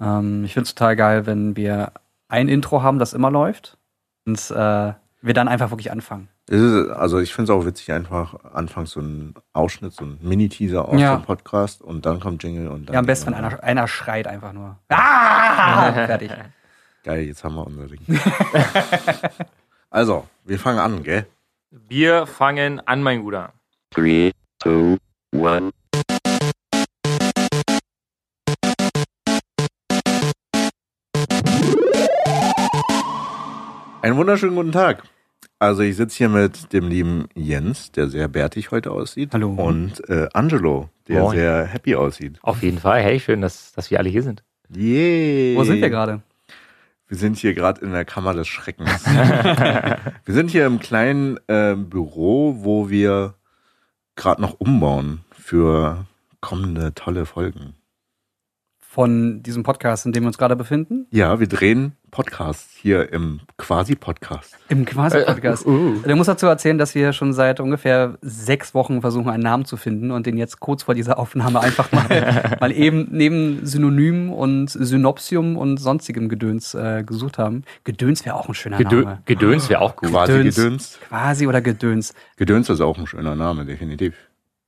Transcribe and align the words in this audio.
Ähm, 0.00 0.44
ich 0.44 0.52
finde 0.54 0.66
es 0.68 0.74
total 0.74 0.96
geil, 0.96 1.26
wenn 1.26 1.56
wir 1.56 1.92
ein 2.28 2.48
Intro 2.48 2.82
haben, 2.82 2.98
das 2.98 3.12
immer 3.14 3.30
läuft 3.30 3.76
und 4.26 4.38
äh, 4.50 4.92
wir 5.22 5.34
dann 5.34 5.48
einfach 5.48 5.70
wirklich 5.70 5.90
anfangen. 5.90 6.28
Ist, 6.48 6.90
also 6.90 7.18
ich 7.18 7.34
finde 7.34 7.52
es 7.52 7.58
auch 7.58 7.66
witzig, 7.66 7.92
einfach 7.92 8.34
anfangs 8.54 8.92
so 8.92 9.00
ein 9.00 9.34
Ausschnitt, 9.52 9.92
so 9.92 10.04
ein 10.04 10.18
Mini-Teaser 10.22 10.88
aus 10.88 10.98
Ja. 11.00 11.16
dem 11.16 11.24
Podcast 11.24 11.82
und 11.82 12.06
dann 12.06 12.20
kommt 12.20 12.42
Jingle 12.42 12.68
und 12.68 12.88
dann. 12.88 12.94
Ja, 12.94 13.00
am 13.00 13.06
besten, 13.06 13.26
wenn 13.26 13.34
einer, 13.34 13.62
einer 13.62 13.86
schreit 13.88 14.26
einfach 14.26 14.52
nur. 14.52 14.78
Ah! 14.88 15.92
Fertig. 16.06 16.30
Geil, 17.04 17.22
jetzt 17.22 17.44
haben 17.44 17.54
wir 17.56 17.66
unser 17.66 17.86
Ding. 17.86 18.00
also, 19.90 20.26
wir 20.44 20.58
fangen 20.58 20.78
an, 20.78 21.02
gell? 21.02 21.26
Wir 21.70 22.26
fangen 22.26 22.80
an, 22.86 23.02
mein 23.02 23.22
Guter. 23.22 23.52
Three, 23.90 24.32
two, 24.58 24.96
one. 25.32 25.70
Einen 34.00 34.16
wunderschönen 34.16 34.54
guten 34.54 34.70
Tag. 34.70 35.02
Also 35.58 35.82
ich 35.82 35.96
sitze 35.96 36.18
hier 36.18 36.28
mit 36.28 36.72
dem 36.72 36.88
lieben 36.88 37.28
Jens, 37.34 37.90
der 37.90 38.08
sehr 38.08 38.28
bärtig 38.28 38.70
heute 38.70 38.92
aussieht. 38.92 39.30
Hallo. 39.32 39.50
Und 39.50 40.08
äh, 40.08 40.28
Angelo, 40.34 40.88
der 41.08 41.22
Moin. 41.22 41.36
sehr 41.36 41.64
happy 41.64 41.96
aussieht. 41.96 42.38
Auf 42.42 42.62
jeden 42.62 42.78
Fall. 42.78 43.02
Hey, 43.02 43.18
schön, 43.18 43.40
dass, 43.40 43.72
dass 43.72 43.90
wir 43.90 43.98
alle 43.98 44.08
hier 44.08 44.22
sind. 44.22 44.44
Yay. 44.68 45.56
Wo 45.56 45.64
sind 45.64 45.80
wir 45.80 45.90
gerade? 45.90 46.22
Wir 47.08 47.16
sind 47.16 47.38
hier 47.38 47.54
gerade 47.54 47.80
in 47.80 47.90
der 47.90 48.04
Kammer 48.04 48.34
des 48.34 48.46
Schreckens. 48.46 49.04
wir 49.06 50.34
sind 50.34 50.50
hier 50.50 50.66
im 50.66 50.78
kleinen 50.78 51.38
äh, 51.48 51.74
Büro, 51.74 52.58
wo 52.60 52.88
wir 52.90 53.34
gerade 54.14 54.40
noch 54.40 54.60
umbauen 54.60 55.24
für 55.32 56.06
kommende 56.40 56.94
tolle 56.94 57.26
Folgen. 57.26 57.74
Von 58.98 59.44
diesem 59.44 59.62
Podcast, 59.62 60.06
in 60.06 60.12
dem 60.12 60.24
wir 60.24 60.26
uns 60.26 60.38
gerade 60.38 60.56
befinden? 60.56 61.06
Ja, 61.12 61.38
wir 61.38 61.46
drehen 61.46 61.92
Podcasts 62.10 62.74
hier 62.74 63.12
im 63.12 63.38
Quasi-Podcast. 63.56 64.58
Im 64.70 64.84
Quasi-Podcast. 64.84 65.64
Uh. 65.66 66.00
Der 66.04 66.16
muss 66.16 66.26
dazu 66.26 66.46
erzählen, 66.46 66.78
dass 66.78 66.96
wir 66.96 67.12
schon 67.12 67.32
seit 67.32 67.60
ungefähr 67.60 68.18
sechs 68.22 68.74
Wochen 68.74 69.00
versuchen, 69.00 69.30
einen 69.30 69.44
Namen 69.44 69.66
zu 69.66 69.76
finden 69.76 70.10
und 70.10 70.26
den 70.26 70.36
jetzt 70.36 70.58
kurz 70.58 70.82
vor 70.82 70.96
dieser 70.96 71.16
Aufnahme 71.16 71.60
einfach 71.60 71.92
mal, 71.92 72.56
mal 72.60 72.72
eben 72.72 73.06
neben 73.12 73.64
Synonym 73.64 74.32
und 74.32 74.70
Synopsium 74.70 75.56
und 75.56 75.76
sonstigem 75.76 76.28
Gedöns 76.28 76.74
äh, 76.74 77.04
gesucht 77.06 77.38
haben. 77.38 77.62
Gedöns 77.84 78.24
wäre 78.24 78.34
auch 78.34 78.48
ein 78.48 78.54
schöner 78.54 78.78
Gedö 78.78 79.02
Name. 79.02 79.22
Gedöns 79.26 79.70
wäre 79.70 79.80
auch 79.80 79.94
gut. 79.94 80.10
Quasi 80.10 80.32
Gedöns. 80.32 80.56
Gedöns. 80.56 80.98
Quasi 81.06 81.46
oder 81.46 81.60
Gedöns. 81.60 82.14
Gedöns 82.36 82.68
ist 82.68 82.80
auch 82.80 82.98
ein 82.98 83.06
schöner 83.06 83.36
Name, 83.36 83.64
definitiv. 83.64 84.16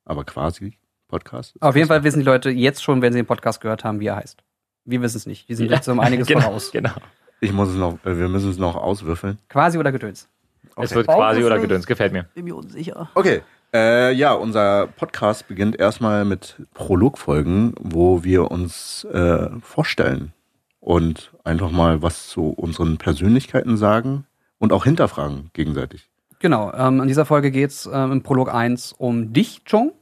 Aber 0.04 0.22
quasi 0.22 0.78
Podcast. 1.10 1.54
Auf 1.60 1.76
jeden. 1.76 1.88
Fall 1.88 2.04
wissen 2.04 2.20
die 2.20 2.24
Leute 2.24 2.50
jetzt 2.50 2.82
schon, 2.82 3.02
wenn 3.02 3.12
sie 3.12 3.18
den 3.18 3.26
Podcast 3.26 3.60
gehört 3.60 3.84
haben, 3.84 4.00
wie 4.00 4.06
er 4.06 4.16
heißt. 4.16 4.42
Wir 4.84 5.02
wissen 5.02 5.18
es 5.18 5.26
nicht. 5.26 5.48
Wir 5.48 5.56
sind 5.56 5.70
jetzt 5.70 5.88
um 5.88 6.00
einiges 6.00 6.26
genau, 6.28 6.40
voraus. 6.40 6.70
Genau. 6.72 6.92
Ich 7.40 7.52
muss 7.52 7.68
es 7.68 7.76
noch, 7.76 7.98
äh, 8.04 8.18
wir 8.18 8.28
müssen 8.28 8.50
es 8.50 8.58
noch 8.58 8.76
auswürfeln. 8.76 9.38
Quasi 9.48 9.78
oder 9.78 9.92
Gedöns. 9.92 10.28
Es 10.76 10.94
wird 10.94 11.06
quasi 11.06 11.44
oder 11.44 11.58
Gedöns. 11.58 11.86
Gefällt 11.86 12.12
mir. 12.12 12.24
Bin 12.34 12.44
mir 12.44 12.56
unsicher. 12.56 13.10
Okay. 13.14 13.42
Äh, 13.72 14.12
ja, 14.14 14.32
unser 14.32 14.88
Podcast 14.88 15.46
beginnt 15.46 15.78
erstmal 15.78 16.24
mit 16.24 16.56
Prologfolgen, 16.74 17.74
wo 17.78 18.24
wir 18.24 18.50
uns 18.50 19.04
äh, 19.04 19.48
vorstellen 19.62 20.32
und 20.80 21.32
einfach 21.44 21.70
mal 21.70 22.02
was 22.02 22.26
zu 22.26 22.48
unseren 22.50 22.98
Persönlichkeiten 22.98 23.76
sagen 23.76 24.26
und 24.58 24.72
auch 24.72 24.84
hinterfragen 24.84 25.50
gegenseitig. 25.52 26.08
Genau, 26.40 26.72
ähm, 26.72 27.00
in 27.00 27.08
dieser 27.08 27.26
Folge 27.26 27.50
geht 27.50 27.70
es 27.70 27.88
ähm, 27.92 28.12
im 28.12 28.22
Prolog 28.22 28.52
1 28.52 28.94
um 28.94 29.32
dich, 29.32 29.62
Chong. 29.64 29.92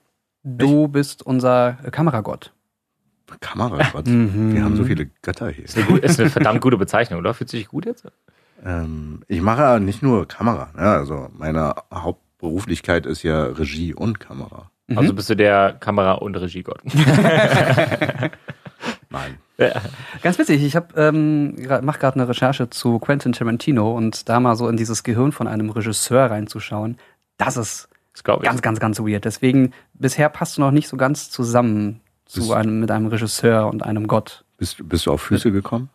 Du 0.57 0.89
bist 0.89 1.23
unser 1.25 1.75
Kameragott. 1.91 2.53
Kameragott. 3.41 4.07
Mhm. 4.07 4.55
Wir 4.55 4.65
haben 4.65 4.77
so 4.77 4.85
viele 4.85 5.07
Götter 5.23 5.51
hier. 5.51 5.65
Ist 5.67 5.77
eine, 5.77 5.87
gut- 5.87 6.01
ist 6.01 6.19
eine 6.19 6.31
verdammt 6.31 6.61
gute 6.63 6.79
Bezeichnung, 6.79 7.21
oder? 7.21 7.35
Fühlt 7.35 7.51
sich 7.51 7.69
gut 7.69 7.85
jetzt? 7.87 8.07
Ähm, 8.65 9.23
ich 9.29 9.41
mache 9.43 9.63
ja 9.63 9.79
nicht 9.79 10.03
nur 10.03 10.27
Kamera. 10.27 10.71
Ja, 10.77 10.95
also 10.95 11.29
meine 11.37 11.75
Hauptberuflichkeit 11.93 13.05
ist 13.07 13.23
ja 13.23 13.45
Regie 13.45 13.93
und 13.95 14.19
Kamera. 14.21 14.71
Mhm. 14.87 14.99
Also 14.99 15.13
bist 15.15 15.29
du 15.29 15.37
der 15.37 15.75
Kamera- 15.79 16.15
und 16.15 16.35
Regiegott. 16.37 16.81
Nein. 19.11 19.39
Ganz 20.23 20.39
witzig, 20.39 20.63
ich 20.63 20.77
hab, 20.77 20.97
ähm, 20.97 21.57
gra- 21.59 21.83
mach 21.83 21.99
gerade 21.99 22.15
eine 22.21 22.29
Recherche 22.29 22.71
zu 22.71 23.01
Quentin 23.01 23.33
Tarantino 23.33 23.93
und 23.97 24.29
da 24.29 24.39
mal 24.39 24.55
so 24.55 24.69
in 24.69 24.77
dieses 24.77 25.03
Gehirn 25.03 25.33
von 25.33 25.49
einem 25.49 25.71
Regisseur 25.71 26.31
reinzuschauen, 26.31 26.97
das 27.39 27.57
ist 27.57 27.88
Das 28.19 28.25
glaube 28.25 28.43
ich. 28.43 28.49
ganz, 28.51 28.63
ganz, 28.63 28.81
ganz 28.81 28.99
weird. 28.99 29.25
Deswegen, 29.25 29.73
bisher 29.95 30.29
passt 30.29 30.57
du 30.57 30.61
noch 30.61 30.73
nicht 30.73 30.89
so 30.89 30.97
ganz 30.97 31.31
zusammen 31.31 32.01
zu 32.25 32.41
Bist- 32.41 32.53
einem, 32.53 32.81
mit 32.81 32.91
einem 32.91 33.07
Regisseur 33.07 33.69
und 33.69 33.85
einem 33.85 34.09
Gott. 34.09 34.45
Bist, 34.57 34.81
du- 34.81 34.85
bist 34.85 35.07
du 35.07 35.13
auf 35.13 35.23
Füße 35.23 35.53
gekommen? 35.53 35.89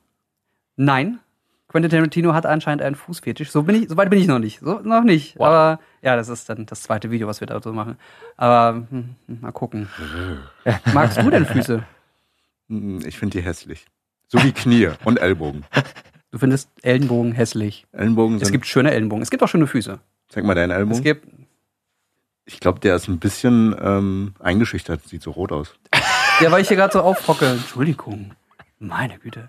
Nein, 0.77 1.19
Quentin 1.67 1.91
Tarantino 1.91 2.33
hat 2.33 2.45
anscheinend 2.45 2.81
einen 2.81 2.95
Fußfetisch. 2.95 3.51
So 3.51 3.63
bin 3.63 3.75
ich, 3.83 3.89
so 3.89 3.97
weit 3.97 4.09
bin 4.09 4.19
ich 4.19 4.27
noch 4.27 4.39
nicht. 4.39 4.59
So, 4.61 4.79
noch 4.79 5.03
nicht. 5.03 5.37
Wow. 5.37 5.47
Aber 5.47 5.79
ja, 6.01 6.15
das 6.15 6.29
ist 6.29 6.47
dann 6.47 6.65
das 6.65 6.83
zweite 6.83 7.11
Video, 7.11 7.27
was 7.27 7.41
wir 7.41 7.47
dazu 7.47 7.73
machen. 7.73 7.97
Aber 8.37 8.85
hm, 8.89 9.15
hm, 9.27 9.41
mal 9.41 9.51
gucken. 9.51 9.89
Magst 10.93 11.17
du 11.21 11.29
denn 11.29 11.45
Füße? 11.45 11.83
Hm, 12.69 13.01
Ich 13.05 13.17
finde 13.19 13.37
die 13.39 13.43
hässlich. 13.45 13.85
So 14.29 14.41
wie 14.43 14.53
Knie 14.53 14.89
und 15.03 15.19
Ellbogen. 15.19 15.65
Du 16.31 16.37
findest 16.39 16.69
Ellenbogen 16.81 17.33
hässlich. 17.33 17.85
Ellenbogen 17.91 18.37
sind. 18.39 18.43
Es 18.45 18.51
gibt 18.51 18.65
schöne 18.65 18.91
Ellenbogen. 18.91 19.21
Es 19.21 19.29
gibt 19.29 19.43
auch 19.43 19.47
schöne 19.49 19.67
Füße. 19.67 19.99
zeig 20.29 20.43
mal 20.45 20.55
deinen 20.55 20.71
Es 20.71 20.77
Ellbogen. 20.77 21.03
gibt. 21.03 21.27
Ich 22.45 22.59
glaube, 22.59 22.79
der 22.79 22.95
ist 22.95 23.07
ein 23.07 23.19
bisschen 23.19 23.75
ähm, 23.81 24.33
eingeschüchtert. 24.39 25.07
Sieht 25.07 25.21
so 25.23 25.31
rot 25.31 25.51
aus. 25.51 25.75
Ja, 26.41 26.51
weil 26.51 26.61
ich 26.61 26.67
hier 26.67 26.77
gerade 26.77 26.93
so 26.93 27.01
aufhocke. 27.01 27.45
Entschuldigung. 27.45 28.31
Meine 28.79 29.17
Güte. 29.19 29.47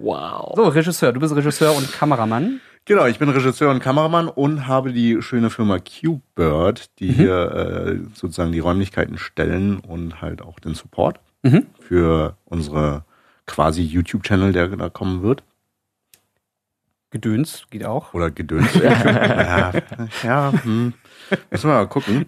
Wow. 0.00 0.52
So, 0.56 0.64
Regisseur. 0.64 1.12
Du 1.12 1.20
bist 1.20 1.34
Regisseur 1.34 1.76
und 1.76 1.92
Kameramann. 1.92 2.60
Genau, 2.86 3.04
ich 3.06 3.18
bin 3.18 3.28
Regisseur 3.28 3.70
und 3.70 3.80
Kameramann 3.80 4.28
und 4.28 4.66
habe 4.66 4.92
die 4.92 5.20
schöne 5.20 5.50
Firma 5.50 5.78
Q-Bird, 5.78 6.88
die 6.98 7.12
hier 7.12 7.52
äh, 7.52 7.98
sozusagen 8.14 8.50
die 8.50 8.60
Räumlichkeiten 8.60 9.18
stellen 9.18 9.78
und 9.80 10.20
halt 10.22 10.42
auch 10.42 10.58
den 10.58 10.74
Support 10.74 11.20
Mhm. 11.42 11.66
für 11.78 12.36
unsere 12.46 13.04
quasi 13.46 13.82
YouTube-Channel, 13.82 14.52
der 14.52 14.68
da 14.68 14.88
kommen 14.88 15.22
wird. 15.22 15.44
Gedöns 17.10 17.66
geht 17.70 17.84
auch. 17.84 18.14
Oder 18.14 18.30
Gedöns. 18.30 18.74
ja, 18.82 19.72
ja 20.22 20.52
hm. 20.62 20.94
müssen 21.50 21.70
wir 21.70 21.74
mal 21.74 21.88
gucken. 21.88 22.26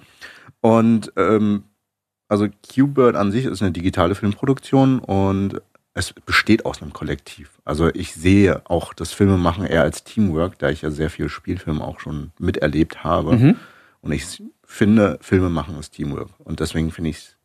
Und 0.60 1.12
ähm, 1.16 1.64
also 2.28 2.46
Q-Bird 2.48 3.16
an 3.16 3.32
sich 3.32 3.44
ist 3.44 3.62
eine 3.62 3.72
digitale 3.72 4.14
Filmproduktion 4.14 5.00
und 5.00 5.60
es 5.94 6.12
besteht 6.12 6.64
aus 6.64 6.80
einem 6.80 6.92
Kollektiv. 6.92 7.60
Also 7.64 7.88
ich 7.92 8.14
sehe 8.14 8.62
auch 8.70 8.94
das 8.94 9.12
Filmemachen 9.12 9.66
eher 9.66 9.82
als 9.82 10.04
Teamwork, 10.04 10.58
da 10.58 10.70
ich 10.70 10.82
ja 10.82 10.90
sehr 10.90 11.10
viel 11.10 11.28
Spielfilm 11.28 11.82
auch 11.82 11.98
schon 12.00 12.30
miterlebt 12.38 13.02
habe. 13.02 13.36
Mhm. 13.36 13.56
Und 14.00 14.12
ich 14.12 14.42
finde, 14.64 15.18
Filme 15.20 15.50
machen 15.50 15.78
ist 15.78 15.90
Teamwork. 15.90 16.30
Und 16.38 16.60
deswegen 16.60 16.92
finde 16.92 17.10
ich 17.10 17.36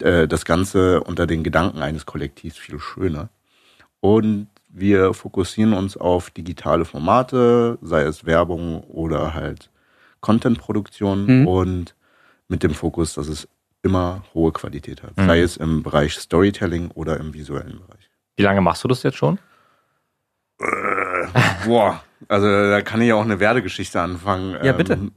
äh, 0.00 0.28
das 0.28 0.44
Ganze 0.44 1.02
unter 1.02 1.26
den 1.26 1.42
Gedanken 1.42 1.80
eines 1.80 2.04
Kollektivs 2.04 2.58
viel 2.58 2.78
schöner. 2.78 3.30
Und 4.00 4.48
wir 4.76 5.14
fokussieren 5.14 5.72
uns 5.72 5.96
auf 5.96 6.30
digitale 6.30 6.84
Formate, 6.84 7.78
sei 7.80 8.02
es 8.02 8.26
Werbung 8.26 8.82
oder 8.84 9.32
halt 9.34 9.70
Contentproduktion 10.20 11.26
Mhm. 11.42 11.46
und 11.46 11.94
mit 12.48 12.62
dem 12.62 12.74
Fokus, 12.74 13.14
dass 13.14 13.28
es 13.28 13.48
immer 13.82 14.24
hohe 14.34 14.52
Qualität 14.52 15.02
hat. 15.02 15.16
Mhm. 15.16 15.26
Sei 15.26 15.40
es 15.40 15.56
im 15.56 15.82
Bereich 15.82 16.14
Storytelling 16.14 16.90
oder 16.92 17.18
im 17.20 17.32
visuellen 17.34 17.78
Bereich. 17.86 18.10
Wie 18.36 18.42
lange 18.42 18.60
machst 18.60 18.82
du 18.82 18.88
das 18.88 19.02
jetzt 19.04 19.16
schon? 19.16 19.38
Boah, 21.66 22.02
also 22.28 22.46
da 22.46 22.80
kann 22.82 23.00
ich 23.00 23.12
auch 23.12 23.22
eine 23.24 23.40
Werdegeschichte 23.40 24.00
anfangen. 24.00 24.56
Ja, 24.64 24.72
bitte. 24.72 24.94
Ähm, 24.94 25.12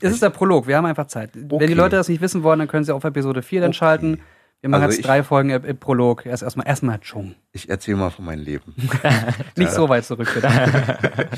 Es 0.00 0.12
ist 0.12 0.22
der 0.22 0.30
Prolog. 0.30 0.66
Wir 0.66 0.76
haben 0.76 0.84
einfach 0.86 1.06
Zeit. 1.06 1.30
Wenn 1.34 1.50
Okay. 1.52 1.66
die 1.68 1.74
Leute 1.74 1.96
das 1.96 2.08
nicht 2.08 2.20
wissen 2.20 2.42
wollen, 2.42 2.58
dann 2.58 2.68
können 2.68 2.84
sie 2.84 2.94
auf 2.94 3.04
Episode 3.04 3.42
4 3.42 3.60
dann 3.62 3.68
Okay. 3.70 3.78
schalten. 3.78 4.20
Wir 4.62 4.70
machen 4.70 4.82
Also 4.82 4.92
jetzt 4.92 5.00
ich- 5.00 5.06
drei 5.06 5.22
Folgen 5.22 5.50
im 5.50 5.64
im 5.64 5.76
Prolog. 5.78 6.26
Erst 6.26 6.42
erstmal 6.42 6.66
erstmal 6.66 6.98
Chung. 7.00 7.34
Ich 7.52 7.68
erzähle 7.68 7.98
mal 7.98 8.10
von 8.10 8.24
meinem 8.24 8.42
Leben. 8.42 8.74
Nicht 9.56 9.70
so 9.70 9.88
weit 9.88 10.04
zurück, 10.04 10.28
bitte. 10.34 10.48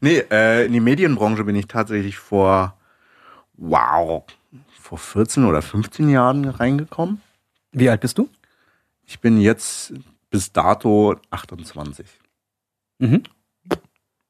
Nee, 0.00 0.18
äh, 0.30 0.66
in 0.66 0.72
die 0.72 0.80
Medienbranche 0.80 1.44
bin 1.44 1.54
ich 1.54 1.66
tatsächlich 1.66 2.16
vor, 2.18 2.76
wow, 3.54 4.24
vor 4.80 4.98
14 4.98 5.44
oder 5.44 5.62
15 5.62 6.08
Jahren 6.08 6.48
reingekommen. 6.48 7.20
Wie 7.72 7.88
alt 7.88 8.00
bist 8.00 8.18
du? 8.18 8.28
Ich 9.04 9.20
bin 9.20 9.40
jetzt 9.40 9.92
bis 10.30 10.52
dato 10.52 11.16
28. 11.30 12.06
Mhm. 12.98 13.22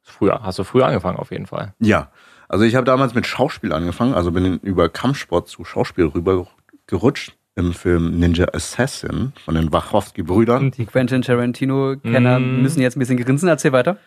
Früher. 0.03 0.43
Hast 0.43 0.59
du 0.59 0.65
früher 0.65 0.87
angefangen, 0.87 1.17
auf 1.19 1.31
jeden 1.31 1.47
Fall. 1.47 1.75
Ja, 1.79 2.11
also 2.49 2.65
ich 2.65 2.75
habe 2.75 2.85
damals 2.85 3.15
mit 3.15 3.27
Schauspiel 3.27 3.73
angefangen, 3.73 4.13
also 4.15 4.31
bin 4.33 4.59
über 4.59 4.89
Kampfsport 4.89 5.49
zu 5.49 5.65
Schauspiel 5.65 6.07
rüber 6.07 6.47
gerutscht 6.87 7.35
im 7.55 7.73
Film 7.75 8.19
Ninja 8.19 8.47
Assassin 8.53 9.33
von 9.45 9.55
den 9.55 9.73
Wachowski-Brüdern. 9.73 10.71
Die 10.71 10.87
Quentin 10.87 11.23
Tarantino-Kenner 11.23 12.39
Mm. 12.39 12.63
müssen 12.63 12.81
jetzt 12.81 12.97
ein 12.97 13.01
bisschen 13.01 13.19
grinsen. 13.19 13.49
Erzähl 13.49 13.73
weiter. 13.73 13.99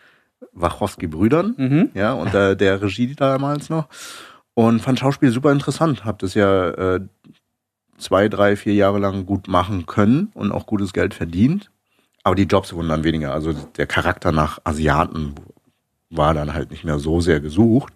Wachowski-Brüdern. 0.52 1.54
Mhm. 1.56 1.90
ja, 1.94 2.12
unter 2.12 2.54
der 2.56 2.82
Regie 2.82 3.14
damals 3.14 3.68
noch. 3.70 3.88
Und 4.54 4.80
fand 4.80 4.98
Schauspiel 4.98 5.30
super 5.30 5.52
interessant. 5.52 6.04
Hab 6.04 6.18
das 6.18 6.34
ja 6.34 6.70
äh, 6.70 7.00
zwei, 7.98 8.28
drei, 8.28 8.56
vier 8.56 8.74
Jahre 8.74 8.98
lang 8.98 9.26
gut 9.26 9.48
machen 9.48 9.86
können 9.86 10.30
und 10.34 10.52
auch 10.52 10.66
gutes 10.66 10.92
Geld 10.92 11.14
verdient. 11.14 11.70
aber 12.24 12.34
die 12.34 12.44
Jobs 12.44 12.72
wurden 12.72 12.88
dann 12.88 13.04
weniger. 13.04 13.32
Also 13.32 13.52
der 13.52 13.86
Charakter 13.86 14.32
nach 14.32 14.58
Asiaten 14.64 15.34
war 16.10 16.34
dann 16.34 16.54
halt 16.54 16.70
nicht 16.72 16.84
mehr 16.84 16.98
so 16.98 17.20
sehr 17.20 17.38
gesucht. 17.40 17.92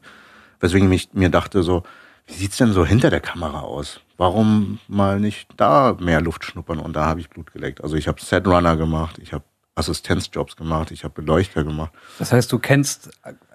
Weswegen 0.61 0.91
ich 0.93 1.09
mir 1.15 1.31
dachte 1.31 1.63
so, 1.65 1.83
wie 2.27 2.35
sieht's 2.35 2.57
denn 2.59 2.73
so 2.73 2.85
hinter 2.87 3.11
der 3.11 3.21
Kamera 3.21 3.61
aus? 3.61 4.01
Warum 4.17 4.79
mal 4.89 5.19
nicht 5.19 5.49
da 5.57 5.97
mehr 5.99 6.21
Luft 6.21 6.45
schnuppern? 6.45 6.79
Und 6.79 6.95
da 6.95 7.07
habe 7.07 7.21
ich 7.21 7.31
Blut 7.31 7.53
geleckt. 7.53 7.83
Also 7.83 7.97
ich 7.97 8.07
habe 8.09 8.21
Setrunner 8.21 8.77
gemacht, 8.77 9.19
ich 9.19 9.33
habe 9.33 9.45
Assistenzjobs 9.75 10.57
gemacht, 10.57 10.91
ich 10.91 11.05
habe 11.05 11.15
Beleuchter 11.15 11.65
gemacht. 11.65 11.93
Das 12.19 12.33
heißt, 12.33 12.51
du 12.53 12.59
kennst 12.59 13.11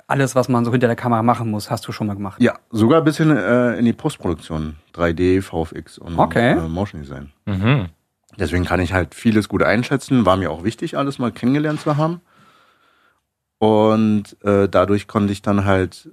alles, 0.07 0.35
was 0.35 0.49
man 0.49 0.65
so 0.65 0.71
hinter 0.71 0.87
der 0.87 0.95
Kamera 0.95 1.23
machen 1.23 1.49
muss, 1.51 1.69
hast 1.69 1.87
du 1.87 1.91
schon 1.91 2.07
mal 2.07 2.13
gemacht. 2.15 2.41
Ja, 2.41 2.53
sogar 2.71 3.01
bis 3.01 3.17
hin 3.17 3.35
äh, 3.35 3.77
in 3.77 3.85
die 3.85 3.93
Postproduktion. 3.93 4.75
3D, 4.93 5.41
VFX 5.41 5.97
und 5.97 6.17
Okay. 6.17 6.51
äh, 6.53 6.67
Motion 6.67 7.01
Design. 7.01 7.31
Mhm. 7.45 7.87
Deswegen 8.37 8.65
kann 8.65 8.79
ich 8.79 8.91
halt 8.93 9.15
vieles 9.15 9.47
gut 9.49 9.63
einschätzen. 9.63 10.25
War 10.25 10.35
mir 10.37 10.51
auch 10.51 10.63
wichtig, 10.63 10.97
alles 10.97 11.19
mal 11.19 11.31
kennengelernt 11.31 11.81
zu 11.81 11.95
haben. 11.97 12.21
Und 13.59 14.35
äh, 14.43 14.67
dadurch 14.67 15.07
konnte 15.07 15.31
ich 15.33 15.41
dann 15.41 15.65
halt 15.65 16.09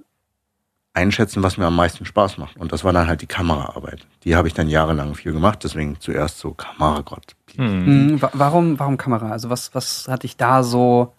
einschätzen, 0.93 1.41
was 1.43 1.57
mir 1.57 1.65
am 1.65 1.75
meisten 1.75 2.05
Spaß 2.05 2.37
macht. 2.37 2.57
Und 2.57 2.71
das 2.71 2.83
war 2.83 2.93
dann 2.93 3.07
halt 3.07 3.21
die 3.21 3.27
Kameraarbeit. 3.27 4.05
Die 4.23 4.35
habe 4.35 4.47
ich 4.47 4.53
dann 4.53 4.69
jahrelang 4.69 5.15
viel 5.15 5.33
gemacht. 5.33 5.63
Deswegen 5.63 5.99
zuerst 5.99 6.37
so 6.39 6.51
Kameragott. 6.53 7.35
Mhm. 7.57 7.85
Hm, 7.85 8.21
wa- 8.21 8.31
warum, 8.33 8.79
warum 8.79 8.97
Kamera? 8.97 9.31
Also 9.31 9.49
was, 9.49 9.73
was 9.73 10.07
hat 10.07 10.23
dich 10.23 10.37
da 10.37 10.61
so? 10.63 11.13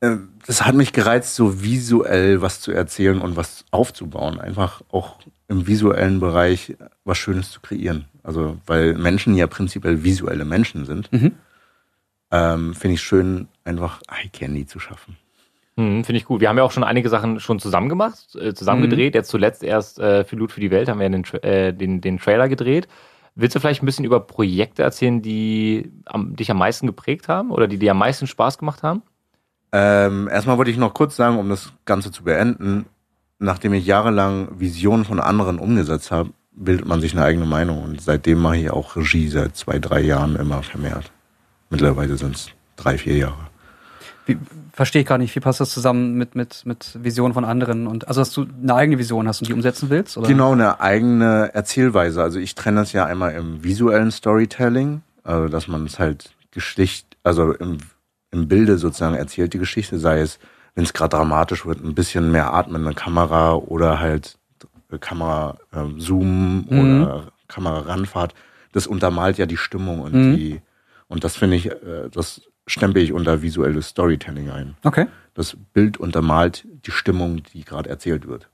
Äh, 0.00 0.16
Das 0.46 0.64
hat 0.64 0.74
mich 0.76 0.92
gereizt, 0.92 1.34
so 1.34 1.62
visuell 1.62 2.42
was 2.42 2.60
zu 2.60 2.70
erzählen 2.70 3.20
und 3.20 3.34
was 3.36 3.64
aufzubauen. 3.72 4.38
Einfach 4.40 4.82
auch 4.92 5.18
im 5.48 5.66
visuellen 5.66 6.20
Bereich 6.20 6.76
was 7.04 7.18
Schönes 7.18 7.50
zu 7.50 7.60
kreieren. 7.60 8.04
Also, 8.22 8.58
weil 8.66 8.94
Menschen 8.94 9.34
ja 9.36 9.46
prinzipiell 9.46 10.02
visuelle 10.04 10.44
Menschen 10.44 10.84
sind, 10.84 11.12
Mhm. 11.12 11.32
ähm, 12.32 12.74
finde 12.74 12.94
ich 12.94 13.02
schön, 13.02 13.48
einfach 13.64 14.00
Eye 14.08 14.28
Candy 14.28 14.66
zu 14.66 14.78
schaffen. 14.80 15.16
Mhm, 15.76 16.04
Finde 16.04 16.18
ich 16.18 16.24
gut. 16.24 16.40
Wir 16.40 16.48
haben 16.48 16.56
ja 16.56 16.64
auch 16.64 16.72
schon 16.72 16.84
einige 16.84 17.08
Sachen 17.10 17.38
schon 17.38 17.58
zusammen 17.58 17.88
gemacht, 17.88 18.34
äh, 18.34 18.54
zusammen 18.54 18.80
Mhm. 18.80 18.90
gedreht. 18.90 19.14
Jetzt 19.14 19.28
zuletzt 19.28 19.62
erst 19.62 19.98
äh, 19.98 20.24
für 20.24 20.36
Loot 20.36 20.52
für 20.52 20.60
die 20.60 20.70
Welt 20.70 20.88
haben 20.88 21.00
wir 21.00 21.08
den, 21.08 21.22
Tra 21.22 21.38
äh, 21.38 21.72
den, 21.72 22.00
den 22.00 22.18
Trailer 22.18 22.48
gedreht. 22.48 22.88
Willst 23.34 23.54
du 23.54 23.60
vielleicht 23.60 23.82
ein 23.82 23.86
bisschen 23.86 24.06
über 24.06 24.20
Projekte 24.20 24.82
erzählen, 24.82 25.20
die 25.20 25.92
am, 26.06 26.34
dich 26.34 26.50
am 26.50 26.56
meisten 26.56 26.86
geprägt 26.86 27.28
haben 27.28 27.50
oder 27.50 27.68
die 27.68 27.78
dir 27.78 27.90
am 27.90 27.98
meisten 27.98 28.26
Spaß 28.26 28.56
gemacht 28.56 28.82
haben? 28.82 29.02
Ähm, 29.72 30.28
erstmal 30.28 30.56
wollte 30.56 30.70
ich 30.70 30.78
noch 30.78 30.94
kurz 30.94 31.16
sagen, 31.16 31.38
um 31.38 31.50
das 31.50 31.72
Ganze 31.84 32.10
zu 32.10 32.24
beenden, 32.24 32.86
nachdem 33.38 33.74
ich 33.74 33.84
jahrelang 33.84 34.58
Visionen 34.58 35.04
von 35.04 35.20
anderen 35.20 35.58
umgesetzt 35.58 36.10
habe, 36.10 36.30
bildet 36.52 36.86
man 36.86 37.02
sich 37.02 37.12
eine 37.12 37.24
eigene 37.26 37.44
Meinung. 37.44 37.82
Und 37.82 38.00
seitdem 38.00 38.38
mache 38.40 38.56
ich 38.56 38.70
auch 38.70 38.96
Regie 38.96 39.28
seit 39.28 39.54
zwei, 39.54 39.78
drei 39.78 40.00
Jahren 40.00 40.36
immer 40.36 40.62
vermehrt. 40.62 41.12
Mittlerweile 41.68 42.16
sind 42.16 42.36
es 42.36 42.48
drei, 42.76 42.96
vier 42.96 43.18
Jahre. 43.18 43.48
Wie, 44.24 44.38
verstehe 44.76 45.00
ich 45.02 45.08
gar 45.08 45.16
nicht, 45.18 45.34
wie 45.34 45.40
passt 45.40 45.58
das 45.60 45.70
zusammen 45.70 46.14
mit, 46.14 46.34
mit, 46.34 46.64
mit 46.66 46.98
Visionen 47.02 47.32
von 47.34 47.44
anderen? 47.46 47.86
Und 47.86 48.06
also, 48.08 48.20
dass 48.20 48.30
du 48.32 48.46
eine 48.62 48.74
eigene 48.74 48.98
Vision 48.98 49.26
hast 49.26 49.40
und 49.40 49.48
die 49.48 49.54
umsetzen 49.54 49.88
willst? 49.90 50.16
Oder? 50.18 50.28
Genau, 50.28 50.52
eine 50.52 50.80
eigene 50.80 51.50
Erzählweise. 51.54 52.22
Also 52.22 52.38
ich 52.38 52.54
trenne 52.54 52.80
das 52.80 52.92
ja 52.92 53.06
einmal 53.06 53.32
im 53.34 53.64
visuellen 53.64 54.10
Storytelling, 54.10 55.00
also 55.24 55.48
dass 55.48 55.66
man 55.66 55.86
es 55.86 55.98
halt 55.98 56.30
Geschicht, 56.50 57.16
also 57.24 57.52
im, 57.54 57.78
im 58.30 58.48
Bilde 58.48 58.76
sozusagen 58.78 59.14
erzählt 59.16 59.54
die 59.54 59.58
Geschichte, 59.58 59.98
sei 59.98 60.20
es, 60.20 60.38
wenn 60.74 60.84
es 60.84 60.92
gerade 60.92 61.16
dramatisch 61.16 61.64
wird, 61.64 61.82
ein 61.82 61.94
bisschen 61.94 62.30
mehr 62.30 62.52
atmende 62.52 62.92
Kamera 62.92 63.54
oder 63.54 63.98
halt 63.98 64.36
Kamera 65.00 65.56
äh, 65.72 65.78
Zoom 65.98 66.66
Mhm. 66.68 66.78
oder 66.78 67.22
Kamera 67.48 67.78
Ranfahrt. 67.80 68.34
Das 68.72 68.86
untermalt 68.86 69.38
ja 69.38 69.46
die 69.46 69.56
Stimmung 69.56 70.00
und 70.00 70.12
Mhm. 70.12 70.36
die 70.36 70.60
und 71.08 71.24
das 71.24 71.36
finde 71.36 71.56
ich, 71.56 71.66
äh, 71.70 72.08
das 72.12 72.42
stempel 72.66 73.02
ich 73.02 73.12
unter 73.12 73.42
visuelles 73.42 73.88
Storytelling 73.88 74.50
ein. 74.50 74.76
Okay. 74.82 75.06
Das 75.34 75.56
Bild 75.72 75.98
untermalt 75.98 76.66
die 76.86 76.90
Stimmung, 76.90 77.42
die 77.52 77.64
gerade 77.64 77.88
erzählt 77.88 78.26
wird. 78.26 78.48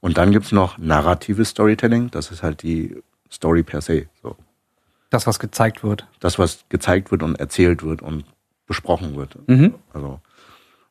Und 0.00 0.18
dann 0.18 0.32
gibt's 0.32 0.52
noch 0.52 0.78
narratives 0.78 1.50
Storytelling, 1.50 2.10
das 2.10 2.30
ist 2.30 2.42
halt 2.42 2.62
die 2.62 2.96
Story 3.32 3.62
per 3.62 3.80
se. 3.80 4.06
So. 4.22 4.36
Das, 5.10 5.26
was 5.26 5.38
gezeigt 5.38 5.82
wird. 5.82 6.06
Das, 6.20 6.38
was 6.38 6.64
gezeigt 6.68 7.10
wird 7.10 7.22
und 7.22 7.36
erzählt 7.36 7.82
wird 7.82 8.02
und 8.02 8.24
besprochen 8.66 9.16
wird. 9.16 9.36
Mhm. 9.48 9.74
Also. 9.92 10.20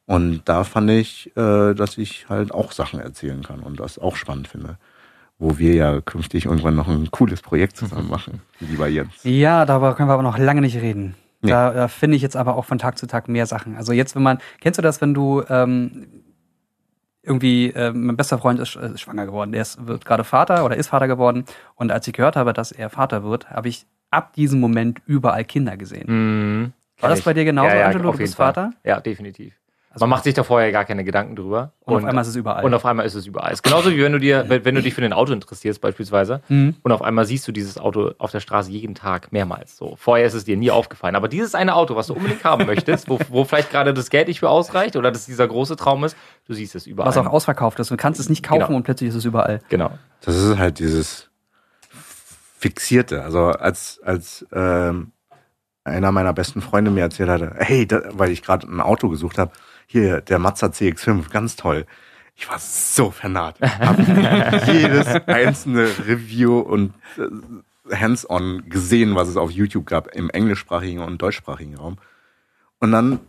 Und 0.06 0.42
da 0.45 0.63
fand 0.63 0.90
ich, 0.90 1.36
äh, 1.38 1.74
dass 1.74 1.98
ich 1.98 2.28
halt 2.28 2.54
auch 2.54 2.72
Sachen 2.72 3.00
erzählen 3.00 3.44
kann 3.44 3.62
und 3.62 3.80
das 3.80 4.00
auch 4.00 4.16
spannend 4.16 4.48
finde. 4.48 4.78
Wo 5.40 5.57
wir 5.57 5.74
ja 5.74 6.01
künftig 6.01 6.45
irgendwann 6.45 6.75
noch 6.75 6.88
ein 6.88 7.12
cooles 7.12 7.42
Projekt 7.42 7.78
zusammen 7.78 8.10
machen, 8.10 8.42
lieber 8.60 8.88
Jens. 8.88 9.13
Ja, 9.24 9.66
darüber 9.66 9.95
können 9.95 10.10
wir 10.10 10.13
aber 10.13 10.24
noch 10.24 10.38
lange 10.38 10.62
nicht 10.62 10.78
reden. 10.78 11.16
Nee. 11.44 11.51
Da, 11.51 11.72
da 11.72 11.88
finde 11.88 12.16
ich 12.16 12.22
jetzt 12.22 12.36
aber 12.36 12.56
auch 12.56 12.66
von 12.66 12.80
Tag 12.80 12.98
zu 12.98 13.06
Tag 13.06 13.28
mehr 13.28 13.45
Sachen. 13.45 13.75
Also 13.75 13.92
jetzt, 13.92 14.16
wenn 14.16 14.24
man, 14.24 14.40
kennst 14.62 14.78
du 14.78 14.81
das, 14.81 15.01
wenn 15.01 15.13
du 15.13 15.44
ähm, 15.50 16.07
irgendwie, 17.22 17.69
äh, 17.72 17.92
mein 17.92 18.16
bester 18.16 18.38
Freund 18.38 18.60
ist, 18.60 18.75
äh, 18.75 18.94
ist 18.94 19.01
schwanger 19.01 19.25
geworden, 19.25 19.51
der 19.51 19.62
ist, 19.62 19.86
wird 19.86 20.06
gerade 20.06 20.24
Vater 20.24 20.66
oder 20.66 20.75
ist 20.78 20.88
Vater 20.88 21.07
geworden. 21.07 21.45
Und 21.75 21.92
als 21.92 22.07
ich 22.07 22.13
gehört 22.13 22.36
habe, 22.36 22.54
dass 22.54 22.72
er 22.72 22.90
Vater 22.90 23.24
wird, 23.24 23.50
habe 23.50 23.68
ich 23.68 23.86
ab 24.10 24.34
diesem 24.34 24.60
Moment 24.60 25.01
überall 25.06 25.44
Kinder 25.44 25.78
gesehen. 25.78 26.06
Mhm. 26.07 26.74
War 27.00 27.10
das 27.10 27.22
bei 27.22 27.34
dir 27.34 27.44
genauso, 27.44 27.69
ja, 27.69 27.81
ja, 27.81 27.86
Angelo? 27.88 28.12
Du 28.12 28.18
bist. 28.18 28.36
Vater? 28.36 28.72
Ja, 28.84 29.01
definitiv. 29.01 29.54
Also- 29.94 30.04
Man 30.06 30.10
macht 30.10 30.24
sich 30.24 30.34
da 30.34 30.44
vorher 30.44 30.72
gar 30.72 30.86
keine 30.86 31.04
Gedanken 31.04 31.36
drüber. 31.36 31.74
Und, 31.81 31.98
auf 31.98 32.04
einmal 32.06 32.24
ist 32.24 32.30
es 32.30 32.36
überall. 32.36 32.66
und 32.66 32.74
auf 32.74 32.84
einmal 32.84 33.06
ist 33.06 33.13
es 33.13 33.28
überall. 33.28 33.50
Es 33.51 33.60
ist 33.60 33.63
genauso 33.63 33.92
wie 33.92 34.01
wenn 34.01 34.12
du 34.12 34.19
dir, 34.19 34.45
wenn 34.50 34.74
du 34.74 34.81
dich 34.81 34.95
für 34.95 35.04
ein 35.04 35.13
Auto 35.13 35.34
interessierst 35.34 35.80
beispielsweise 35.81 36.42
Mhm. 36.50 36.75
und 36.81 36.92
auf 36.92 37.04
einmal 37.04 37.25
siehst 37.25 37.48
du 37.48 37.51
dieses 37.51 37.78
Auto 37.78 38.12
auf 38.18 38.31
der 38.31 38.40
Straße 38.40 38.72
jeden 38.72 38.95
Tag 38.95 39.31
mehrmals. 39.31 39.78
So 39.78 39.95
vorher 39.98 40.25
ist 40.25 40.34
es 40.34 40.45
dir 40.45 40.57
nie 40.57 40.72
aufgefallen, 40.72 41.16
aber 41.16 41.28
dieses 41.28 41.54
eine 41.54 41.75
Auto, 41.75 41.95
was 41.95 42.07
du 42.07 42.13
unbedingt 42.16 42.44
haben 42.44 42.66
möchtest, 42.66 43.07
wo, 43.07 43.19
wo 43.30 43.44
vielleicht 43.45 43.69
gerade 43.69 43.94
das 43.94 44.10
Geld 44.10 44.30
nicht 44.30 44.40
für 44.40 44.50
ausreicht 44.50 44.95
oder 44.95 45.12
das 45.12 45.28
dieser 45.28 45.48
große 45.48 45.75
Traum 45.75 46.04
ist, 46.04 46.18
du 46.48 46.54
siehst 46.56 46.74
es 46.74 46.88
überall. 46.88 47.07
was 47.10 47.18
auch 47.18 47.28
ausverkauft 47.28 47.80
ist. 47.80 47.92
Du 47.92 47.98
kannst 47.98 48.19
es 48.19 48.30
nicht 48.30 48.42
kaufen 48.44 48.62
Genau. 48.66 48.78
und 48.78 48.84
plötzlich 48.84 49.10
ist 49.10 49.16
es 49.16 49.25
überall. 49.25 49.60
genau. 49.69 49.92
Das 50.22 50.36
ist 50.36 50.57
halt 50.57 50.80
dieses 50.80 51.30
Fixierte. 52.57 53.24
Also 53.24 53.48
als, 53.48 54.00
als 54.04 54.45
ähm, 54.54 55.12
einer 55.84 56.12
meiner 56.12 56.34
besten 56.34 56.62
Freunde 56.62 56.92
mir 56.92 57.01
erzählt 57.01 57.30
hatte, 57.30 57.54
hey, 57.57 57.86
da, 57.86 58.01
weil 58.13 58.31
ich 58.31 58.42
gerade 58.42 58.66
ein 58.68 58.80
Auto 58.80 59.10
gesucht 59.10 59.38
habe, 59.38 59.51
hier, 59.94 60.22
der 60.22 60.40
Mazda 60.40 60.68
CX5, 60.68 61.30
ganz 61.30 61.56
toll. 61.56 61.86
Ich 62.36 62.50
war 62.50 62.57
so 62.57 63.12
vernarrt. 63.12 63.62
Hab 63.62 64.00
jedes 64.68 65.07
einzelne 65.28 65.88
Review 66.07 66.60
und 66.60 66.95
äh, 67.18 67.95
Hands-on 67.95 68.68
gesehen, 68.69 69.13
was 69.13 69.28
es 69.28 69.38
auf 69.38 69.51
YouTube 69.51 69.86
gab, 69.86 70.07
im 70.16 70.31
englischsprachigen 70.31 71.04
und 71.04 71.22
deutschsprachigen 71.22 71.78
Raum. 71.78 72.00
Und 72.80 72.92
dann 72.92 73.19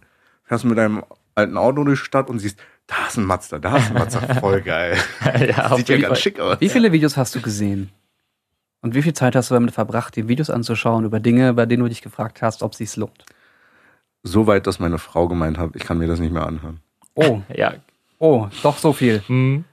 fährst 0.45 0.65
du 0.65 0.69
mit 0.69 0.79
deinem 0.79 1.05
alten 1.35 1.59
Auto 1.59 1.85
durch 1.85 2.01
die 2.01 2.07
Stadt 2.07 2.31
und 2.31 2.39
siehst, 2.39 2.59
da 2.87 3.09
ist 3.09 3.19
ein 3.19 3.27
Mazda, 3.27 3.59
da 3.59 3.77
ist 3.77 3.91
ein 3.91 3.95
Mazda, 3.99 4.35
voll 4.41 4.63
geil. 4.63 4.97
ja, 5.39 5.77
Sieht 5.77 5.91
ja 5.91 5.99
ganz 5.99 6.19
schick 6.19 6.41
aus. 6.41 6.63
Wie 6.63 6.71
viele 6.71 6.93
Videos 6.93 7.19
hast 7.19 7.35
du 7.35 7.43
gesehen? 7.43 7.91
Und 8.81 8.95
wie 8.95 9.03
viel 9.03 9.13
Zeit 9.13 9.37
hast 9.37 9.51
du 9.51 9.55
damit 9.55 9.75
verbracht, 9.75 10.17
die 10.17 10.29
Videos 10.29 10.49
anzuschauen 10.49 11.05
über 11.05 11.21
Dinge, 11.21 11.53
bei 11.53 11.67
denen 11.67 11.83
du 11.83 11.89
dich 11.91 12.01
gefragt 12.01 12.41
hast, 12.41 12.63
ob 12.63 12.75
sich's 12.75 12.97
lohnt? 12.97 13.27
So 14.25 14.47
weit, 14.47 14.67
dass 14.67 14.79
meine 14.81 14.99
Frau 14.99 15.29
gemeint 15.29 15.59
hat, 15.59 15.77
ich 15.77 15.85
kann 15.85 15.99
mir 15.99 16.09
das 16.09 16.19
nicht 16.19 16.33
mehr 16.33 16.47
anhören. 16.47 16.81
Oh, 17.15 17.43
Ja. 17.55 17.75
oh, 18.19 18.49
doch 18.63 18.79
so 18.79 18.93
viel. 18.93 19.23
Hm. 19.27 19.65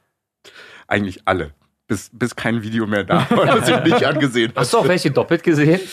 Eigentlich 0.87 1.21
alle. 1.25 1.51
Bis, 1.87 2.09
bis 2.13 2.35
kein 2.35 2.61
Video 2.61 2.85
mehr 2.85 3.03
da 3.03 3.25
war, 3.31 3.45
das 3.45 3.67
ich 3.67 3.83
nicht 3.91 4.05
angesehen 4.05 4.51
Hast 4.55 4.73
du 4.73 4.77
auch 4.77 4.87
welche 4.87 5.09
doppelt 5.11 5.43
gesehen? 5.43 5.79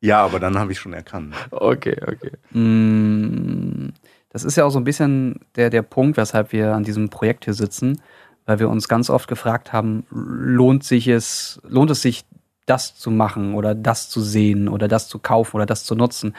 Ja, 0.00 0.22
aber 0.22 0.38
dann 0.38 0.58
habe 0.58 0.70
ich 0.70 0.78
schon 0.78 0.92
erkannt. 0.92 1.34
Okay, 1.50 1.96
okay. 2.06 2.32
Mm, 2.50 3.88
Das 4.28 4.44
ist 4.44 4.54
ja 4.54 4.66
auch 4.66 4.70
so 4.70 4.78
ein 4.78 4.84
bisschen 4.84 5.40
der, 5.56 5.70
der 5.70 5.80
Punkt, 5.80 6.18
weshalb 6.18 6.52
wir 6.52 6.74
an 6.74 6.84
diesem 6.84 7.08
Projekt 7.08 7.46
hier 7.46 7.54
sitzen, 7.54 8.02
weil 8.44 8.58
wir 8.58 8.68
uns 8.68 8.86
ganz 8.88 9.08
oft 9.08 9.28
gefragt 9.28 9.72
haben, 9.72 10.04
lohnt 10.10 10.84
sich 10.84 11.08
es, 11.08 11.58
lohnt 11.66 11.90
es 11.90 12.02
sich, 12.02 12.26
das 12.66 12.94
zu 12.96 13.10
machen 13.10 13.54
oder 13.54 13.74
das 13.74 14.10
zu 14.10 14.20
sehen 14.20 14.68
oder 14.68 14.88
das 14.88 15.08
zu 15.08 15.18
kaufen 15.18 15.56
oder 15.56 15.64
das 15.64 15.84
zu 15.84 15.94
nutzen? 15.94 16.34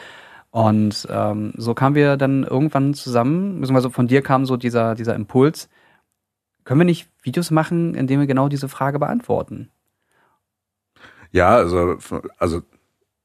Und 0.56 1.06
ähm, 1.10 1.52
so 1.58 1.74
kamen 1.74 1.94
wir 1.94 2.16
dann 2.16 2.42
irgendwann 2.42 2.94
zusammen, 2.94 3.60
beziehungsweise 3.60 3.90
von 3.90 4.06
dir 4.06 4.22
kam 4.22 4.46
so 4.46 4.56
dieser, 4.56 4.94
dieser 4.94 5.14
Impuls, 5.14 5.68
können 6.64 6.80
wir 6.80 6.86
nicht 6.86 7.10
Videos 7.20 7.50
machen, 7.50 7.94
in 7.94 8.06
denen 8.06 8.20
wir 8.20 8.26
genau 8.26 8.48
diese 8.48 8.70
Frage 8.70 8.98
beantworten? 8.98 9.70
Ja, 11.30 11.56
also, 11.56 11.98
also 12.38 12.62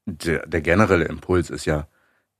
der, 0.04 0.46
der 0.46 0.60
generelle 0.60 1.06
Impuls 1.06 1.48
ist 1.48 1.64
ja, 1.64 1.86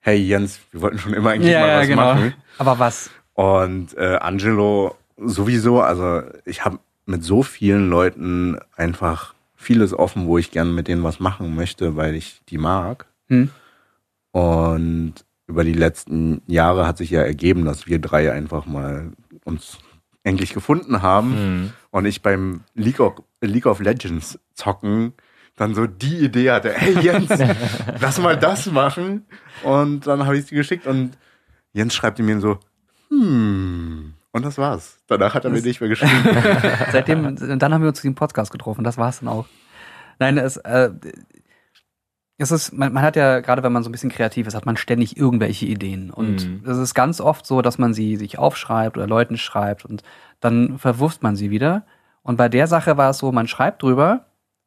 hey 0.00 0.18
Jens, 0.18 0.60
wir 0.72 0.82
wollten 0.82 0.98
schon 0.98 1.14
immer 1.14 1.30
eigentlich 1.30 1.54
mal 1.54 1.80
was 1.80 1.96
machen. 1.96 2.34
Aber 2.58 2.78
was? 2.78 3.10
Und 3.32 3.96
äh, 3.96 4.18
Angelo 4.20 4.94
sowieso, 5.16 5.80
also 5.80 6.20
ich 6.44 6.66
habe 6.66 6.80
mit 7.06 7.24
so 7.24 7.42
vielen 7.42 7.88
Leuten 7.88 8.58
einfach 8.76 9.32
vieles 9.56 9.94
offen, 9.94 10.26
wo 10.26 10.36
ich 10.36 10.50
gerne 10.50 10.70
mit 10.70 10.86
denen 10.86 11.02
was 11.02 11.18
machen 11.18 11.56
möchte, 11.56 11.96
weil 11.96 12.14
ich 12.14 12.42
die 12.50 12.58
mag. 12.58 13.06
Hm? 13.28 13.48
Und 14.32 15.14
über 15.46 15.64
die 15.64 15.72
letzten 15.74 16.42
Jahre 16.46 16.86
hat 16.86 16.98
sich 16.98 17.10
ja 17.10 17.20
ergeben, 17.22 17.64
dass 17.64 17.86
wir 17.86 17.98
drei 18.00 18.32
einfach 18.32 18.66
mal 18.66 19.12
uns 19.44 19.78
endlich 20.24 20.54
gefunden 20.54 21.02
haben 21.02 21.34
Hm. 21.34 21.72
und 21.90 22.04
ich 22.06 22.22
beim 22.22 22.62
League 22.74 23.00
of, 23.00 23.14
League 23.40 23.66
of 23.66 23.80
Legends 23.80 24.38
zocken 24.54 25.12
dann 25.56 25.74
so 25.74 25.86
die 25.86 26.18
Idee 26.18 26.50
hatte, 26.50 26.72
hey 26.72 26.98
Jens, 27.00 27.28
lass 28.00 28.18
mal 28.18 28.36
das 28.38 28.70
machen. 28.70 29.26
Und 29.62 30.06
dann 30.06 30.24
habe 30.24 30.38
ich 30.38 30.46
sie 30.46 30.54
geschickt 30.54 30.86
und 30.86 31.18
Jens 31.74 31.94
schreibt 31.94 32.18
mir 32.20 32.40
so, 32.40 32.58
hm. 33.10 34.14
Und 34.34 34.46
das 34.46 34.56
war's. 34.56 34.98
Danach 35.08 35.34
hat 35.34 35.44
er 35.44 35.50
mir 35.50 35.56
Das- 35.56 35.64
nicht 35.66 35.80
mehr 35.80 35.90
geschrieben. 35.90 36.24
Seitdem, 36.92 37.36
dann 37.58 37.74
haben 37.74 37.82
wir 37.82 37.88
uns 37.88 38.00
zu 38.00 38.06
dem 38.06 38.14
Podcast 38.14 38.50
getroffen, 38.50 38.82
das 38.84 38.96
war's 38.96 39.18
dann 39.20 39.28
auch. 39.28 39.46
Nein, 40.18 40.38
es, 40.38 40.56
äh, 40.58 40.90
es 42.38 42.50
ist, 42.50 42.72
man, 42.72 42.92
man 42.92 43.02
hat 43.02 43.14
ja, 43.16 43.40
gerade 43.40 43.62
wenn 43.62 43.72
man 43.72 43.82
so 43.82 43.88
ein 43.88 43.92
bisschen 43.92 44.10
kreativ 44.10 44.46
ist, 44.46 44.54
hat 44.54 44.66
man 44.66 44.76
ständig 44.76 45.16
irgendwelche 45.16 45.66
Ideen. 45.66 46.10
Und 46.10 46.48
Mhm. 46.48 46.68
es 46.68 46.78
ist 46.78 46.94
ganz 46.94 47.20
oft 47.20 47.46
so, 47.46 47.62
dass 47.62 47.78
man 47.78 47.94
sie 47.94 48.16
sich 48.16 48.38
aufschreibt 48.38 48.96
oder 48.96 49.06
Leuten 49.06 49.36
schreibt 49.36 49.84
und 49.84 50.02
dann 50.40 50.78
verwirft 50.78 51.22
man 51.22 51.36
sie 51.36 51.50
wieder. 51.50 51.84
Und 52.22 52.36
bei 52.36 52.48
der 52.48 52.66
Sache 52.66 52.96
war 52.96 53.10
es 53.10 53.18
so, 53.18 53.30
man 53.32 53.46
schreibt 53.48 53.82
drüber 53.82 54.26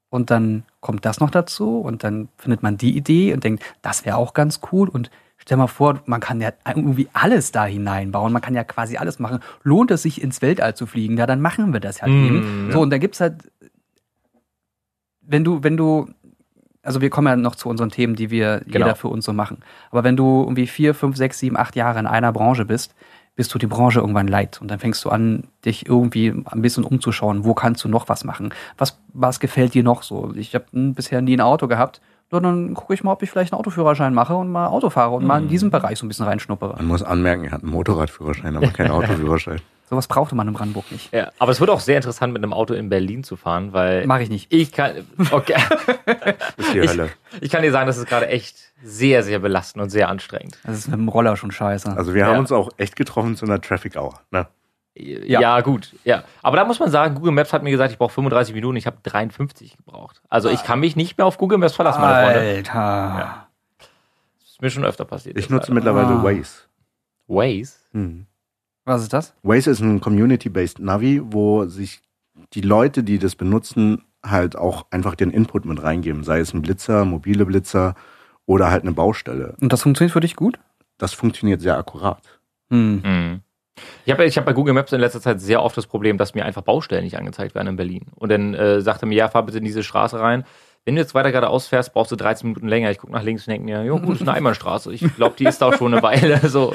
und 0.10 0.30
dann 0.32 0.64
kommt 0.80 1.06
das 1.06 1.20
noch 1.20 1.30
dazu 1.32 1.80
und 1.80 2.04
dann 2.04 2.30
findet 2.38 2.64
man 2.64 2.78
die 2.78 2.96
Idee 2.96 3.34
und 3.34 3.44
denkt, 3.44 3.64
das 3.82 4.06
wäre 4.06 4.18
auch 4.18 4.34
ganz 4.34 4.60
cool 4.72 4.88
und 4.88 5.10
stell 5.38 5.58
mal 5.58 5.68
vor, 5.68 6.02
man 6.06 6.22
kann 6.22 6.40
ja 6.42 6.52
irgendwie 6.66 7.10
alles 7.14 7.52
da 7.52 7.66
hineinbauen, 7.66 8.32
man 8.32 8.42
kann 8.42 8.56
ja 8.56 8.64
quasi 8.64 8.98
alles 8.98 9.20
machen. 9.20 9.40
Lohnt 9.64 9.92
es 9.92 10.04
sich 10.04 10.22
ins 10.22 10.42
Weltall 10.42 10.76
zu 10.76 10.86
fliegen? 10.86 11.18
Ja, 11.18 11.26
dann 11.26 11.42
machen 11.42 11.74
wir 11.74 11.80
das 11.82 12.02
halt 12.02 12.14
Mm, 12.14 12.26
eben. 12.26 12.72
So, 12.72 12.80
und 12.82 12.90
da 12.90 12.98
gibt's 13.00 13.20
halt, 13.20 13.52
wenn 15.22 15.44
du, 15.44 15.64
wenn 15.64 15.76
du, 15.78 16.08
also 16.86 17.02
wir 17.02 17.10
kommen 17.10 17.28
ja 17.28 17.36
noch 17.36 17.56
zu 17.56 17.68
unseren 17.70 17.90
Themen, 17.90 18.16
die 18.16 18.30
wir 18.30 18.62
Genau. 18.66 18.86
jeder 18.86 18.96
für 18.96 19.08
uns 19.10 19.26
so 19.26 19.34
machen. 19.34 19.58
Aber 19.92 20.04
wenn 20.04 20.16
du 20.16 20.44
irgendwie 20.44 20.68
vier, 20.68 20.94
fünf, 20.94 21.18
sechs, 21.18 21.40
sieben, 21.40 21.58
acht 21.58 21.76
Jahre 21.76 22.00
in 22.00 22.08
einer 22.08 22.32
Branche 22.32 22.64
bist, 22.66 22.96
bist 23.36 23.54
du 23.54 23.58
die 23.58 23.68
Branche 23.68 24.00
irgendwann 24.00 24.30
leid. 24.30 24.62
Und 24.62 24.70
dann 24.72 24.80
fängst 24.80 25.04
du 25.04 25.10
an, 25.10 25.44
dich 25.66 25.88
irgendwie 25.90 26.30
ein 26.30 26.62
bisschen 26.62 26.86
umzuschauen. 26.86 27.44
Wo 27.44 27.54
kannst 27.54 27.84
du 27.84 27.90
noch 27.90 28.08
was 28.08 28.24
machen? 28.24 28.54
Was, 28.78 28.98
was 29.14 29.42
gefällt 29.42 29.74
dir 29.74 29.84
noch 29.84 30.04
so? 30.04 30.32
Ich 30.36 30.56
habe 30.56 30.66
bisher 30.72 31.22
nie 31.22 31.36
ein 31.36 31.42
Auto 31.42 31.68
gehabt. 31.68 32.00
Nur 32.32 32.42
dann 32.42 32.74
gucke 32.74 32.94
ich 32.94 33.04
mal, 33.04 33.12
ob 33.12 33.22
ich 33.24 33.30
vielleicht 33.30 33.52
einen 33.54 33.60
Autoführerschein 33.60 34.14
mache 34.14 34.36
und 34.36 34.50
mal 34.52 34.68
Auto 34.68 34.90
fahre 34.90 35.12
und 35.16 35.26
mal 35.26 35.42
in 35.42 35.48
diesem 35.48 35.70
Bereich 35.70 36.00
so 36.00 36.06
ein 36.06 36.08
bisschen 36.08 36.26
reinschnuppere. 36.26 36.76
Man 36.78 36.88
muss 36.88 37.04
anmerken, 37.04 37.44
er 37.44 37.52
hat 37.52 37.62
einen 37.64 37.72
Motorradführerschein, 37.72 38.56
aber 38.56 38.68
keinen 38.68 38.92
Autoführerschein. 38.92 39.60
Sowas 39.88 40.08
brauchte 40.08 40.34
man 40.36 40.48
in 40.48 40.54
Brandenburg 40.56 40.92
nicht. 40.92 41.14
Ja, 41.14 41.32
aber 41.38 41.52
es 41.52 41.60
wird 41.60 41.70
auch 41.70 41.80
sehr 41.80 41.98
interessant, 41.98 42.34
mit 42.34 42.42
einem 42.44 42.54
Auto 42.54 42.74
in 42.74 42.90
Berlin 42.90 43.24
zu 43.24 43.36
fahren, 43.36 43.72
weil 43.72 44.06
Mache 44.08 44.24
ich 44.24 44.30
nicht. 44.30 44.52
ich 44.52 44.72
kann, 44.72 45.06
okay, 45.32 45.54
ist 46.58 46.74
die 46.74 46.80
Ich- 46.80 46.90
Hölle. 46.90 47.10
ich 47.40 47.52
kann 47.52 47.62
dir 47.62 47.72
sagen, 47.72 47.86
das 47.86 47.98
ist 47.98 48.08
gerade 48.08 48.28
echt 48.28 48.58
sehr, 48.84 49.22
sehr 49.22 49.38
belastend 49.40 49.84
und 49.84 49.90
sehr 49.92 50.10
anstrengend. 50.10 50.58
Das 50.64 50.78
ist 50.78 50.88
mit 50.88 50.98
dem 50.98 51.08
Roller 51.08 51.38
schon 51.38 51.52
scheiße. 51.52 51.96
Also 51.96 52.14
wir 52.16 52.22
Ja. 52.22 52.28
haben 52.28 52.40
uns 52.40 52.52
auch 52.52 52.70
echt 52.78 52.96
getroffen 52.96 53.36
zu 53.36 53.46
einer 53.46 53.62
Traffic 53.62 53.96
Hour. 53.96 54.20
Ne? 54.32 54.48
Ja. 54.98 55.60
gut, 55.62 55.94
ja. 56.04 56.24
Aber 56.42 56.56
da 56.58 56.64
muss 56.66 56.80
man 56.80 56.90
sagen, 56.90 57.16
Google 57.16 57.34
Maps 57.34 57.52
hat 57.54 57.64
mir 57.64 57.70
gesagt, 57.72 57.92
ich 57.92 57.98
brauche 57.98 58.14
35 58.14 58.56
Minuten, 58.56 58.78
ich 58.78 58.88
habe 58.88 58.98
53 59.04 59.76
gebraucht. 59.78 60.22
Also 60.30 60.50
ich 60.50 60.64
kann 60.64 60.80
mich 60.80 60.96
nicht 60.96 61.18
mehr 61.18 61.28
auf 61.28 61.38
Google 61.38 61.58
Maps 61.58 61.76
verlassen, 61.76 62.00
meine 62.02 62.26
Freunde. 62.32 62.40
Alter. 62.50 63.48
Das 64.40 64.50
ist 64.52 64.62
mir 64.62 64.70
schon 64.72 64.86
öfter 64.86 65.04
passiert. 65.06 65.38
Ich 65.38 65.50
nutze 65.50 65.74
leider. 65.74 65.94
mittlerweile 65.94 66.08
Ah. 66.20 66.24
Waze. 66.24 66.62
Waze. 67.28 67.74
Hm. 67.92 68.26
Was 68.86 69.02
ist 69.02 69.14
das? 69.14 69.34
Waze 69.44 69.72
ist 69.72 69.82
ein 69.82 70.00
Community-based 70.00 70.80
Navi, 70.80 71.22
wo 71.24 71.66
sich 71.66 72.02
die 72.54 72.62
Leute, 72.62 73.04
die 73.04 73.18
das 73.18 73.36
benutzen, 73.36 74.04
halt 74.24 74.56
auch 74.56 74.86
einfach 74.92 75.16
den 75.16 75.32
Input 75.32 75.66
mit 75.66 75.82
reingeben. 75.82 76.24
Sei 76.24 76.40
es 76.40 76.54
ein 76.54 76.62
Blitzer, 76.62 77.04
mobile 77.06 77.46
Blitzer 77.46 77.96
oder 78.46 78.70
halt 78.70 78.84
eine 78.84 78.92
Baustelle. 78.92 79.56
Und 79.60 79.74
das 79.74 79.82
funktioniert 79.82 80.14
für 80.14 80.20
dich 80.20 80.36
gut? 80.36 80.60
Das 80.98 81.14
funktioniert 81.14 81.62
sehr 81.62 81.78
akkurat. 81.78 82.22
Hm. 82.70 83.02
Mhm. 83.04 83.42
Ich 84.06 84.14
habe 84.14 84.24
ich 84.26 84.38
hab 84.38 84.46
bei 84.46 84.54
Google 84.54 84.74
Maps 84.74 84.94
in 84.94 85.02
letzter 85.02 85.20
Zeit 85.20 85.42
sehr 85.42 85.62
oft 85.62 85.76
das 85.76 85.88
Problem, 85.88 86.18
dass 86.18 86.34
mir 86.34 86.46
einfach 86.46 86.62
Baustellen 86.62 87.04
nicht 87.04 87.18
angezeigt 87.18 87.56
werden 87.56 87.68
in 87.70 87.76
Berlin. 87.76 88.06
Und 88.16 88.32
dann 88.32 88.54
äh, 88.54 88.82
sagte 88.82 89.06
mir, 89.06 89.16
ja, 89.16 89.28
fahr 89.28 89.44
bitte 89.44 89.58
in 89.58 89.66
diese 89.66 89.84
Straße 89.84 90.20
rein. 90.20 90.46
Wenn 90.86 90.94
du 90.96 91.02
jetzt 91.02 91.16
weiter 91.16 91.32
geradeaus 91.32 91.66
fährst, 91.68 91.94
brauchst 91.94 92.12
du 92.12 92.16
13 92.16 92.48
Minuten 92.50 92.68
länger. 92.68 92.92
Ich 92.92 93.00
gucke 93.00 93.12
nach 93.12 93.24
links 93.24 93.48
und 93.48 93.52
denke 93.52 93.66
mir, 93.66 93.84
jo, 93.84 94.00
gut, 94.00 94.16
ist 94.18 94.22
eine 94.22 94.34
Einbahnstraße. 94.34 94.94
Ich 94.94 95.02
glaube, 95.16 95.36
die 95.38 95.46
ist 95.46 95.60
da 95.60 95.68
auch 95.70 95.74
schon 95.74 95.92
eine 95.94 96.04
Weile. 96.04 96.40
So, 96.50 96.74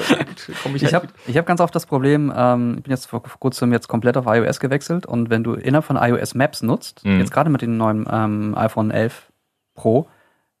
komm 0.63 0.75
ich, 0.75 0.83
Ich 0.83 0.93
halt 0.93 1.05
habe 1.27 1.33
hab 1.39 1.45
ganz 1.45 1.61
oft 1.61 1.73
das 1.73 1.85
Problem, 1.85 2.31
ähm, 2.35 2.75
ich 2.77 2.83
bin 2.83 2.91
jetzt 2.91 3.05
vor 3.05 3.23
kurzem 3.23 3.71
jetzt 3.71 3.87
komplett 3.87 4.17
auf 4.17 4.25
iOS 4.27 4.59
gewechselt 4.59 5.05
und 5.05 5.29
wenn 5.29 5.43
du 5.45 5.53
innerhalb 5.53 5.85
von 5.85 5.95
iOS 5.95 6.35
Maps 6.35 6.61
nutzt, 6.61 7.05
Mhm. 7.05 7.19
jetzt 7.19 7.31
gerade 7.31 7.49
mit 7.49 7.61
dem 7.61 7.77
neuen 7.77 8.05
ähm, 8.11 8.53
iPhone 8.57 8.91
11 8.91 9.31
Pro, 9.75 10.07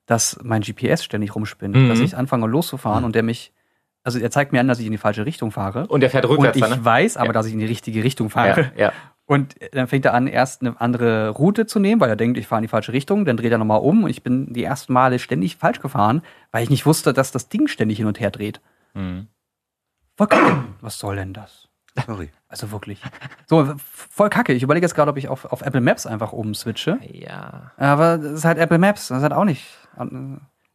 dass 0.05 0.39
mein 0.41 0.61
GPS 0.61 1.03
ständig 1.03 1.35
rumspinnt, 1.35 1.75
Mhm. 1.75 1.89
dass 1.89 1.99
ich 1.99 2.15
anfange 2.15 2.47
loszufahren 2.47 3.03
und 3.03 3.15
der 3.15 3.23
mich, 3.23 3.51
also 4.03 4.17
er 4.17 4.31
zeigt 4.31 4.53
mir 4.53 4.61
an, 4.61 4.67
dass 4.69 4.79
ich 4.79 4.85
in 4.85 4.91
die 4.93 4.97
falsche 4.97 5.25
Richtung 5.25 5.51
fahre. 5.51 5.87
Und 5.87 5.99
der 5.99 6.09
fährt 6.09 6.23
Und 6.25 6.31
rückwärts 6.31 6.55
ich 6.55 6.63
dann, 6.63 6.71
ne? 6.71 6.85
weiß 6.85 7.17
aber, 7.17 7.27
Ja. 7.27 7.33
dass 7.33 7.45
ich 7.47 7.53
in 7.53 7.59
die 7.59 7.65
richtige 7.65 8.01
Richtung 8.03 8.29
fahre. 8.29 8.71
Ja, 8.77 8.85
ja. 8.85 8.91
Und 9.31 9.55
dann 9.71 9.87
fängt 9.87 10.03
er 10.03 10.13
an, 10.13 10.27
erst 10.27 10.59
eine 10.59 10.81
andere 10.81 11.29
Route 11.29 11.65
zu 11.65 11.79
nehmen, 11.79 12.01
weil 12.01 12.09
er 12.09 12.17
denkt, 12.17 12.37
ich 12.37 12.47
fahre 12.47 12.59
in 12.59 12.63
die 12.63 12.67
falsche 12.67 12.91
Richtung. 12.91 13.23
Dann 13.23 13.37
dreht 13.37 13.53
er 13.53 13.57
nochmal 13.57 13.79
um 13.79 14.03
und 14.03 14.09
ich 14.09 14.23
bin 14.23 14.51
die 14.51 14.61
ersten 14.61 14.91
Male 14.91 15.19
ständig 15.19 15.55
falsch 15.55 15.79
gefahren, 15.79 16.21
weil 16.51 16.63
ich 16.63 16.69
nicht 16.69 16.85
wusste, 16.85 17.13
dass 17.13 17.31
das 17.31 17.47
Ding 17.47 17.69
ständig 17.69 17.97
hin 17.97 18.07
und 18.07 18.19
her 18.19 18.29
dreht. 18.29 18.59
Mhm. 18.93 19.27
Voll 20.17 20.27
kacke. 20.27 20.65
Was 20.81 20.99
soll 20.99 21.15
denn 21.15 21.31
das? 21.31 21.69
Sorry. 22.05 22.29
Also 22.49 22.73
wirklich. 22.73 23.01
So, 23.47 23.73
voll 23.77 24.29
kacke. 24.29 24.51
Ich 24.51 24.63
überlege 24.63 24.83
jetzt 24.83 24.95
gerade, 24.95 25.09
ob 25.09 25.15
ich 25.15 25.29
auf, 25.29 25.45
auf 25.45 25.61
Apple 25.61 25.79
Maps 25.79 26.05
einfach 26.05 26.33
oben 26.33 26.53
switche. 26.53 26.99
ja. 27.13 27.71
Aber 27.77 28.17
das 28.17 28.33
ist 28.33 28.43
halt 28.43 28.57
Apple 28.57 28.79
Maps. 28.79 29.07
Das 29.07 29.19
ist 29.19 29.23
halt 29.23 29.31
auch 29.31 29.45
nicht. 29.45 29.65
Äh, 29.97 30.03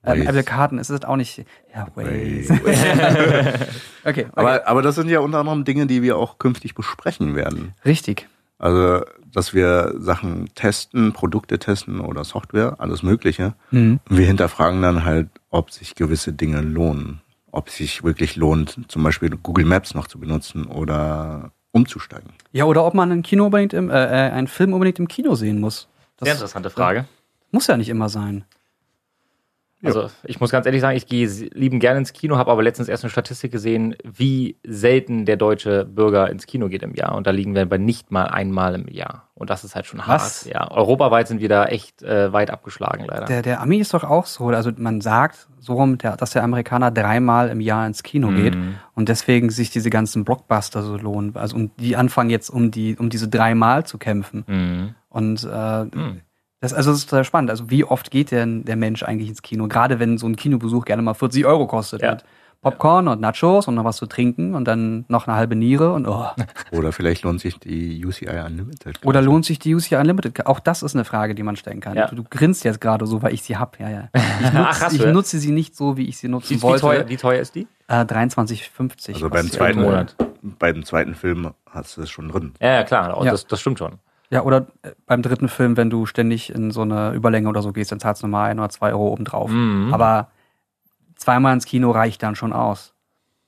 Waze. 0.02 0.28
Apple 0.28 0.44
Karten 0.44 0.78
ist 0.78 0.88
es 0.88 0.94
halt 0.94 1.04
auch 1.04 1.16
nicht. 1.16 1.44
Ja, 1.74 1.88
Waze. 1.94 2.54
okay, 4.02 4.24
okay. 4.24 4.26
Aber, 4.32 4.66
aber 4.66 4.80
das 4.80 4.94
sind 4.94 5.10
ja 5.10 5.20
unter 5.20 5.40
anderem 5.40 5.66
Dinge, 5.66 5.86
die 5.86 6.00
wir 6.00 6.16
auch 6.16 6.38
künftig 6.38 6.74
besprechen 6.74 7.34
werden. 7.34 7.74
richtig. 7.84 8.28
Also, 8.58 9.04
dass 9.32 9.52
wir 9.52 9.94
Sachen 9.98 10.48
testen, 10.54 11.12
Produkte 11.12 11.58
testen 11.58 12.00
oder 12.00 12.24
Software, 12.24 12.76
alles 12.78 13.02
Mögliche. 13.02 13.54
Mhm. 13.70 14.00
Und 14.08 14.16
wir 14.16 14.26
hinterfragen 14.26 14.80
dann 14.82 15.04
halt, 15.04 15.28
ob 15.50 15.70
sich 15.70 15.94
gewisse 15.94 16.32
Dinge 16.32 16.60
lohnen. 16.60 17.20
Ob 17.52 17.68
es 17.68 17.76
sich 17.76 18.02
wirklich 18.02 18.36
lohnt, 18.36 18.78
zum 18.88 19.02
Beispiel 19.02 19.30
Google 19.30 19.64
Maps 19.64 19.94
noch 19.94 20.06
zu 20.06 20.18
benutzen 20.18 20.66
oder 20.66 21.52
umzusteigen. 21.72 22.30
Ja, 22.52 22.64
oder 22.64 22.84
ob 22.84 22.94
man 22.94 23.12
ein 23.12 23.22
Kino 23.22 23.46
unbedingt 23.46 23.74
im, 23.74 23.90
äh, 23.90 23.94
äh, 23.94 24.30
einen 24.30 24.46
Film 24.46 24.72
unbedingt 24.72 24.98
im 24.98 25.08
Kino 25.08 25.34
sehen 25.34 25.60
muss. 25.60 25.88
Das 26.16 26.26
Sehr 26.26 26.34
interessante 26.34 26.70
Frage. 26.70 27.04
muss 27.50 27.66
ja 27.66 27.76
nicht 27.76 27.90
immer 27.90 28.08
sein. 28.08 28.44
Also 29.84 30.08
ich 30.24 30.40
muss 30.40 30.50
ganz 30.50 30.64
ehrlich 30.66 30.80
sagen, 30.80 30.96
ich 30.96 31.06
gehe 31.06 31.26
lieben 31.52 31.80
gerne 31.80 31.98
ins 31.98 32.12
Kino, 32.14 32.38
habe 32.38 32.50
aber 32.50 32.62
letztens 32.62 32.88
erst 32.88 33.04
eine 33.04 33.10
Statistik 33.10 33.52
gesehen, 33.52 33.94
wie 34.04 34.56
selten 34.66 35.26
der 35.26 35.36
deutsche 35.36 35.84
Bürger 35.84 36.30
ins 36.30 36.46
Kino 36.46 36.68
geht 36.68 36.82
im 36.82 36.94
Jahr. 36.94 37.14
Und 37.14 37.26
da 37.26 37.30
liegen 37.30 37.54
wir 37.54 37.66
bei 37.66 37.76
nicht 37.78 38.10
mal 38.10 38.24
einmal 38.24 38.74
im 38.74 38.88
Jahr. 38.88 39.28
Und 39.34 39.50
das 39.50 39.64
ist 39.64 39.74
halt 39.76 39.84
schon 39.84 40.00
Was? 40.00 40.46
hart. 40.46 40.46
Ja, 40.46 40.70
europaweit 40.70 41.28
sind 41.28 41.40
wir 41.40 41.50
da 41.50 41.66
echt 41.66 42.02
äh, 42.02 42.32
weit 42.32 42.50
abgeschlagen, 42.50 43.04
leider. 43.06 43.26
Der, 43.26 43.42
der 43.42 43.60
Ami 43.60 43.76
ist 43.78 43.92
doch 43.92 44.02
auch 44.02 44.24
so. 44.24 44.46
Also 44.48 44.70
man 44.78 45.02
sagt 45.02 45.46
so 45.58 45.74
rum, 45.74 45.98
der, 45.98 46.16
dass 46.16 46.30
der 46.30 46.42
Amerikaner 46.42 46.90
dreimal 46.90 47.50
im 47.50 47.60
Jahr 47.60 47.86
ins 47.86 48.02
Kino 48.02 48.28
geht 48.30 48.54
Mhm. 48.54 48.76
und 48.94 49.10
deswegen 49.10 49.50
sich 49.50 49.70
diese 49.70 49.90
ganzen 49.90 50.24
Blockbuster 50.24 50.82
so 50.82 50.96
lohnen. 50.96 51.36
Also 51.36 51.54
und 51.54 51.72
die 51.78 51.96
anfangen 51.96 52.30
jetzt 52.30 52.48
um 52.48 52.70
die 52.70 52.96
um 52.96 53.10
diese 53.10 53.28
dreimal 53.28 53.84
zu 53.84 53.98
kämpfen. 53.98 54.44
Mhm. 54.46 54.94
Und 55.10 55.44
äh, 55.44 55.84
Mhm. 55.84 56.20
Das 56.60 56.72
also 56.72 56.90
das 56.90 57.00
ist 57.00 57.10
total 57.10 57.24
spannend. 57.24 57.50
Also 57.50 57.70
wie 57.70 57.84
oft 57.84 58.10
geht 58.10 58.30
denn 58.30 58.64
der 58.64 58.76
Mensch 58.76 59.02
eigentlich 59.02 59.28
ins 59.28 59.42
Kino? 59.42 59.68
Gerade 59.68 59.98
wenn 59.98 60.18
so 60.18 60.26
ein 60.26 60.36
Kinobesuch 60.36 60.84
gerne 60.84 61.02
mal 61.02 61.14
40 61.14 61.44
Euro 61.46 61.66
kostet 61.66 62.02
Ja. 62.02 62.12
mit 62.12 62.24
Popcorn 62.62 63.06
und 63.06 63.20
Nachos 63.20 63.68
und 63.68 63.74
noch 63.76 63.84
was 63.84 63.96
zu 63.98 64.06
trinken 64.06 64.54
und 64.56 64.64
dann 64.66 65.04
noch 65.08 65.28
eine 65.28 65.36
halbe 65.36 65.54
Niere 65.54 65.92
und 65.92 66.08
oh. 66.08 66.26
Oder 66.72 66.90
vielleicht 66.90 67.22
lohnt 67.22 67.40
sich 67.40 67.60
die 67.60 68.04
UCI 68.04 68.28
Unlimited. 68.44 68.98
Oder 69.04 69.22
lohnt 69.22 69.44
sich 69.44 69.58
die 69.60 69.74
UCI 69.74 69.96
Unlimited? 69.96 70.46
Auch 70.46 70.58
das 70.58 70.82
ist 70.82 70.96
eine 70.96 71.04
Frage, 71.04 71.34
die 71.36 71.44
man 71.44 71.54
stellen 71.54 71.80
kann. 71.80 71.94
Ja. 71.96 72.08
Du, 72.08 72.16
du 72.16 72.24
grinst 72.24 72.64
jetzt 72.64 72.80
gerade 72.80 73.06
so, 73.06 73.22
weil 73.22 73.34
ich 73.34 73.42
sie 73.42 73.56
hab. 73.56 73.78
Ja, 73.78 73.88
ja. 73.90 74.08
Ich, 74.40 74.52
nutz, 74.52 74.66
Ach, 74.82 74.92
ich 74.92 75.00
ja? 75.00 75.12
nutze 75.12 75.38
sie 75.38 75.52
nicht 75.52 75.76
so, 75.76 75.96
wie 75.96 76.08
ich 76.08 76.16
sie 76.16 76.28
nutzen 76.28 76.50
Wie, 76.50 76.56
wie, 76.56 76.62
wollte. 76.62 76.80
teuer, 76.80 77.08
wie 77.08 77.16
teuer 77.16 77.40
ist 77.40 77.54
die? 77.54 77.68
Äh, 77.88 78.00
23,50. 78.00 79.14
Also 79.14 79.30
beim 79.30 79.50
zweiten 79.50 79.80
Monat. 79.82 80.16
Beim 80.42 80.84
zweiten 80.84 81.14
Film 81.14 81.52
hast 81.70 81.96
du 81.96 82.02
es 82.02 82.10
schon 82.10 82.28
drin. 82.28 82.54
Ja, 82.60 82.74
ja 82.74 82.82
klar, 82.84 83.22
Ja. 83.24 83.30
Das, 83.30 83.46
das 83.46 83.60
stimmt 83.60 83.78
schon. 83.78 83.92
Ja, 84.30 84.42
oder 84.42 84.66
äh, 84.82 84.90
beim 85.06 85.22
dritten 85.22 85.48
Film, 85.48 85.76
wenn 85.76 85.90
du 85.90 86.06
ständig 86.06 86.52
in 86.54 86.70
so 86.70 86.82
eine 86.82 87.12
Überlänge 87.12 87.48
oder 87.48 87.62
so 87.62 87.72
gehst, 87.72 87.92
dann 87.92 88.00
zahlst 88.00 88.22
du 88.22 88.26
mal 88.26 88.50
ein 88.50 88.58
oder 88.58 88.68
zwei 88.70 88.90
Euro 88.90 89.08
obendrauf. 89.12 89.50
Mhm. 89.50 89.92
Aber 89.92 90.30
zweimal 91.14 91.54
ins 91.54 91.64
Kino 91.64 91.90
reicht 91.90 92.22
dann 92.22 92.34
schon 92.34 92.52
aus. 92.52 92.92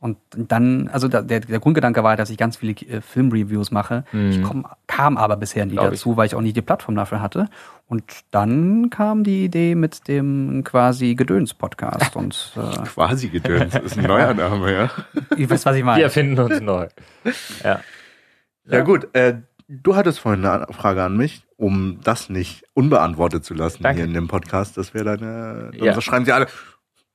Und 0.00 0.16
dann, 0.36 0.86
also 0.92 1.08
der, 1.08 1.22
der 1.22 1.58
Grundgedanke 1.58 2.04
war, 2.04 2.14
dass 2.14 2.30
ich 2.30 2.36
ganz 2.38 2.56
viele 2.56 2.72
äh, 2.86 3.00
Filmreviews 3.00 3.72
mache. 3.72 4.04
Mhm. 4.12 4.30
Ich 4.30 4.42
komm, 4.42 4.64
kam 4.86 5.16
aber 5.16 5.36
bisher 5.36 5.66
nie 5.66 5.72
Glaub 5.72 5.86
ich. 5.86 5.98
dazu, 5.98 6.16
weil 6.16 6.26
ich 6.26 6.36
auch 6.36 6.40
nicht 6.40 6.56
die 6.56 6.62
Plattform 6.62 6.94
dafür 6.94 7.20
hatte. 7.20 7.48
Und 7.88 8.04
dann 8.30 8.90
kam 8.90 9.24
die 9.24 9.44
Idee 9.44 9.74
mit 9.74 10.06
dem 10.06 10.62
quasi 10.62 11.16
Gedöns-Podcast. 11.16 12.14
Und 12.14 12.52
äh, 12.56 12.82
Quasi 12.84 13.28
gedöns. 13.28 13.72
Das 13.72 13.82
ist 13.82 13.98
ein 13.98 14.04
neuer 14.04 14.34
Name, 14.34 14.72
ja. 14.72 14.90
ihr 15.36 15.50
wisst, 15.50 15.66
was 15.66 15.74
ich 15.74 15.80
Wir 15.80 15.86
meine. 15.86 16.02
erfinden 16.04 16.38
uns 16.38 16.60
neu. 16.60 16.86
Ja. 17.64 17.80
Ja, 18.70 18.82
gut, 18.82 19.12
äh, 19.14 19.38
du 19.68 19.94
hattest 19.94 20.18
vorhin 20.18 20.44
eine 20.44 20.66
Frage 20.72 21.02
an 21.02 21.16
mich, 21.16 21.42
um 21.56 22.00
das 22.02 22.30
nicht 22.30 22.64
unbeantwortet 22.74 23.44
zu 23.44 23.54
lassen 23.54 23.82
Danke. 23.82 23.98
hier 23.98 24.06
in 24.06 24.14
dem 24.14 24.28
Podcast. 24.28 24.76
Das 24.76 24.94
wäre 24.94 25.04
deine. 25.04 25.70
Ja. 25.74 25.92
Sonst 25.92 26.04
schreiben 26.04 26.24
sie 26.24 26.32
alle. 26.32 26.48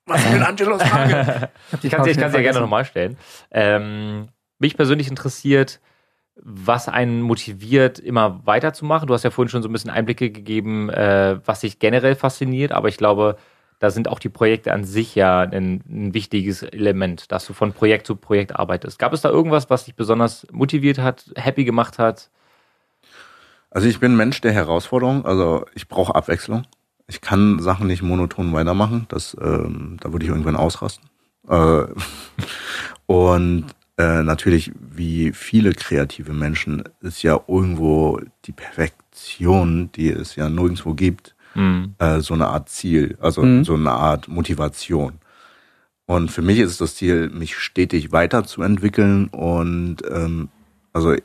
Was 0.06 0.24
ist 0.24 0.34
mit 0.34 0.42
Angelos 0.42 0.84
Frage? 0.84 1.50
Ich 1.82 1.92
kann 1.92 2.04
sie 2.04 2.12
ja 2.12 2.30
gerne 2.30 2.60
nochmal 2.60 2.86
stellen. 2.86 3.18
Ähm, 3.52 4.28
mich 4.60 4.76
persönlich 4.76 5.08
interessiert, 5.08 5.80
was 6.36 6.90
einen 6.90 7.22
motiviert, 7.22 8.00
immer 8.00 8.46
weiterzumachen? 8.46 9.08
Du 9.08 9.14
hast 9.14 9.24
ja 9.24 9.32
vorhin 9.32 9.50
schon 9.50 9.64
so 9.64 9.70
ein 9.70 9.72
bisschen 9.72 9.92
Einblicke 9.92 10.32
gegeben, 10.32 10.90
äh, 10.90 11.40
was 11.46 11.62
dich 11.62 11.80
generell 11.80 12.16
fasziniert, 12.16 12.72
aber 12.72 12.90
ich 12.90 12.98
glaube, 12.98 13.38
da 13.80 13.92
sind 13.92 14.08
auch 14.08 14.20
die 14.20 14.30
Projekte 14.30 14.74
an 14.74 14.84
sich 14.84 15.16
ja 15.16 15.42
ein, 15.42 15.84
ein 15.88 16.14
wichtiges 16.14 16.64
Element, 16.64 17.32
dass 17.32 17.46
du 17.46 17.54
von 17.54 17.74
Projekt 17.74 18.08
zu 18.08 18.16
Projekt 18.16 18.56
arbeitest. 18.56 19.00
Gab 19.00 19.14
es 19.14 19.22
da 19.22 19.30
irgendwas, 19.30 19.70
was 19.70 19.86
dich 19.86 19.96
besonders 19.96 20.48
motiviert 20.52 21.00
hat, 21.00 21.32
happy 21.36 21.66
gemacht 21.66 22.00
hat? 22.00 22.30
Also 23.74 23.88
ich 23.88 24.00
bin 24.00 24.14
ein 24.14 24.18
Mensch 24.18 24.40
der 24.42 24.54
Herausforderung, 24.54 25.26
also 25.26 25.66
ich 25.74 25.88
brauche 25.88 26.14
Abwechslung. 26.16 26.64
Ich 27.08 27.22
kann 27.22 27.60
Sachen 27.60 27.88
nicht 27.88 28.02
monoton 28.04 28.54
weitermachen, 28.54 29.06
das, 29.10 29.36
ähm, 29.42 29.98
da 30.00 30.12
würde 30.12 30.26
ich 30.26 30.32
irgendwann 30.32 30.56
ausrasten. 30.56 31.10
Äh, 31.50 31.86
und 33.08 33.66
äh, 33.98 34.24
natürlich, 34.24 34.72
wie 34.80 35.32
viele 35.34 35.74
kreative 35.74 36.34
Menschen, 36.34 36.84
ist 37.02 37.24
ja 37.24 37.40
irgendwo 37.48 38.20
die 38.46 38.52
Perfektion, 38.52 39.92
die 39.94 40.10
es 40.10 40.36
ja 40.36 40.50
nirgendwo 40.50 40.94
gibt, 40.94 41.36
Mhm. 41.56 41.94
äh, 42.00 42.20
so 42.22 42.34
eine 42.34 42.48
Art 42.48 42.70
Ziel, 42.70 43.16
also 43.22 43.44
Mhm. 43.44 43.64
so 43.64 43.76
eine 43.76 43.92
Art 43.92 44.28
Motivation. 44.28 45.20
Und 46.08 46.32
für 46.32 46.42
mich 46.42 46.58
ist 46.60 46.72
es 46.72 46.78
das 46.80 46.96
Ziel, 46.96 47.30
mich 47.30 47.56
stetig 47.58 48.12
weiterzuentwickeln 48.12 49.28
und 49.28 49.98
ähm, 50.10 50.50
also 50.94 51.16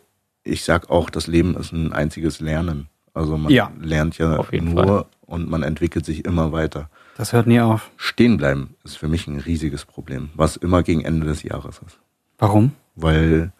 ich 0.49 0.64
sag 0.64 0.90
auch, 0.90 1.11
das 1.11 1.26
Leben 1.26 1.57
ist 1.57 1.73
ein 1.73 1.93
einziges 1.93 2.40
Lernen. 2.40 2.88
Also 3.14 3.37
man 3.37 3.52
Ja. 3.52 3.71
lernt 3.81 4.19
ja 4.19 4.37
nur 4.52 4.87
Fall. 4.87 5.05
und 5.26 5.49
man 5.50 5.62
entwickelt 5.62 6.05
sich 6.05 6.25
immer 6.25 6.52
weiter. 6.52 6.88
Das 7.17 7.33
hört 7.33 7.47
nie 7.47 7.61
auf. 7.61 7.90
Stehen 7.97 8.37
bleiben 8.37 8.75
ist 8.85 8.97
für 8.97 9.09
mich 9.09 9.26
ein 9.26 9.40
riesiges 9.40 9.85
Problem, 9.85 10.31
was 10.35 10.57
immer 10.57 10.83
gegen 10.83 11.05
Ende 11.05 11.26
des 11.26 11.43
Jahres 11.43 11.81
ist. 11.85 11.99
Warum? 12.38 12.73
Weil 12.95 13.52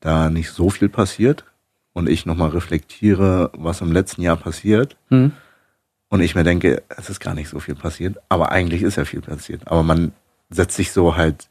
da 0.00 0.30
nicht 0.30 0.50
so 0.50 0.70
viel 0.70 0.88
passiert 0.88 1.44
und 1.92 2.08
ich 2.08 2.24
nochmal 2.26 2.50
reflektiere, 2.50 3.50
was 3.54 3.80
im 3.82 3.92
letzten 3.92 4.22
Jahr 4.22 4.36
passiert 4.36 4.96
Hm? 5.10 5.32
und 6.08 6.20
ich 6.20 6.34
mir 6.34 6.44
denke, 6.44 6.82
es 6.88 7.10
ist 7.10 7.20
gar 7.20 7.34
nicht 7.34 7.48
so 7.50 7.60
viel 7.60 7.74
passiert, 7.74 8.16
aber 8.30 8.50
eigentlich 8.50 8.82
ist 8.82 8.96
ja 8.96 9.04
viel 9.04 9.20
passiert. 9.20 9.66
Aber 9.68 9.82
man 9.82 10.12
setzt 10.50 10.76
sich 10.76 10.92
so 10.92 11.16
halt 11.16 11.48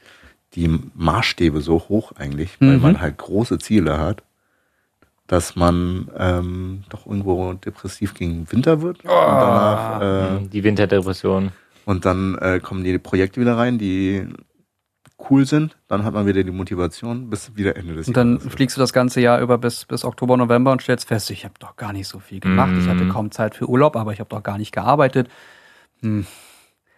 die 0.56 0.80
Maßstäbe 0.96 1.62
so 1.62 1.76
hoch 1.90 2.12
eigentlich, 2.18 2.58
weil 2.60 2.78
Mhm. 2.78 2.82
man 2.82 3.02
halt 3.02 3.18
große 3.18 3.60
Ziele 3.60 4.00
hat, 4.00 4.24
dass 5.32 5.56
man 5.56 6.12
ähm, 6.18 6.84
doch 6.90 7.06
irgendwo 7.06 7.54
depressiv 7.54 8.14
gegen 8.14 8.52
Winter 8.52 8.82
wird. 8.82 9.00
Und, 9.06 9.10
danach, 9.10 10.02
äh, 10.02 10.40
Mhm, 10.42 10.50
Die 10.50 10.64
Winterdepression. 10.66 11.52
und 11.86 12.04
dann 12.04 12.38
äh, 12.40 12.60
kommen 12.60 12.84
die 12.84 12.98
Projekte 13.00 13.40
wieder 13.40 13.56
rein, 13.56 13.78
die 13.78 14.28
cool 15.30 15.46
sind. 15.46 15.78
Dann 15.88 16.04
hat 16.04 16.14
man 16.14 16.26
wieder 16.28 16.44
die 16.44 16.52
Motivation 16.52 17.30
bis 17.30 17.56
wieder 17.56 17.78
Ende 17.78 17.94
des 17.96 18.10
Und 18.10 18.18
dann 18.18 18.38
Jahres. 18.40 18.54
fliegst 18.54 18.76
du 18.76 18.82
das 18.82 18.92
ganze 18.92 19.22
Jahr 19.22 19.40
über 19.40 19.58
bis, 19.58 19.86
bis 19.86 20.04
Oktober, 20.04 20.36
November 20.36 20.74
und 20.74 20.82
stellst 20.82 21.08
fest, 21.08 21.30
ich 21.32 21.46
habe 21.46 21.54
doch 21.60 21.78
gar 21.78 21.94
nicht 21.94 22.10
so 22.10 22.20
viel 22.20 22.42
gemacht. 22.42 22.74
Ich 22.78 22.88
hatte 22.90 23.06
Mhm. 23.06 23.10
kaum 23.10 23.32
Zeit 23.32 23.56
für 23.56 23.70
Urlaub, 23.70 23.96
aber 23.96 24.12
ich 24.12 24.20
habe 24.20 24.30
doch 24.30 24.44
gar 24.44 24.58
nicht 24.58 24.74
gearbeitet. 24.74 25.30
Hm. 26.02 26.26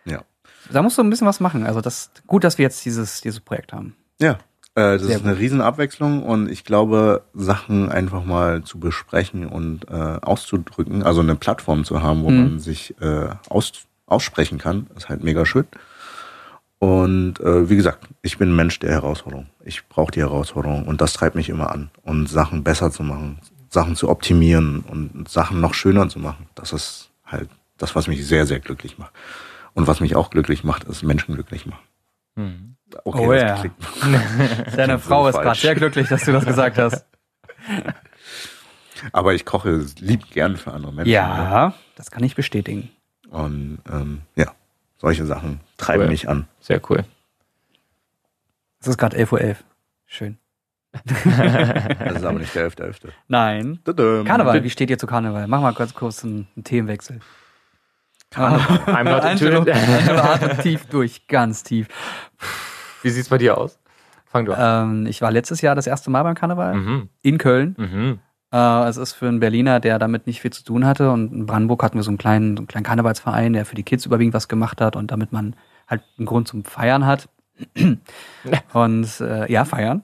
Ja. 0.06 0.24
Da 0.72 0.82
musst 0.82 0.98
du 0.98 1.04
ein 1.04 1.10
bisschen 1.12 1.28
was 1.28 1.40
machen. 1.40 1.66
Also 1.68 1.82
das 1.82 2.10
gut, 2.26 2.44
dass 2.44 2.58
wir 2.58 2.64
jetzt 2.64 2.84
dieses, 2.86 3.22
dieses 3.22 3.42
Projekt 3.42 3.74
haben. 3.74 3.96
Ja, 4.20 4.40
äh, 4.76 4.94
das 4.98 5.04
Sehr 5.04 5.18
ist 5.18 5.26
eine 5.26 5.38
Riesenabwechslung 5.38 6.24
und 6.24 6.50
ich 6.50 6.64
glaube, 6.64 7.24
Sachen 7.34 7.90
einfach 7.90 8.26
mal 8.26 8.64
zu 8.64 8.80
besprechen 8.80 9.48
und 9.48 9.90
äh, 9.90 9.94
auszudrücken, 10.22 11.04
also 11.04 11.22
eine 11.22 11.36
Plattform 11.36 11.84
zu 11.86 12.02
haben, 12.02 12.24
wo 12.24 12.30
Mhm. 12.30 12.38
man 12.38 12.60
sich 12.60 12.96
äh, 13.02 13.30
aus, 13.50 13.72
aussprechen 14.08 14.58
kann, 14.58 14.88
ist 14.96 15.10
halt 15.10 15.24
mega 15.24 15.46
schön. 15.46 15.66
Und 16.80 17.40
äh, 17.40 17.70
wie 17.70 17.78
gesagt, 17.78 18.10
ich 18.22 18.38
bin 18.38 18.50
ein 18.50 18.56
Mensch 18.56 18.78
der 18.80 18.92
Herausforderung. 18.92 19.48
Ich 19.64 19.88
brauche 19.88 20.12
die 20.12 20.20
Herausforderung 20.20 20.86
und 20.86 21.00
das 21.00 21.14
treibt 21.14 21.36
mich 21.36 21.48
immer 21.50 21.72
an. 21.72 21.90
Und 22.02 22.28
Sachen 22.28 22.64
besser 22.64 22.92
zu 22.92 23.04
machen, 23.04 23.40
Sachen 23.70 23.96
zu 23.96 24.10
optimieren 24.10 24.82
und 24.82 25.30
Sachen 25.30 25.62
noch 25.62 25.74
schöner 25.74 26.10
zu 26.10 26.20
machen, 26.20 26.48
das 26.56 26.74
ist 26.74 27.10
halt 27.26 27.50
das, 27.78 27.96
was 27.96 28.08
mich 28.08 28.26
sehr, 28.28 28.46
sehr 28.46 28.60
glücklich 28.60 28.98
macht. 28.98 29.14
Und 29.74 29.88
was 29.88 30.02
mich 30.02 30.16
auch 30.16 30.30
glücklich 30.30 30.64
macht, 30.64 30.84
ist 30.84 31.04
Menschen 31.04 31.36
glücklich 31.36 31.66
machen. 31.66 31.84
Mhm. 32.36 32.73
Okay, 33.04 33.26
Oh 33.28 33.32
das 33.34 33.64
ja. 33.64 33.64
Deine 34.76 34.94
so 34.94 35.00
Frau 35.00 35.28
ist 35.28 35.36
falsch. 35.36 35.46
gerade 35.46 35.60
sehr 35.60 35.76
glücklich, 35.76 36.08
dass 36.10 36.24
du 36.26 36.32
das 36.32 36.46
gesagt 36.46 36.78
hast. 36.78 37.06
Aber 39.12 39.34
ich 39.34 39.46
koche 39.46 39.86
lieb 40.00 40.32
gern 40.32 40.56
für 40.58 40.72
andere 40.72 40.94
Menschen. 40.94 41.12
Ja, 41.12 41.74
das 41.96 42.10
kann 42.12 42.24
ich 42.24 42.36
bestätigen. 42.36 42.90
Und 43.30 43.80
ähm, 43.92 44.22
ja, 44.36 44.54
solche 44.98 45.26
Sachen 45.26 45.60
treiben 45.78 46.04
Cool. 46.04 46.10
mich 46.10 46.30
an. 46.30 46.48
Sehr 46.62 46.80
cool. 46.90 47.04
Es 48.80 48.88
ist 48.88 48.98
gerade 48.98 49.18
11.11 49.18 49.32
Uhr. 49.50 49.56
Schön. 50.06 50.38
Das 51.06 52.18
ist 52.18 52.24
aber 52.24 52.38
nicht 52.40 52.54
der 52.54 52.70
11.11. 52.70 53.10
Nein. 53.28 53.80
Tadam. 53.84 54.26
Karneval, 54.26 54.64
wie 54.64 54.70
steht 54.70 54.90
ihr 54.92 55.00
zu 55.00 55.08
Karneval? 55.08 55.48
Mach 55.48 55.60
mal 55.62 55.74
ganz 55.74 55.94
kurz 55.96 56.24
einen, 56.24 56.48
einen 56.56 56.64
Themenwechsel. 56.64 57.20
I'm 58.36 59.04
not 59.04 59.24
into 59.26 59.48
it. 59.48 60.62
Tief 60.62 60.86
durch, 60.88 61.28
ganz 61.28 61.64
tief. 61.64 61.88
Wie 63.04 63.10
sieht's 63.10 63.30
bei 63.30 63.38
dir 63.38 63.58
aus? 63.58 63.78
Fang 64.26 64.46
du 64.46 64.54
an. 64.58 65.02
Ähm, 65.04 65.06
ich 65.06 65.22
war 65.22 65.30
letztes 65.32 65.62
Jahr 65.62 65.76
das 65.76 65.86
erste 65.88 66.10
Mal 66.10 66.24
beim 66.24 66.34
Karneval 66.36 66.74
Mhm. 66.76 67.10
in 67.22 67.38
Köln. 67.38 67.76
Mhm. 67.78 68.20
Äh, 68.52 68.88
es 68.88 68.98
ist 68.98 69.14
für 69.14 69.28
einen 69.28 69.40
Berliner, 69.40 69.80
der 69.80 70.00
damit 70.00 70.26
nicht 70.26 70.42
viel 70.42 70.52
zu 70.52 70.64
tun 70.64 70.86
hatte. 70.86 71.12
Und 71.12 71.32
in 71.32 71.46
Brandenburg 71.46 71.84
hatten 71.84 71.98
wir 71.98 72.04
so 72.04 72.10
einen 72.12 72.18
kleinen, 72.18 72.56
so 72.58 72.62
einen 72.62 72.68
kleinen 72.68 72.84
Karnevalsverein, 72.86 73.54
der 73.54 73.66
für 73.66 73.76
die 73.76 73.84
Kids 73.84 74.06
überwiegend 74.06 74.34
was 74.34 74.48
gemacht 74.48 74.82
hat 74.82 74.96
und 74.96 75.12
damit 75.12 75.32
man 75.32 75.56
halt 75.88 76.02
einen 76.18 76.26
Grund 76.26 76.48
zum 76.48 76.64
Feiern 76.64 77.06
hat. 77.06 77.30
und 78.74 79.22
äh, 79.22 79.52
ja, 79.52 79.66
feiern. 79.66 80.04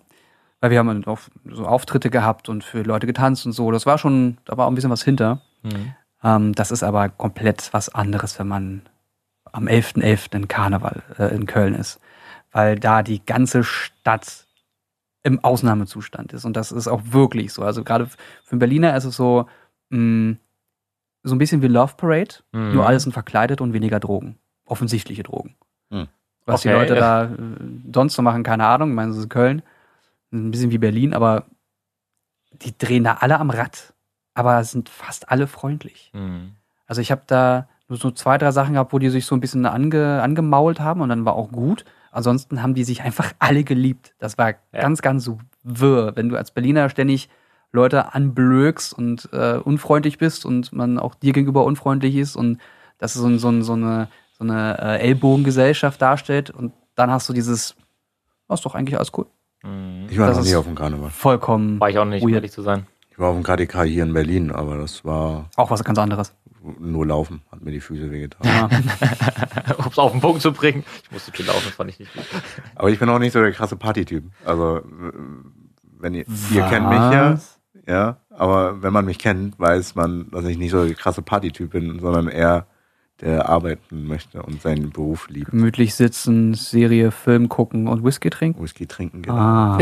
Weil 0.61 0.71
wir 0.71 0.79
haben 0.79 0.87
dann 0.87 1.05
auch 1.05 1.19
so 1.49 1.65
Auftritte 1.65 2.09
gehabt 2.09 2.49
und 2.49 2.63
für 2.63 2.81
Leute 2.83 3.07
getanzt 3.07 3.45
und 3.45 3.53
so. 3.53 3.71
Das 3.71 3.85
war 3.85 3.97
schon, 3.97 4.37
da 4.45 4.57
war 4.57 4.65
auch 4.65 4.71
ein 4.71 4.75
bisschen 4.75 4.91
was 4.91 5.03
hinter. 5.03 5.41
Mhm. 5.63 5.93
Ähm, 6.23 6.53
das 6.53 6.71
ist 6.71 6.83
aber 6.83 7.09
komplett 7.09 7.69
was 7.71 7.89
anderes, 7.89 8.37
wenn 8.39 8.47
man 8.47 8.81
am 9.51 9.67
11.11. 9.67 10.35
in 10.35 10.47
Karneval 10.47 11.01
äh, 11.17 11.33
in 11.33 11.45
Köln 11.45 11.75
ist. 11.75 11.99
Weil 12.51 12.79
da 12.79 13.03
die 13.03 13.23
ganze 13.25 13.63
Stadt 13.63 14.45
im 15.23 15.43
Ausnahmezustand 15.43 16.33
ist. 16.33 16.45
Und 16.45 16.55
das 16.55 16.71
ist 16.71 16.87
auch 16.87 17.01
wirklich 17.05 17.53
so. 17.53 17.61
Also 17.63 17.83
gerade 17.83 18.07
für 18.07 18.17
einen 18.51 18.59
Berliner 18.59 18.95
ist 18.95 19.03
es 19.05 19.15
so, 19.15 19.47
mh, 19.89 20.37
so 21.23 21.35
ein 21.35 21.37
bisschen 21.37 21.61
wie 21.61 21.67
Love 21.67 21.95
Parade, 21.97 22.35
Mhm. 22.51 22.73
nur 22.73 22.87
alles 22.87 23.03
sind 23.03 23.11
verkleidet 23.11 23.59
und 23.61 23.73
weniger 23.73 23.99
Drogen. 23.99 24.37
Offensichtliche 24.65 25.23
Drogen. 25.23 25.55
Hm. 25.91 26.07
Was 26.45 26.61
die 26.61 26.69
Okay. 26.69 26.77
Leute 26.79 26.95
da 26.95 27.25
äh, 27.25 27.29
sonst 27.93 28.13
so 28.15 28.21
machen, 28.21 28.43
keine 28.43 28.65
Ahnung. 28.65 28.89
Ich 28.89 28.95
meine, 28.95 29.11
es 29.11 29.17
ist 29.17 29.29
Köln. 29.29 29.61
Ein 30.31 30.51
bisschen 30.51 30.71
wie 30.71 30.77
Berlin, 30.77 31.13
aber 31.13 31.45
die 32.51 32.75
drehen 32.77 33.03
da 33.03 33.15
alle 33.19 33.39
am 33.39 33.49
Rad. 33.49 33.93
Aber 34.33 34.63
sind 34.63 34.89
fast 34.89 35.29
alle 35.29 35.47
freundlich. 35.47 36.11
Mhm. 36.13 36.53
Also 36.87 37.01
ich 37.01 37.11
habe 37.11 37.23
da 37.27 37.67
nur 37.89 37.97
so 37.99 38.09
zwei, 38.11 38.37
drei 38.37 38.51
Sachen 38.51 38.73
gehabt, 38.73 38.93
wo 38.93 38.99
die 38.99 39.09
sich 39.09 39.25
so 39.25 39.35
ein 39.35 39.41
bisschen 39.41 39.65
ange, 39.65 40.21
angemault 40.21 40.79
haben 40.79 41.01
und 41.01 41.09
dann 41.09 41.25
war 41.25 41.33
auch 41.33 41.51
gut. 41.51 41.83
Ansonsten 42.11 42.61
haben 42.61 42.73
die 42.73 42.83
sich 42.83 43.01
einfach 43.01 43.33
alle 43.39 43.63
geliebt. 43.63 44.13
Das 44.19 44.37
war 44.37 44.53
ganz, 44.71 45.01
ganz 45.01 45.23
so 45.23 45.39
wirr. 45.63 46.13
Wenn 46.15 46.29
du 46.29 46.37
als 46.37 46.51
Berliner 46.51 46.89
ständig 46.89 47.29
Leute 47.71 48.13
anblökst 48.13 48.93
und 48.93 49.29
äh, 49.31 49.57
unfreundlich 49.63 50.17
bist 50.17 50.45
und 50.45 50.73
man 50.73 50.97
auch 50.97 51.15
dir 51.15 51.33
gegenüber 51.33 51.63
unfreundlich 51.65 52.15
ist 52.15 52.35
und 52.35 52.59
das 52.97 53.13
so, 53.13 53.37
so, 53.37 53.61
so 53.61 53.73
eine, 53.73 54.07
so 54.31 54.43
eine 54.43 54.77
äh, 54.79 55.07
Ellbogengesellschaft 55.07 56.01
darstellt 56.01 56.49
und 56.49 56.73
dann 56.95 57.11
hast 57.11 57.29
du 57.29 57.33
dieses, 57.33 57.75
was 58.47 58.59
ist 58.59 58.65
doch 58.65 58.75
eigentlich 58.75 58.97
alles 58.97 59.11
cool. 59.17 59.27
Mhm. 59.63 60.07
Ich 60.09 60.17
war 60.17 60.27
Das 60.27 60.37
noch 60.37 60.45
nie 60.45 60.55
auf 60.55 60.65
dem 60.65 60.75
Karneval. 60.75 61.09
Vollkommen 61.11 61.79
War 61.79 61.89
ich 61.89 61.97
auch 61.99 62.05
nicht, 62.05 62.23
um 62.23 62.33
ehrlich 62.33 62.51
zu 62.51 62.61
sein. 62.61 62.87
Ich 63.11 63.19
war 63.19 63.29
auf 63.29 63.35
dem 63.35 63.43
KDK 63.43 63.83
hier 63.83 64.03
in 64.03 64.13
Berlin, 64.13 64.51
aber 64.51 64.77
das 64.77 65.05
war 65.05 65.49
auch 65.55 65.69
was 65.69 65.83
ganz 65.83 65.99
anderes. 65.99 66.33
Nur 66.79 67.05
Laufen, 67.05 67.41
hat 67.51 67.61
mir 67.61 67.71
die 67.71 67.79
Füße 67.79 68.11
wehgetan. 68.11 68.45
Ja. 68.45 68.69
Um 69.77 69.85
es 69.91 69.97
auf 69.97 70.11
den 70.11 70.21
Punkt 70.21 70.41
zu 70.41 70.51
bringen. 70.51 70.83
Ich 71.03 71.11
musste 71.11 71.31
viel 71.31 71.45
laufen, 71.45 71.63
das 71.65 71.75
fand 71.75 71.89
ich 71.89 71.99
nicht 71.99 72.13
gut. 72.13 72.25
Aber 72.75 72.89
ich 72.89 72.99
bin 72.99 73.09
auch 73.09 73.19
nicht 73.19 73.33
so 73.33 73.41
der 73.41 73.51
krasse 73.51 73.75
Partytyp. 73.75 74.23
Also, 74.43 74.77
äh, 74.77 74.81
wenn 75.99 76.13
ihr, 76.13 76.25
ihr 76.51 76.63
kennt 76.63 76.89
mich 76.89 76.97
ja, 76.97 77.39
ja, 77.87 78.17
aber 78.29 78.81
wenn 78.81 78.93
man 78.93 79.05
mich 79.05 79.19
kennt, 79.19 79.59
weiß 79.59 79.95
man, 79.95 80.29
dass 80.31 80.45
ich 80.45 80.57
nicht 80.57 80.71
so 80.71 80.85
der 80.85 80.95
krasse 80.95 81.21
Partytyp 81.21 81.71
bin, 81.71 81.99
sondern 81.99 82.27
eher 82.27 82.67
der 83.21 83.49
arbeiten 83.49 84.07
möchte 84.07 84.41
und 84.43 84.61
seinen 84.61 84.91
Beruf 84.91 85.27
liebt. 85.29 85.51
Gemütlich 85.51 85.95
sitzen, 85.95 86.53
Serie, 86.53 87.11
Film 87.11 87.49
gucken 87.49 87.87
und 87.87 88.03
Whisky 88.03 88.29
trinken. 88.29 88.61
Whisky 88.61 88.87
trinken, 88.87 89.23
genau. 89.23 89.35
Ah. 89.35 89.79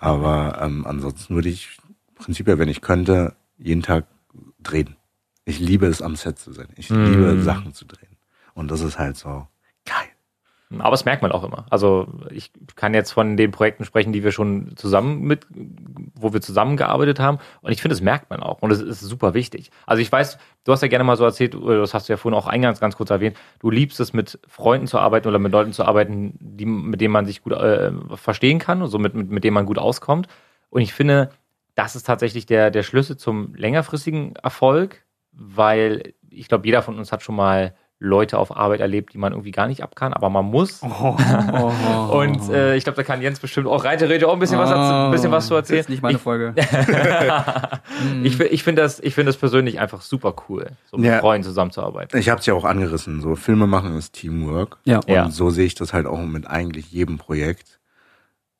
Aber 0.00 0.58
ähm, 0.60 0.86
ansonsten 0.86 1.34
würde 1.34 1.48
ich 1.48 1.78
prinzipiell, 2.14 2.58
wenn 2.58 2.68
ich 2.68 2.80
könnte, 2.80 3.34
jeden 3.58 3.82
Tag 3.82 4.06
drehen. 4.62 4.96
Ich 5.44 5.58
liebe 5.58 5.86
es, 5.86 6.02
am 6.02 6.16
Set 6.16 6.38
zu 6.38 6.52
sein. 6.52 6.68
Ich 6.76 6.90
Mm. 6.90 7.04
liebe 7.04 7.40
Sachen 7.42 7.74
zu 7.74 7.84
drehen. 7.84 8.16
Und 8.54 8.70
das 8.70 8.80
ist 8.80 8.98
halt 8.98 9.16
so 9.16 9.46
geil. 9.84 10.08
Aber 10.78 10.92
das 10.92 11.04
merkt 11.04 11.20
man 11.20 11.32
auch 11.32 11.44
immer. 11.44 11.66
Also 11.68 12.08
ich 12.30 12.50
kann 12.76 12.94
jetzt 12.94 13.10
von 13.12 13.36
den 13.36 13.50
Projekten 13.50 13.84
sprechen, 13.84 14.14
die 14.14 14.24
wir 14.24 14.32
schon 14.32 14.72
zusammen 14.76 15.20
mit, 15.20 15.46
wo 16.14 16.32
wir 16.32 16.40
zusammengearbeitet 16.40 17.20
haben. 17.20 17.38
Und 17.60 17.72
ich 17.72 17.82
finde, 17.82 17.94
das 17.94 18.00
merkt 18.00 18.30
man 18.30 18.42
auch. 18.42 18.62
Und 18.62 18.70
es 18.70 18.80
ist 18.80 19.00
super 19.00 19.34
wichtig. 19.34 19.70
Also 19.84 20.00
ich 20.00 20.10
weiß, 20.10 20.38
du 20.64 20.72
hast 20.72 20.80
ja 20.80 20.88
gerne 20.88 21.04
mal 21.04 21.18
so 21.18 21.24
erzählt, 21.24 21.54
das 21.54 21.92
hast 21.92 22.08
du 22.08 22.14
ja 22.14 22.16
vorhin 22.16 22.38
auch 22.38 22.46
eingangs 22.46 22.80
ganz 22.80 22.96
kurz 22.96 23.10
erwähnt, 23.10 23.36
du 23.58 23.70
liebst 23.70 24.00
es, 24.00 24.14
mit 24.14 24.38
Freunden 24.48 24.86
zu 24.86 24.98
arbeiten 24.98 25.28
oder 25.28 25.38
mit 25.38 25.52
Leuten 25.52 25.74
zu 25.74 25.84
arbeiten, 25.84 26.38
die, 26.40 26.64
mit 26.64 27.02
denen 27.02 27.12
man 27.12 27.26
sich 27.26 27.42
gut 27.42 27.52
äh, 27.52 27.92
verstehen 28.14 28.58
kann 28.58 28.80
und 28.80 28.88
so 28.88 28.98
mit, 28.98 29.12
mit, 29.14 29.30
mit 29.30 29.44
denen 29.44 29.54
man 29.54 29.66
gut 29.66 29.78
auskommt. 29.78 30.26
Und 30.70 30.80
ich 30.80 30.94
finde, 30.94 31.32
das 31.74 31.96
ist 31.96 32.04
tatsächlich 32.06 32.46
der, 32.46 32.70
der 32.70 32.82
Schlüssel 32.82 33.18
zum 33.18 33.54
längerfristigen 33.54 34.36
Erfolg, 34.36 35.01
weil 35.32 36.14
ich 36.30 36.48
glaube, 36.48 36.66
jeder 36.66 36.82
von 36.82 36.98
uns 36.98 37.12
hat 37.12 37.22
schon 37.22 37.36
mal 37.36 37.74
Leute 38.04 38.36
auf 38.36 38.56
Arbeit 38.56 38.80
erlebt, 38.80 39.12
die 39.14 39.18
man 39.18 39.32
irgendwie 39.32 39.52
gar 39.52 39.68
nicht 39.68 39.80
ab 39.84 39.94
kann, 39.94 40.12
aber 40.12 40.28
man 40.28 40.44
muss. 40.46 40.80
Oh, 40.82 41.16
Und 42.10 42.50
äh, 42.50 42.74
ich 42.74 42.82
glaube, 42.82 42.96
da 42.96 43.04
kann 43.04 43.22
Jens 43.22 43.38
bestimmt 43.38 43.68
auch 43.68 43.84
rein 43.84 43.96
theoretisch 43.96 44.26
auch 44.26 44.32
ein 44.32 44.40
bisschen, 44.40 44.58
was, 44.58 44.70
dazu- 44.70 45.06
ein 45.06 45.10
bisschen 45.12 45.30
was 45.30 45.46
zu 45.46 45.54
erzählen. 45.54 45.80
Ist 45.80 45.88
nicht 45.88 46.02
meine 46.02 46.16
ich, 46.16 46.22
Folge. 46.22 46.52
ich, 48.24 48.36
fi- 48.36 48.44
ich 48.44 48.62
finde 48.64 48.82
das, 48.82 48.98
ich 49.00 49.14
finde 49.14 49.28
das 49.30 49.36
persönlich 49.36 49.78
einfach 49.78 50.00
super 50.02 50.34
cool, 50.48 50.70
so 50.90 50.96
mit 50.96 51.06
Ja. 51.06 51.20
Freunden 51.20 51.44
zusammenzuarbeiten. 51.44 52.18
Ich 52.18 52.28
habe 52.28 52.40
es 52.40 52.46
ja 52.46 52.54
auch 52.54 52.64
angerissen. 52.64 53.20
So 53.20 53.36
Filme 53.36 53.66
machen 53.68 53.96
ist 53.96 54.14
Teamwork. 54.14 54.78
Ja. 54.84 54.98
Und 54.98 55.08
Ja. 55.08 55.30
so 55.30 55.50
sehe 55.50 55.66
ich 55.66 55.74
das 55.74 55.92
halt 55.92 56.06
auch 56.06 56.18
mit 56.18 56.46
eigentlich 56.48 56.90
jedem 56.90 57.18
Projekt. 57.18 57.78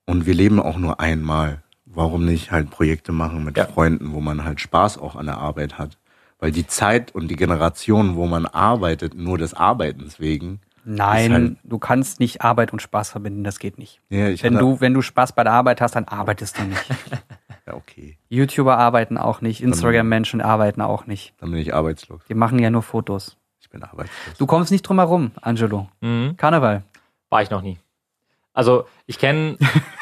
Und 0.06 0.26
wir 0.26 0.34
leben 0.34 0.60
auch 0.60 0.76
nur 0.78 1.00
einmal. 1.00 1.62
Warum 1.84 2.24
nicht 2.24 2.50
halt 2.52 2.70
Projekte 2.70 3.12
machen 3.12 3.44
mit 3.44 3.56
Ja. 3.58 3.66
Freunden, 3.66 4.12
wo 4.12 4.20
man 4.20 4.44
halt 4.44 4.60
Spaß 4.60 4.98
auch 4.98 5.14
an 5.16 5.26
der 5.26 5.38
Arbeit 5.38 5.78
hat? 5.78 5.98
Weil 6.42 6.50
die 6.50 6.66
Zeit 6.66 7.14
und 7.14 7.28
die 7.28 7.36
Generation, 7.36 8.16
wo 8.16 8.26
man 8.26 8.46
arbeitet, 8.46 9.14
nur 9.14 9.38
des 9.38 9.54
Arbeitens 9.54 10.18
wegen. 10.18 10.58
Nein, 10.84 11.32
halt- 11.32 11.56
du 11.62 11.78
kannst 11.78 12.18
nicht 12.18 12.42
Arbeit 12.42 12.72
und 12.72 12.82
Spaß 12.82 13.10
verbinden, 13.10 13.44
das 13.44 13.60
geht 13.60 13.78
nicht. 13.78 14.00
Ja, 14.08 14.26
ich 14.26 14.42
Wenn 14.42 14.58
du, 14.58 14.80
wenn 14.80 14.92
du 14.92 15.02
Spaß 15.02 15.36
bei 15.36 15.44
der 15.44 15.52
Arbeit 15.52 15.80
hast, 15.80 15.94
dann 15.94 16.06
arbeitest 16.06 16.58
du 16.58 16.64
nicht. 16.64 16.84
Ja, 17.64 17.74
okay. 17.74 18.18
YouTuber 18.28 18.76
arbeiten 18.76 19.16
auch 19.18 19.40
nicht, 19.40 19.62
Instagram-Menschen 19.62 20.40
arbeiten 20.40 20.80
auch 20.80 21.06
nicht. 21.06 21.32
Dann 21.38 21.52
bin 21.52 21.60
ich 21.60 21.72
arbeitslos. 21.72 22.20
Die 22.28 22.34
machen 22.34 22.58
ja 22.58 22.70
nur 22.70 22.82
Fotos. 22.82 23.36
Ich 23.60 23.70
bin 23.70 23.84
arbeitslos. 23.84 24.36
Du 24.36 24.46
kommst 24.46 24.72
nicht 24.72 24.82
drum 24.82 24.98
herum, 24.98 25.30
Angelo. 25.40 25.88
Mhm. 26.00 26.36
Karneval. 26.36 26.82
War 27.30 27.42
ich 27.42 27.50
noch 27.50 27.62
nie. 27.62 27.78
Also, 28.52 28.88
ich 29.06 29.16
kenne. 29.20 29.58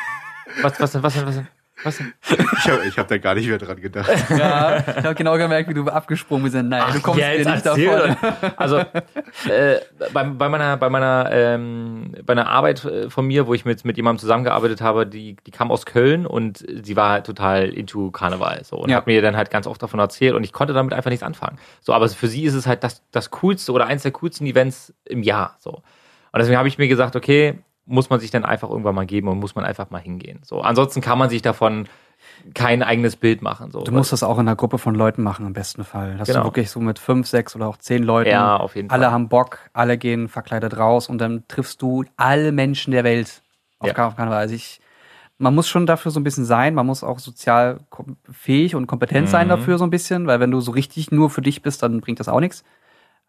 was, 0.63 0.81
was 0.81 0.93
denn, 0.93 1.03
was 1.03 1.13
denn, 1.13 1.27
was 1.27 1.35
denn? 1.35 1.49
Was 1.85 1.97
denn? 1.99 2.13
Ich 2.59 2.69
habe 2.69 2.85
ich 2.87 2.99
hab 2.99 3.09
da 3.09 3.19
gar 3.19 3.35
nicht 3.35 3.49
mehr 3.49 3.59
dran 3.59 3.81
gedacht. 3.81 4.11
Ja, 4.31 4.79
ich 4.79 5.05
habe 5.05 5.15
genau 5.15 5.37
gemerkt, 5.37 5.69
wie 5.69 5.75
du 5.75 5.85
abgesprungen 5.89 6.45
bist. 6.45 6.55
Nein, 6.55 6.83
du 6.93 7.01
kommst 7.01 7.21
ja, 7.21 7.31
nicht 7.37 7.65
davon. 7.67 8.17
doch. 8.21 8.59
Also 8.59 8.79
äh, 9.49 9.79
bei, 10.13 10.25
bei 10.25 10.49
meiner 10.49 10.77
bei 10.77 10.89
meiner 10.91 11.29
ähm, 11.33 12.15
bei 12.25 12.33
einer 12.33 12.49
Arbeit 12.49 12.85
äh, 12.85 13.09
von 13.11 13.27
mir, 13.27 13.47
wo 13.47 13.55
ich 13.55 13.65
mit 13.65 13.85
mit 13.85 13.97
jemandem 13.97 14.21
zusammengearbeitet 14.21 14.81
habe, 14.81 15.07
die 15.07 15.37
die 15.47 15.51
kam 15.51 15.71
aus 15.71 15.87
Köln 15.87 16.27
und 16.27 16.65
sie 16.83 16.97
war 16.97 17.11
halt 17.11 17.27
total 17.27 17.69
into 17.71 18.11
Karneval 18.11 18.63
so 18.65 18.77
und 18.77 18.91
Ja. 18.91 18.97
hat 18.99 19.07
mir 19.07 19.23
dann 19.23 19.37
halt 19.37 19.51
ganz 19.51 19.67
oft 19.67 19.83
davon 19.83 20.01
erzählt 20.01 20.35
und 20.35 20.45
ich 20.45 20.53
konnte 20.53 20.75
damit 20.75 20.93
einfach 20.93 21.11
nichts 21.11 21.23
anfangen. 21.25 21.59
So, 21.81 21.93
aber 21.95 22.09
für 22.09 22.29
sie 22.29 22.45
ist 22.45 22.55
es 22.55 22.67
halt 22.67 22.85
das 22.85 23.03
das 23.11 23.31
coolste 23.31 23.73
oder 23.73 23.87
eins 23.87 24.03
der 24.03 24.13
coolsten 24.13 24.47
Events 24.47 24.93
im 25.05 25.23
Jahr 25.23 25.57
so. 25.61 25.71
Und 26.33 26.39
deswegen 26.39 26.59
habe 26.59 26.69
ich 26.69 26.79
mir 26.79 26.87
gesagt, 26.89 27.17
okay, 27.17 27.59
muss 27.91 28.09
man 28.11 28.21
sich 28.21 28.31
dann 28.31 28.45
einfach 28.45 28.71
irgendwann 28.71 28.95
mal 28.95 29.07
geben 29.07 29.29
und 29.29 29.39
muss 29.39 29.55
man 29.55 29.65
einfach 29.65 29.91
mal 29.91 29.99
hingehen. 30.01 30.41
So, 30.45 30.61
ansonsten 30.63 31.01
kann 31.01 31.19
man 31.19 31.29
sich 31.29 31.43
davon 31.43 31.89
kein 32.55 32.83
eigenes 32.83 33.17
Bild 33.17 33.43
machen. 33.43 33.71
So. 33.71 33.83
Du 33.83 33.93
musst 33.93 34.13
das 34.13 34.23
auch 34.23 34.37
in 34.39 34.47
einer 34.47 34.57
Gruppe 34.57 34.79
von 34.79 34.95
Leuten 34.95 35.23
machen, 35.23 35.47
im 35.47 35.53
besten 35.53 35.85
Fall. 35.85 36.17
Dass 36.17 36.29
Genau. 36.29 36.41
du 36.41 36.47
wirklich 36.47 36.71
so 36.71 36.79
mit 36.81 36.99
fünf, 36.99 37.27
sechs 37.27 37.57
oder 37.57 37.67
auch 37.67 37.77
zehn 37.79 38.03
Leuten. 38.03 38.31
Ja, 38.31 38.57
auf 38.57 38.77
jeden 38.77 38.91
alle 38.91 39.05
Fall. 39.05 39.13
haben 39.13 39.29
Bock, 39.29 39.59
alle 39.73 39.99
gehen 39.99 40.29
verkleidet 40.29 40.77
raus 40.77 41.09
und 41.09 41.19
dann 41.19 41.45
triffst 41.49 41.83
du 41.83 42.05
alle 42.17 42.53
Menschen 42.53 42.93
der 42.93 43.05
Welt 43.05 43.43
auf 43.79 43.89
Ja. 43.89 43.95
Kar- 43.95 44.15
Karneval. 44.15 44.39
Also 44.39 44.55
ich, 44.55 44.81
man 45.39 45.55
muss 45.55 45.69
schon 45.69 45.87
dafür 45.87 46.13
so 46.13 46.21
ein 46.21 46.25
bisschen 46.25 46.45
sein, 46.45 46.75
man 46.75 46.87
muss 46.87 47.03
auch 47.03 47.19
sozial 47.19 47.81
fähig 48.31 48.75
und 48.75 48.87
kompetent 48.87 49.29
sein 49.29 49.47
Mhm. 49.47 49.51
dafür 49.51 49.79
so 49.79 49.85
ein 49.85 49.91
bisschen, 49.91 50.27
weil 50.27 50.39
wenn 50.41 50.51
du 50.51 50.61
so 50.61 50.71
richtig 50.73 51.11
nur 51.11 51.31
für 51.31 51.43
dich 51.43 51.63
bist, 51.63 51.83
dann 51.83 52.01
bringt 52.01 52.21
das 52.21 52.29
auch 52.29 52.41
nichts. 52.41 52.63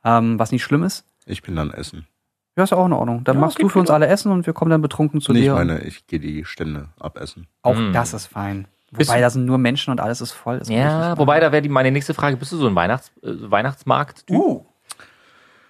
Ähm, 0.04 0.38
was 0.38 0.52
nicht 0.52 0.64
schlimm 0.64 0.84
ist. 0.84 1.06
Ich 1.26 1.42
bin 1.44 1.56
dann 1.56 1.72
essen. 1.72 2.06
Ja, 2.58 2.64
ist 2.66 2.72
ja 2.72 2.78
auch 2.78 2.86
in 2.86 2.94
Ordnung. 2.94 3.24
Dann 3.24 3.36
Ja, 3.36 3.42
machst 3.42 3.62
du 3.62 3.70
für 3.70 3.80
uns 3.80 3.90
alle 3.90 4.08
Essen 4.08 4.32
und 4.32 4.46
wir 4.46 4.54
kommen 4.54 4.72
dann 4.72 4.82
betrunken 4.82 5.22
zu 5.22 5.32
Nee, 5.32 5.40
ich 5.40 5.46
dir. 5.46 5.54
meine, 5.54 5.80
ich 5.84 6.06
gehe 6.08 6.20
die 6.20 6.44
Stände 6.46 6.90
abessen. 7.00 7.48
auch 7.62 7.76
Mhm. 7.76 7.94
das 7.94 8.14
ist 8.14 8.28
fein. 8.28 8.68
Wobei 8.92 9.22
da 9.22 9.30
sind 9.30 9.46
nur 9.46 9.58
Menschen 9.58 9.92
und 9.92 10.02
alles 10.02 10.20
ist 10.20 10.34
voll. 10.34 10.60
Ich 10.62 10.68
Ja, 10.68 11.18
wobei 11.18 11.40
da 11.40 11.54
wäre 11.54 11.62
die 11.62 11.70
meine 11.70 11.92
nächste 11.92 12.14
Frage, 12.14 12.36
bist 12.36 12.52
du 12.52 12.58
so 12.58 12.68
ein 12.68 12.76
Weihnachts, 12.76 13.10
äh, 13.24 13.30
Weihnachtsmarkt? 13.50 14.26
Uh. 14.30 14.66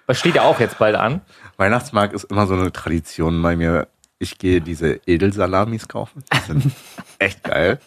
Was 0.08 0.20
steht 0.20 0.34
ja 0.36 0.42
auch 0.42 0.60
jetzt 0.60 0.80
bald 0.80 0.96
an? 0.96 1.22
Weihnachtsmarkt 1.58 2.14
ist 2.16 2.24
immer 2.26 2.48
so 2.48 2.56
eine 2.56 2.72
Tradition 2.72 3.40
bei 3.44 3.56
mir. 3.56 3.88
Ich 4.18 4.40
gehe 4.40 4.60
diese 4.60 5.00
Edelsalamis 5.06 5.88
kaufen. 5.88 6.24
Die 6.34 6.38
sind 6.40 6.72
echt 7.20 7.44
geil. 7.44 7.80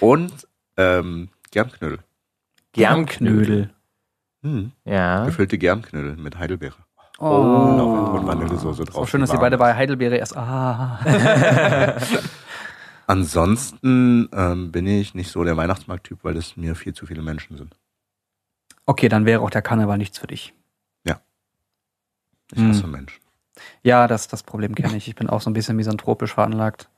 Und 0.00 0.46
ähm, 0.76 1.30
Germknödel. 1.50 2.00
Germknödel. 2.72 3.70
Hm. 4.42 4.72
Ja. 4.84 5.24
Gefüllte 5.24 5.56
Germknödel 5.58 6.16
mit 6.16 6.38
Heidelbeere. 6.38 6.76
Oh. 7.18 7.26
Und 7.26 8.26
Vanillesoße 8.26 8.82
Ist 8.82 8.92
drauf. 8.92 9.02
auch 9.02 9.08
schön, 9.08 9.20
dass 9.20 9.32
ihr 9.32 9.38
beide 9.38 9.56
bei 9.58 9.74
Heidelbeere 9.74 10.16
erst. 10.16 10.36
Ah. 10.36 10.98
Ansonsten 13.06 14.28
ähm, 14.32 14.72
bin 14.72 14.86
ich 14.86 15.14
nicht 15.14 15.30
so 15.30 15.44
der 15.44 15.56
Weihnachtsmarkttyp, 15.56 16.18
weil 16.22 16.36
es 16.36 16.56
mir 16.56 16.74
viel 16.74 16.94
zu 16.94 17.06
viele 17.06 17.22
Menschen 17.22 17.56
sind. 17.56 17.76
Okay, 18.86 19.08
dann 19.08 19.26
wäre 19.26 19.40
auch 19.42 19.50
der 19.50 19.62
Karneval 19.62 19.98
nichts 19.98 20.18
für 20.18 20.26
dich. 20.26 20.54
Ich 22.52 22.58
Hm. 22.58 22.68
hasse 22.68 22.86
Menschen. 22.86 23.20
Ja, 23.82 24.06
das, 24.06 24.28
das 24.28 24.42
Problem 24.42 24.74
kenne 24.74 24.96
ich. 24.96 25.08
Ich 25.08 25.14
bin 25.14 25.30
auch 25.30 25.40
so 25.40 25.48
ein 25.48 25.54
bisschen 25.54 25.76
misanthropisch 25.76 26.34
veranlagt. 26.34 26.90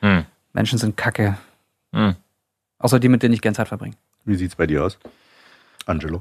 Hm. 0.00 0.26
Menschen 0.52 0.78
sind 0.78 0.96
kacke. 0.96 1.38
Hm. 1.92 2.14
Außer 2.78 3.00
die, 3.00 3.08
mit 3.08 3.22
denen 3.22 3.32
ich 3.32 3.40
gern 3.40 3.54
Zeit 3.54 3.68
verbringe. 3.68 3.96
Wie 4.26 4.36
sieht's 4.36 4.56
bei 4.56 4.66
dir 4.66 4.84
aus? 4.84 4.98
Angelo? 5.88 6.20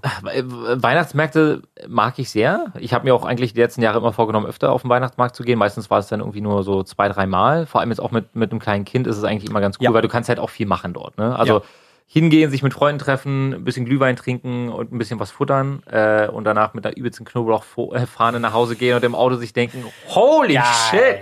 Weihnachtsmärkte 0.76 1.62
mag 1.88 2.18
ich 2.20 2.30
sehr. 2.30 2.68
Ich 2.80 2.94
habe 2.94 3.06
mir 3.06 3.14
auch 3.14 3.26
eigentlich 3.26 3.54
die 3.54 3.60
letzten 3.60 3.82
Jahre 3.82 3.98
immer 4.00 4.14
vorgenommen, 4.14 4.46
öfter 4.46 4.72
auf 4.72 4.82
den 4.84 4.90
Weihnachtsmarkt 4.90 5.36
zu 5.36 5.44
gehen. 5.44 5.60
Meistens 5.60 5.90
war 5.90 6.00
es 6.00 6.08
dann 6.08 6.20
irgendwie 6.20 6.42
nur 6.42 6.64
so 6.64 6.84
zwei, 6.84 7.10
drei 7.10 7.26
Mal. 7.28 7.66
Vor 7.66 7.82
allem 7.82 7.90
jetzt 7.90 8.00
auch 8.00 8.12
mit, 8.12 8.36
mit 8.36 8.52
einem 8.52 8.60
kleinen 8.60 8.86
Kind 8.86 9.08
ist 9.08 9.18
es 9.18 9.24
eigentlich 9.24 9.50
immer 9.50 9.62
ganz 9.62 9.78
cool, 9.80 9.86
Ja. 9.86 9.94
weil 9.94 10.02
du 10.02 10.08
kannst 10.10 10.30
halt 10.30 10.40
auch 10.40 10.50
viel 10.50 10.68
machen 10.68 10.94
dort. 10.94 11.18
Ne? 11.18 11.38
Also 11.38 11.56
Ja. 11.56 11.62
hingehen, 12.08 12.50
sich 12.50 12.64
mit 12.64 12.74
Freunden 12.74 13.00
treffen, 13.00 13.54
ein 13.54 13.64
bisschen 13.66 13.86
Glühwein 13.86 14.16
trinken 14.16 14.70
und 14.70 14.94
ein 14.94 14.98
bisschen 14.98 15.20
was 15.20 15.32
futtern 15.32 15.84
äh, 15.92 16.28
und 16.28 16.46
danach 16.46 16.74
mit 16.74 16.86
der 16.86 16.96
übelsten 16.96 17.26
Knoblauchfahne 17.26 18.40
nach 18.40 18.54
Hause 18.54 18.76
gehen 18.78 18.96
und 18.96 19.04
im 19.04 19.14
Auto 19.16 19.36
sich 19.36 19.52
denken, 19.54 19.84
holy 20.08 20.58
shit! 20.90 21.18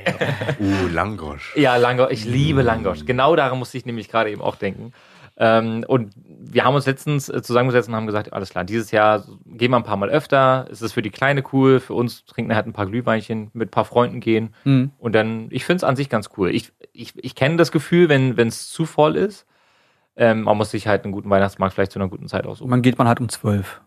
Uh, 0.59 0.87
Langosch. 0.93 1.53
Ja, 1.57 1.75
Langosch. 1.77 2.11
Ich 2.11 2.25
liebe 2.25 2.61
Langosch. 2.61 3.05
Genau 3.05 3.35
daran 3.35 3.57
musste 3.57 3.77
ich 3.79 3.85
nämlich 3.87 4.09
gerade 4.09 4.29
eben 4.29 4.41
auch 4.41 4.55
denken. 4.55 4.93
Ähm, 5.37 5.83
und 5.87 6.13
wir 6.15 6.63
haben 6.63 6.75
uns 6.75 6.85
letztens 6.85 7.27
äh, 7.27 7.41
zusammengesetzt 7.41 7.89
und 7.89 7.95
haben 7.95 8.05
gesagt, 8.05 8.31
alles 8.31 8.49
klar, 8.51 8.63
dieses 8.63 8.91
Jahr 8.91 9.25
gehen 9.45 9.71
wir 9.71 9.77
ein 9.77 9.83
paar 9.83 9.97
Mal 9.97 10.09
öfter. 10.09 10.65
Es 10.71 10.81
ist 10.81 10.93
für 10.93 11.01
die 11.01 11.09
Kleine 11.09 11.43
cool, 11.51 11.79
für 11.81 11.93
uns 11.93 12.23
trinken 12.25 12.55
halt 12.55 12.67
ein 12.67 12.73
paar 12.73 12.85
Glühweinchen, 12.85 13.49
mit 13.53 13.67
ein 13.67 13.71
paar 13.71 13.83
Freunden 13.85 14.21
gehen. 14.21 14.53
Hm. 14.63 14.91
Und 14.97 15.13
dann, 15.13 15.47
ich 15.51 15.65
finde 15.65 15.77
es 15.77 15.83
an 15.83 15.95
sich 15.97 16.07
ganz 16.09 16.29
cool. 16.37 16.51
Ich, 16.51 16.71
ich, 16.93 17.13
ich 17.21 17.35
kenne 17.35 17.57
das 17.57 17.71
Gefühl, 17.73 18.07
wenn 18.07 18.37
es 18.47 18.69
zu 18.69 18.85
voll 18.85 19.17
ist. 19.17 19.45
Ähm, 20.15 20.43
man 20.43 20.55
muss 20.55 20.71
sich 20.71 20.87
halt 20.87 21.03
einen 21.03 21.11
guten 21.11 21.29
Weihnachtsmarkt 21.29 21.73
vielleicht 21.73 21.91
zu 21.91 21.99
einer 21.99 22.07
guten 22.07 22.29
Zeit 22.29 22.45
Und 22.45 22.51
aussuchen. 22.53 22.69
man 22.69 22.81
geht 22.81 22.97
man 22.97 23.07
halt 23.09 23.19
um 23.19 23.27
zwölf. 23.27 23.81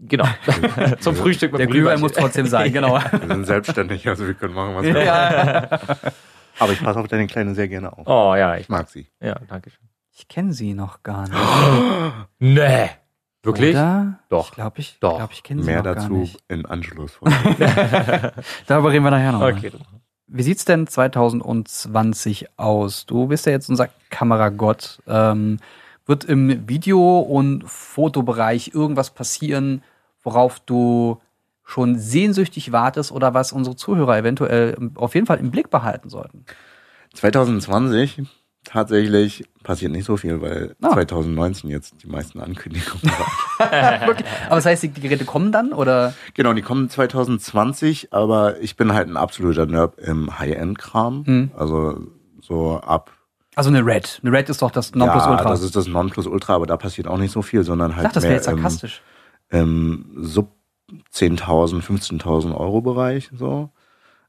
Genau. 0.00 0.26
Zum 1.00 1.16
Frühstück 1.16 1.52
mit 1.52 1.60
Der 1.60 1.66
dem 1.66 1.72
Glühwein 1.72 2.00
muss 2.00 2.12
trotzdem 2.12 2.46
sein, 2.46 2.72
genau. 2.72 2.98
Wir 3.12 3.26
sind 3.28 3.46
selbstständig, 3.46 4.06
also 4.06 4.26
wir 4.26 4.34
können 4.34 4.54
machen, 4.54 4.74
was 4.76 4.84
wir 4.84 4.94
wollen. 4.94 5.06
ja. 5.06 5.68
Aber 6.60 6.72
ich 6.72 6.82
passe 6.82 6.98
auf 7.00 7.08
deine 7.08 7.26
Kleine 7.26 7.54
sehr 7.54 7.68
gerne 7.68 7.92
auf. 7.92 8.06
Oh 8.06 8.34
ja, 8.36 8.56
Ich 8.56 8.68
mag 8.68 8.88
sie. 8.90 9.06
Ja, 9.20 9.36
danke 9.48 9.70
schön. 9.70 9.88
Ich 10.18 10.26
kenne 10.26 10.52
sie 10.52 10.74
noch 10.74 11.02
gar 11.04 11.22
nicht. 11.28 11.38
Nee. 12.40 12.90
Wirklich? 13.44 13.70
Oder? 13.76 14.18
Doch. 14.28 14.48
Ich 14.48 14.54
glaube, 14.54 14.80
ich, 14.80 14.98
Doch. 15.00 15.16
glaub, 15.16 15.32
ich 15.32 15.42
kenne 15.44 15.62
sie 15.62 15.66
Mehr 15.66 15.78
noch 15.78 15.84
gar 15.84 15.94
dazu 15.94 16.12
nicht. 16.12 16.42
in 16.48 16.66
Angelos 16.66 17.12
Folge. 17.12 18.32
Darüber 18.66 18.90
reden 18.90 19.04
wir 19.04 19.10
nachher 19.12 19.30
noch. 19.32 19.38
mal. 19.40 19.52
Okay. 19.52 19.70
Wie 20.26 20.42
sieht's 20.42 20.64
denn 20.64 20.86
2020 20.88 22.58
aus? 22.58 23.06
Du 23.06 23.28
bist 23.28 23.46
ja 23.46 23.52
jetzt 23.52 23.68
unser 23.70 23.88
Kameragott. 24.10 25.00
Ähm, 25.06 25.58
wird 26.04 26.24
im 26.24 26.68
Video- 26.68 27.20
und 27.20 27.62
Fotobereich 27.64 28.72
irgendwas 28.74 29.10
passieren, 29.10 29.82
worauf 30.24 30.58
du 30.60 31.20
schon 31.64 31.96
sehnsüchtig 31.98 32.72
wartest 32.72 33.12
oder 33.12 33.34
was 33.34 33.52
unsere 33.52 33.76
Zuhörer 33.76 34.18
eventuell 34.18 34.76
auf 34.96 35.14
jeden 35.14 35.26
Fall 35.26 35.38
im 35.38 35.50
Blick 35.52 35.70
behalten 35.70 36.08
sollten? 36.10 36.44
2020 37.14 38.22
tatsächlich 38.68 39.44
passiert 39.62 39.92
nicht 39.92 40.04
so 40.04 40.16
viel, 40.16 40.40
weil 40.42 40.76
Ah. 40.82 40.92
2019 40.92 41.70
jetzt 41.70 42.02
die 42.02 42.06
meisten 42.06 42.40
Ankündigungen 42.40 43.02
waren. 43.58 44.00
Aber 44.46 44.56
das 44.56 44.66
heißt, 44.66 44.82
die 44.82 44.92
Geräte 44.92 45.24
kommen 45.24 45.52
dann 45.52 45.72
oder? 45.72 46.14
genau, 46.34 46.52
die 46.52 46.62
kommen 46.62 46.88
2020, 46.90 48.12
aber 48.12 48.60
ich 48.60 48.76
bin 48.76 48.92
halt 48.92 49.08
ein 49.08 49.16
absoluter 49.16 49.66
Nerd 49.66 49.98
im 49.98 50.38
High-End-Kram. 50.38 51.24
Hm. 51.26 51.50
Also 51.56 52.06
so 52.40 52.78
ab. 52.80 53.10
Also 53.56 53.70
eine 53.70 53.84
Red. 53.84 54.20
Eine 54.22 54.32
Red 54.36 54.48
ist 54.50 54.62
doch 54.62 54.70
das 54.70 54.94
Nonplusultra. 54.94 55.44
Ja, 55.44 55.50
das 55.50 55.62
ist 55.62 55.74
das 55.74 55.86
Nonplusultra, 55.88 56.54
aber 56.54 56.66
da 56.66 56.76
passiert 56.76 57.08
auch 57.08 57.18
nicht 57.18 57.32
so 57.32 57.42
viel, 57.42 57.64
sondern 57.64 57.96
halt 57.96 58.04
dachte, 58.06 58.14
das 58.16 58.24
wäre 58.24 58.34
jetzt 58.34 58.46
im, 58.48 58.54
sarkastisch. 58.56 59.02
im 59.48 60.06
Sub 60.20 60.52
10.000, 61.12 61.82
15.000 61.82 62.54
Euro 62.54 62.80
Bereich 62.80 63.30
so. 63.36 63.70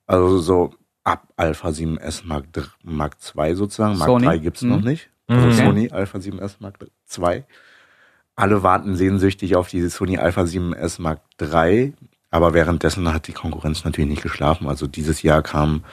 Also 0.08 0.40
so 0.40 0.72
ab 1.04 1.28
Alpha 1.38 1.70
7S 1.70 2.24
Mark, 2.26 2.46
Mark 2.84 3.18
II 3.36 3.56
sozusagen. 3.56 3.98
Mark 3.98 4.08
Sony? 4.10 4.26
3 4.26 4.38
gibt's 4.40 4.62
Mhm. 4.62 4.70
noch 4.70 4.82
nicht. 4.82 5.10
Also 5.28 5.48
Mhm. 5.48 5.52
Sony 5.54 5.90
Alpha 5.92 6.20
7S 6.20 6.58
Mark 6.60 6.76
II. 7.18 7.44
Alle 8.36 8.64
warten 8.64 8.96
sehnsüchtig 8.96 9.56
auf 9.56 9.68
die 9.70 9.88
Sony 9.90 10.18
Alpha 10.18 10.46
7S 10.46 11.00
Mark 11.02 11.22
III. 11.42 11.94
Aber 12.32 12.54
währenddessen 12.54 13.12
hat 13.14 13.28
die 13.28 13.34
Konkurrenz 13.34 13.84
natürlich 13.84 14.10
nicht 14.10 14.22
geschlafen. 14.24 14.68
Also 14.68 14.88
dieses 14.88 15.22
Jahr 15.24 15.42
kam 15.42 15.84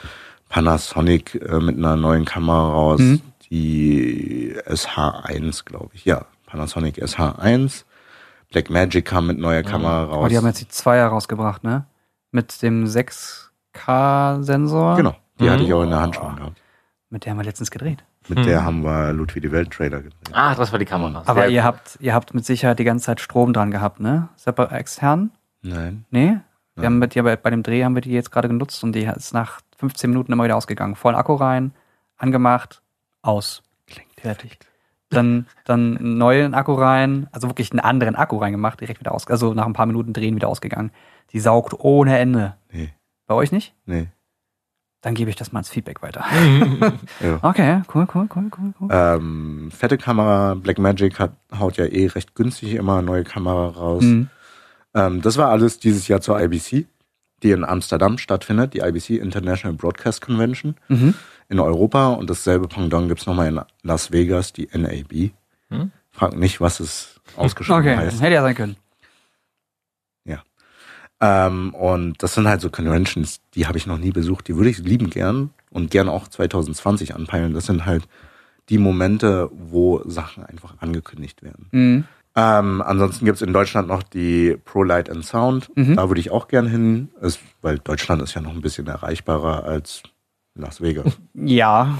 Panasonic 0.49 1.35
äh, 1.35 1.59
mit 1.59 1.77
einer 1.77 1.95
neuen 1.97 2.25
Kamera 2.25 2.69
raus, 2.71 2.99
Mhm. 2.99 3.21
die 3.49 4.55
SH1, 4.65 5.65
glaube 5.65 5.89
ich. 5.93 6.05
Ja, 6.05 6.25
Panasonic 6.45 6.99
SH1. 7.01 7.83
Blackmagic 8.51 9.03
kam 9.05 9.27
mit 9.27 9.37
neuer 9.39 9.63
Kamera 9.63 10.05
raus. 10.05 10.25
Oh, 10.25 10.27
die 10.29 10.37
haben 10.37 10.45
jetzt 10.47 10.61
die 10.61 10.67
Zweier 10.69 11.07
rausgebracht, 11.07 11.63
ne? 11.65 11.85
Mit 12.31 12.61
dem 12.61 12.87
6K-Sensor. 13.77 14.95
genau, 14.97 15.15
die 15.39 15.45
Mhm. 15.45 15.49
hatte 15.49 15.63
ich 15.63 15.73
auch 15.73 15.83
in 15.83 15.89
der 15.89 15.99
Hand 16.01 16.15
schon 16.15 16.35
gehabt. 16.35 16.61
Mit 17.09 17.25
der 17.25 17.31
haben 17.31 17.37
wir 17.37 17.45
letztens 17.45 17.71
gedreht. 17.71 18.03
Mit 18.27 18.45
der 18.45 18.65
haben 18.65 18.83
wir 18.83 19.13
Ludwig 19.13 19.41
die 19.41 19.51
Welt 19.53 19.71
Trailer 19.71 20.01
gedreht. 20.01 20.29
Ah, 20.33 20.53
das 20.53 20.71
war 20.73 20.79
die 20.79 20.85
Kamera. 20.85 21.23
Aber 21.25 21.41
Sehr 21.43 21.49
ihr 21.49 21.63
habt, 21.63 21.97
ihr 22.01 22.13
habt 22.13 22.33
mit 22.33 22.45
Sicherheit 22.45 22.77
die 22.79 22.83
ganze 22.83 23.05
Zeit 23.05 23.21
Strom 23.21 23.53
dran 23.53 23.71
gehabt, 23.71 24.01
ne? 24.01 24.27
Separ 24.35 24.71
extern? 24.73 25.31
Nein. 25.61 26.03
Nee? 26.11 26.39
Wir 26.75 26.83
Ja. 26.83 26.85
haben 26.87 26.99
mit, 26.99 27.15
ja, 27.15 27.23
bei, 27.23 27.37
bei 27.37 27.49
dem 27.49 27.63
Dreh 27.63 27.85
haben 27.85 27.95
wir 27.95 28.01
die 28.01 28.11
jetzt 28.11 28.31
gerade 28.31 28.49
genutzt 28.49 28.83
und 28.83 28.91
die 28.93 29.03
ist 29.05 29.33
nach 29.33 29.61
15 29.77 30.09
Minuten 30.09 30.33
immer 30.33 30.43
wieder 30.43 30.57
ausgegangen. 30.57 30.95
Vollen 30.95 31.15
Akku 31.15 31.35
rein, 31.35 31.71
angemacht, 32.17 32.81
aus. 33.21 33.63
Klingt 33.87 34.11
Fertig. 34.19 34.59
Dann, 35.09 35.47
dann 35.63 35.95
einen 35.97 36.17
neuen 36.17 36.53
Akku 36.53 36.73
rein, 36.73 37.27
also 37.31 37.47
wirklich 37.47 37.71
einen 37.71 37.79
anderen 37.79 38.17
Akku 38.17 38.35
reingemacht, 38.37 38.81
direkt 38.81 38.99
wieder 38.99 39.13
aus, 39.13 39.25
also 39.27 39.53
nach 39.53 39.65
ein 39.65 39.71
paar 39.71 39.85
Minuten 39.85 40.11
drehen 40.11 40.35
wieder 40.35 40.49
ausgegangen. 40.49 40.91
Die 41.31 41.39
saugt 41.39 41.73
ohne 41.79 42.19
Ende. 42.19 42.55
Nee, 42.73 42.93
Bei 43.27 43.35
euch 43.35 43.51
nicht? 43.51 43.73
nee. 43.85 44.07
Dann 45.01 45.13
gebe 45.13 45.29
ich 45.29 45.35
das 45.35 45.51
mal 45.51 45.59
als 45.59 45.69
Feedback 45.69 46.01
weiter. 46.01 46.25
Ja. 47.21 47.39
Okay, 47.43 47.81
cool, 47.93 48.07
cool, 48.13 48.27
cool, 48.35 48.49
cool, 48.57 48.73
cool. 48.81 48.87
Ähm, 48.91 49.69
fette 49.71 49.97
Kamera, 49.99 50.55
Blackmagic 50.55 51.19
hat, 51.19 51.33
haut 51.57 51.77
ja 51.77 51.85
eh 51.85 52.07
recht 52.07 52.33
günstig 52.33 52.73
immer 52.73 53.01
neue 53.03 53.23
Kamera 53.23 53.67
raus. 53.69 54.03
Mhm. 54.03 54.29
Ähm, 54.95 55.21
das 55.21 55.37
war 55.37 55.49
alles 55.51 55.79
dieses 55.79 56.07
Jahr 56.07 56.19
zur 56.19 56.41
IBC, 56.41 56.87
die 57.43 57.51
in 57.51 57.63
Amsterdam 57.63 58.17
stattfindet, 58.17 58.73
die 58.73 58.79
IBC 58.79 59.11
International 59.19 59.77
Broadcast 59.77 60.19
Convention 60.21 60.75
Mhm. 60.89 61.13
in 61.47 61.59
Europa 61.59 62.07
und 62.13 62.27
dasselbe 62.29 62.67
Pendant 62.67 63.07
gibt's 63.07 63.27
nochmal 63.27 63.47
in 63.49 63.61
Las 63.83 64.11
Vegas, 64.11 64.51
die 64.51 64.67
NAB. 64.73 65.31
Hm? 65.69 65.91
Frag 66.09 66.35
nicht, 66.35 66.59
was 66.59 66.79
es 66.79 67.21
ausgeschrieben 67.37 67.81
Okay, 67.81 67.95
heißt. 67.97 68.19
hätte 68.19 68.33
ja 68.33 68.41
sein 68.41 68.55
können. 68.55 68.77
Ähm, 71.19 71.73
und 71.73 72.21
das 72.21 72.33
sind 72.35 72.47
halt 72.47 72.61
so 72.61 72.69
Conventions, 72.69 73.41
die 73.55 73.65
habe 73.67 73.77
ich 73.77 73.87
noch 73.87 73.97
nie 73.97 74.11
besucht, 74.11 74.47
die 74.47 74.55
würde 74.55 74.69
ich 74.69 74.77
lieben 74.79 75.09
gern 75.09 75.49
und 75.71 75.89
gern 75.91 76.09
auch 76.09 76.27
2020 76.27 77.15
anpeilen. 77.15 77.53
Das 77.53 77.65
sind 77.65 77.85
halt 77.85 78.07
die 78.69 78.77
Momente, 78.77 79.49
wo 79.51 80.01
Sachen 80.05 80.45
einfach 80.45 80.75
angekündigt 80.79 81.41
werden. 81.41 81.67
Mhm. 81.71 82.03
Ähm, 82.35 82.83
ansonsten 82.83 83.25
gibt's 83.25 83.41
in 83.41 83.51
Deutschland 83.51 83.87
noch 83.87 84.03
die 84.03 84.57
Pro 84.63 84.83
Light 84.83 85.09
and 85.09 85.25
Sound. 85.25 85.75
Mhm. 85.75 85.95
Da 85.95 86.07
würde 86.07 86.21
ich 86.21 86.29
auch 86.29 86.47
gern 86.47 86.67
hin, 86.67 87.09
ist, 87.19 87.39
weil 87.63 87.79
Deutschland 87.79 88.21
ist 88.21 88.35
ja 88.35 88.41
noch 88.41 88.51
ein 88.51 88.61
bisschen 88.61 88.85
erreichbarer 88.85 89.63
als 89.63 90.03
Las 90.53 90.81
Vegas. 90.81 91.17
Ja, 91.33 91.97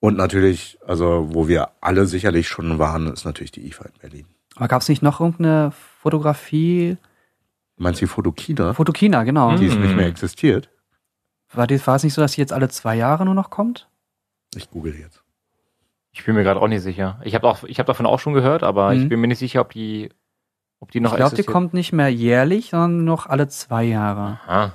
Und 0.00 0.16
natürlich, 0.16 0.78
also 0.84 1.28
wo 1.32 1.46
wir 1.46 1.68
alle 1.80 2.06
sicherlich 2.06 2.48
schon 2.48 2.80
waren, 2.80 3.06
ist 3.12 3.24
natürlich 3.24 3.52
die 3.52 3.64
IFA 3.68 3.84
in 3.84 3.92
Berlin. 4.00 4.26
aber 4.56 4.66
gab 4.66 4.82
es 4.82 4.88
nicht 4.88 5.02
noch 5.02 5.20
irgendeine 5.20 5.72
Fotografie? 6.00 6.96
Meinst 7.82 8.00
du 8.00 8.04
die 8.06 8.10
Fotokina, 8.10 8.72
Fotokina, 8.74 9.24
genau. 9.24 9.56
die 9.56 9.66
es 9.66 9.74
nicht 9.76 9.94
mehr 9.96 10.06
existiert? 10.06 10.70
War, 11.52 11.66
die, 11.66 11.84
war 11.86 11.96
es 11.96 12.04
nicht 12.04 12.14
so, 12.14 12.22
dass 12.22 12.32
die 12.32 12.40
jetzt 12.40 12.52
alle 12.52 12.68
zwei 12.68 12.94
Jahre 12.96 13.24
nur 13.24 13.34
noch 13.34 13.50
kommt? 13.50 13.88
Ich 14.54 14.70
google 14.70 14.94
jetzt. 14.94 15.22
Ich 16.12 16.24
bin 16.24 16.34
mir 16.34 16.42
gerade 16.44 16.60
auch 16.60 16.68
nicht 16.68 16.82
sicher. 16.82 17.20
Ich 17.24 17.34
habe 17.34 17.46
auch, 17.48 17.64
ich 17.64 17.78
habe 17.78 17.86
davon 17.86 18.06
auch 18.06 18.20
schon 18.20 18.34
gehört, 18.34 18.62
aber 18.62 18.92
Mhm. 18.94 19.02
ich 19.02 19.08
bin 19.08 19.20
mir 19.20 19.28
nicht 19.28 19.38
sicher, 19.38 19.60
ob 19.62 19.72
die, 19.72 20.10
ob 20.80 20.90
die 20.90 21.00
noch 21.00 21.12
ich 21.12 21.16
glaube, 21.16 21.30
die 21.30 21.34
existiert. 21.40 21.52
kommt 21.52 21.74
nicht 21.74 21.92
mehr 21.92 22.08
jährlich, 22.12 22.70
sondern 22.70 22.96
nur 23.04 23.16
noch 23.16 23.26
alle 23.26 23.48
zwei 23.48 23.84
Jahre. 23.84 24.38
Aha. 24.46 24.72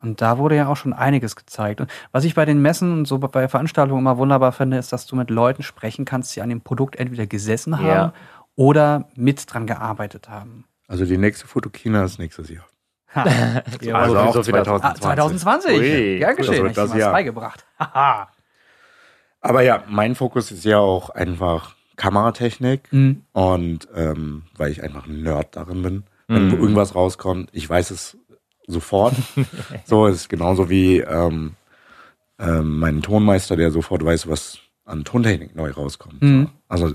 Und 0.00 0.20
da 0.20 0.38
wurde 0.38 0.56
ja 0.56 0.68
auch 0.68 0.76
schon 0.76 0.92
einiges 0.92 1.34
gezeigt. 1.34 1.80
Und 1.80 1.90
was 2.12 2.24
ich 2.24 2.34
bei 2.34 2.44
den 2.44 2.60
Messen 2.60 2.92
und 2.92 3.04
so 3.06 3.18
bei 3.18 3.48
Veranstaltungen 3.48 4.00
immer 4.00 4.18
wunderbar 4.18 4.52
finde, 4.52 4.76
ist, 4.76 4.92
dass 4.92 5.06
du 5.06 5.16
mit 5.16 5.30
Leuten 5.30 5.62
sprechen 5.62 6.04
kannst, 6.04 6.34
die 6.36 6.42
an 6.42 6.48
dem 6.50 6.60
Produkt 6.60 6.96
entweder 6.96 7.26
gesessen 7.26 7.78
haben 7.78 7.86
Ja. 7.86 8.12
oder 8.54 9.08
mit 9.16 9.52
dran 9.52 9.66
gearbeitet 9.66 10.28
haben. 10.28 10.64
Also 10.88 11.04
die 11.04 11.16
nächste 11.18 11.46
Fotokina 11.46 12.04
ist 12.04 12.18
nächstes 12.18 12.48
Jahr. 12.50 12.66
Ha. 13.14 13.24
Ja, 13.80 13.94
Also 13.96 14.14
so 14.14 14.18
auch 14.20 14.24
viel- 14.24 14.32
so 14.32 14.42
viel 14.44 14.52
dazu. 14.52 14.70
2020. 14.78 14.84
ah, 14.84 14.94
2020. 15.00 15.78
Ui, 15.78 16.18
Gern 16.18 16.36
geschehen. 16.36 16.64
Das 16.64 16.76
wird 16.76 16.78
Hab 16.90 16.96
ich 16.96 17.02
das 17.02 17.12
beigebracht. 17.12 17.64
Haha. 17.78 18.28
Aber 19.40 19.62
ja, 19.62 19.84
mein 19.88 20.14
Fokus 20.14 20.50
ist 20.50 20.64
ja 20.64 20.78
auch 20.78 21.10
einfach 21.10 21.74
Kameratechnik 21.96 22.92
Mhm. 22.92 23.22
und 23.32 23.88
ähm, 23.94 24.42
weil 24.56 24.72
ich 24.72 24.82
einfach 24.82 25.06
ein 25.06 25.22
Nerd 25.22 25.54
darin 25.56 25.82
bin. 25.82 26.04
Wenn 26.26 26.48
Mhm. 26.48 26.54
irgendwas 26.54 26.94
rauskommt, 26.94 27.50
ich 27.52 27.68
weiß 27.68 27.90
es 27.90 28.16
sofort. 28.66 29.14
so 29.84 30.06
ist 30.06 30.28
genauso 30.28 30.70
wie 30.70 30.98
ähm, 31.00 31.52
ähm, 32.38 32.78
mein 32.78 33.02
Tonmeister, 33.02 33.56
der 33.56 33.70
sofort 33.70 34.04
weiß, 34.04 34.28
was 34.28 34.58
an 34.86 35.04
Tontechnik 35.04 35.54
neu 35.54 35.70
rauskommt. 35.70 36.20
Mhm. 36.22 36.44
So. 36.46 36.50
Also 36.68 36.94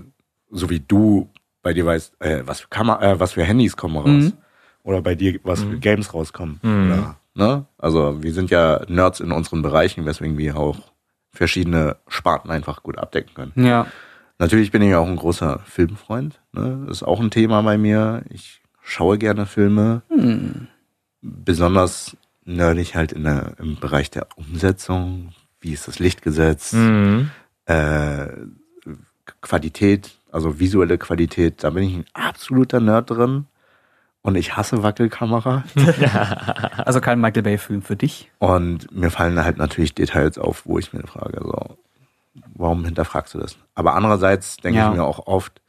so 0.51 0.69
wie 0.69 0.79
du 0.79 1.29
bei 1.69 1.73
dir 1.75 1.85
weißt, 1.85 2.19
äh, 2.19 2.41
was 2.47 2.61
für 2.61 2.67
Kamera, 2.67 3.11
äh, 3.11 3.19
was 3.19 3.33
für 3.33 3.43
Handys 3.43 3.77
kommen 3.77 3.95
raus. 3.97 4.07
Mhm. 4.07 4.33
Oder 4.81 5.03
bei 5.03 5.13
dir, 5.13 5.39
was 5.43 5.59
für 5.61 5.67
Mhm. 5.67 5.81
Games 5.81 6.11
rauskommen. 6.15 6.59
Mhm. 6.63 6.91
Oder, 6.91 7.15
ne? 7.35 7.65
Also 7.77 8.23
wir 8.23 8.33
sind 8.33 8.49
ja 8.49 8.81
Nerds 8.87 9.19
in 9.19 9.31
unseren 9.31 9.61
Bereichen, 9.61 10.03
weswegen 10.07 10.35
wir 10.39 10.57
auch 10.57 10.79
verschiedene 11.31 11.97
Sparten 12.07 12.49
einfach 12.49 12.81
gut 12.81 12.97
abdecken 12.97 13.35
können. 13.35 13.51
Ja. 13.55 13.85
Natürlich 14.39 14.71
bin 14.71 14.81
ich 14.81 14.95
auch 14.95 15.05
ein 15.05 15.15
großer 15.15 15.59
Filmfreund. 15.65 16.39
Ne? 16.53 16.85
Das 16.87 16.97
ist 16.97 17.03
auch 17.03 17.19
ein 17.19 17.29
Thema 17.29 17.61
bei 17.61 17.77
mir. 17.77 18.23
Ich 18.29 18.61
schaue 18.81 19.19
gerne 19.19 19.45
Filme. 19.45 20.01
Hm. 20.09 20.69
Besonders 21.21 22.17
nerdig 22.45 22.95
halt 22.95 23.11
in 23.11 23.25
der, 23.25 23.53
im 23.59 23.75
Bereich 23.75 24.09
der 24.09 24.25
Umsetzung. 24.37 25.33
Wie 25.61 25.73
ist 25.73 25.87
das 25.87 25.99
Lichtgesetz? 25.99 26.73
Mhm. 26.73 27.29
Äh, 27.65 28.25
Qualität, 29.41 30.15
also 30.31 30.59
visuelle 30.59 30.97
Qualität. 30.97 31.63
Da 31.63 31.69
bin 31.71 31.83
ich 31.83 31.95
ein 31.95 32.05
absoluter 32.13 32.79
Nerd 32.79 33.09
drin. 33.09 33.45
Und 34.21 34.35
ich 34.35 34.57
hasse 34.57 34.83
Wackelkamera. 34.83 35.63
Also 36.85 37.01
kein 37.01 37.19
Michael 37.21 37.43
Bay-Film 37.43 37.81
für 37.81 37.95
dich. 37.95 38.29
Und 38.39 38.91
mir 38.91 39.11
fallen 39.11 39.41
halt 39.43 39.57
natürlich 39.57 39.93
Details 39.95 40.37
auf, 40.37 40.65
wo 40.65 40.77
ich 40.79 40.91
mir 40.93 41.03
frage, 41.07 41.39
so, 41.43 41.77
warum 42.55 42.83
hinterfragst 42.85 43.33
du 43.33 43.39
das? 43.39 43.57
Aber 43.75 43.95
andererseits 43.95 44.57
denke 44.57 44.79
Ja. 44.79 44.89
ich 44.89 44.97
mir 44.97 45.03
auch 45.03 45.27
oft, 45.27 45.61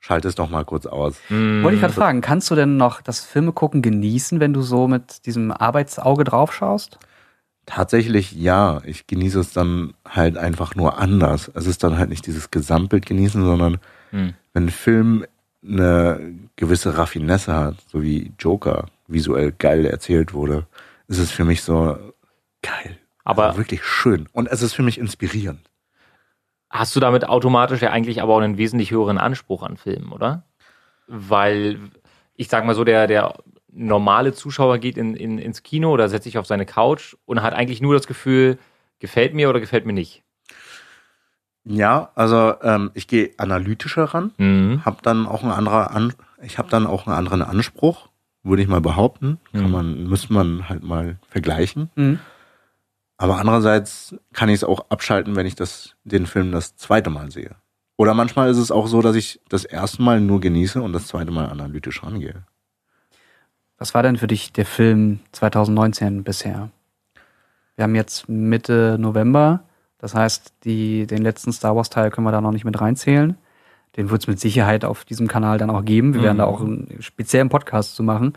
schalte 0.00 0.28
es 0.28 0.34
doch 0.36 0.48
mal 0.50 0.64
kurz 0.64 0.86
aus. 0.86 1.16
Mhm. 1.28 1.62
Wollte 1.62 1.74
ich 1.76 1.80
gerade 1.80 1.92
fragen, 1.94 2.20
kannst 2.20 2.50
du 2.50 2.54
denn 2.54 2.76
noch 2.76 3.00
das 3.02 3.20
Filme 3.20 3.52
gucken 3.52 3.82
genießen, 3.82 4.40
wenn 4.40 4.52
du 4.52 4.62
so 4.62 4.88
mit 4.88 5.26
diesem 5.26 5.50
Arbeitsauge 5.50 6.24
drauf 6.24 6.52
schaust? 6.54 6.98
Tatsächlich 7.66 8.32
ja, 8.32 8.80
ich 8.84 9.06
genieße 9.08 9.40
es 9.40 9.52
dann 9.52 9.94
halt 10.08 10.36
einfach 10.38 10.74
nur 10.76 10.98
anders. 10.98 11.50
Es 11.54 11.66
ist 11.66 11.82
dann 11.82 11.98
halt 11.98 12.08
nicht 12.10 12.26
dieses 12.26 12.50
Gesamtbild 12.50 13.04
genießen, 13.06 13.44
sondern 13.44 13.78
Mhm. 14.12 14.34
wenn 14.52 14.66
ein 14.66 14.70
Film 14.70 15.26
eine 15.66 16.34
gewisse 16.54 16.96
Raffinesse 16.96 17.52
hat, 17.52 17.76
so 17.90 18.02
wie 18.02 18.32
Joker 18.38 18.86
visuell 19.08 19.50
geil 19.52 19.84
erzählt 19.84 20.32
wurde, 20.32 20.66
ist 21.08 21.18
es 21.18 21.32
für 21.32 21.44
mich 21.44 21.62
so 21.62 21.98
geil. 22.62 22.98
Aber- 23.24 23.46
also 23.46 23.58
wirklich 23.58 23.84
schön. 23.84 24.28
Und 24.32 24.46
es 24.48 24.62
ist 24.62 24.74
für 24.74 24.82
mich 24.84 24.98
inspirierend. 24.98 25.60
Hast 26.70 26.94
du 26.94 27.00
damit 27.00 27.28
automatisch 27.28 27.82
ja 27.82 27.90
eigentlich 27.90 28.22
aber 28.22 28.34
auch 28.34 28.40
einen 28.40 28.58
wesentlich 28.58 28.92
höheren 28.92 29.18
Anspruch 29.18 29.62
an 29.64 29.76
Filmen, 29.76 30.12
oder? 30.12 30.44
Weil, 31.08 31.78
ich 32.34 32.48
sag 32.48 32.64
mal 32.64 32.74
so, 32.74 32.84
der, 32.84 33.06
der 33.08 33.34
normale 33.72 34.32
Zuschauer 34.32 34.78
geht 34.78 34.96
in, 34.96 35.14
in, 35.14 35.38
ins 35.38 35.62
Kino 35.62 35.90
oder 35.92 36.08
setzt 36.08 36.24
sich 36.24 36.38
auf 36.38 36.46
seine 36.46 36.66
Couch 36.66 37.14
und 37.26 37.42
hat 37.42 37.54
eigentlich 37.54 37.80
nur 37.82 37.94
das 37.94 38.06
Gefühl, 38.06 38.58
gefällt 38.98 39.34
mir 39.34 39.48
oder 39.50 39.60
gefällt 39.60 39.84
mir 39.86 39.92
nicht. 39.92 40.22
Ja, 41.64 42.10
also 42.14 42.54
ähm, 42.62 42.90
ich 42.94 43.08
gehe 43.08 43.30
analytischer 43.38 44.04
ran, 44.04 44.32
Mhm. 44.38 44.84
habe 44.84 44.98
dann 45.02 45.26
auch 45.26 45.42
ein 45.42 45.50
anderer 45.50 45.90
an, 45.90 46.12
ich 46.42 46.58
habe 46.58 46.68
dann 46.68 46.86
auch 46.86 47.06
einen 47.06 47.16
anderen 47.16 47.42
Anspruch, 47.42 48.08
würde 48.44 48.62
ich 48.62 48.68
mal 48.68 48.80
behaupten. 48.80 49.38
Kann 49.52 49.64
Mhm. 49.66 49.70
man, 49.72 50.04
müsste 50.04 50.32
man 50.32 50.68
halt 50.68 50.84
mal 50.84 51.18
vergleichen. 51.28 51.90
Mhm. 51.96 52.20
Aber 53.18 53.38
andererseits 53.38 54.14
kann 54.32 54.48
ich 54.48 54.56
es 54.56 54.64
auch 54.64 54.90
abschalten, 54.90 55.34
wenn 55.36 55.46
ich 55.46 55.56
das, 55.56 55.96
den 56.04 56.26
Film 56.26 56.52
das 56.52 56.76
zweite 56.76 57.10
Mal 57.10 57.30
sehe. 57.32 57.56
Oder 57.96 58.12
manchmal 58.14 58.50
ist 58.50 58.58
es 58.58 58.70
auch 58.70 58.86
so, 58.86 59.00
dass 59.00 59.16
ich 59.16 59.40
das 59.48 59.64
erste 59.64 60.02
Mal 60.02 60.20
nur 60.20 60.40
genieße 60.40 60.80
und 60.82 60.92
das 60.92 61.06
zweite 61.08 61.32
Mal 61.32 61.46
analytisch 61.48 62.02
rangehe. 62.04 62.44
Was 63.78 63.94
war 63.94 64.02
denn 64.02 64.16
für 64.16 64.26
dich 64.26 64.52
der 64.52 64.64
Film 64.66 65.20
2019 65.32 66.24
bisher? 66.24 66.70
Wir 67.76 67.82
haben 67.84 67.94
jetzt 67.94 68.28
Mitte 68.28 68.96
November, 68.98 69.60
das 69.98 70.14
heißt, 70.14 70.54
die, 70.64 71.06
den 71.06 71.22
letzten 71.22 71.52
Star 71.52 71.76
Wars 71.76 71.90
Teil 71.90 72.10
können 72.10 72.26
wir 72.26 72.32
da 72.32 72.40
noch 72.40 72.52
nicht 72.52 72.64
mit 72.64 72.80
reinzählen. 72.80 73.36
Den 73.96 74.10
wird 74.10 74.22
es 74.22 74.26
mit 74.28 74.40
Sicherheit 74.40 74.84
auf 74.84 75.04
diesem 75.04 75.26
Kanal 75.28 75.58
dann 75.58 75.70
auch 75.70 75.84
geben. 75.84 76.14
Wir 76.14 76.22
werden 76.22 76.36
Mhm. 76.36 76.40
da 76.40 76.44
auch 76.46 76.60
einen 76.60 76.96
speziellen 77.00 77.48
Podcast 77.48 77.96
zu 77.96 78.02
machen. 78.02 78.34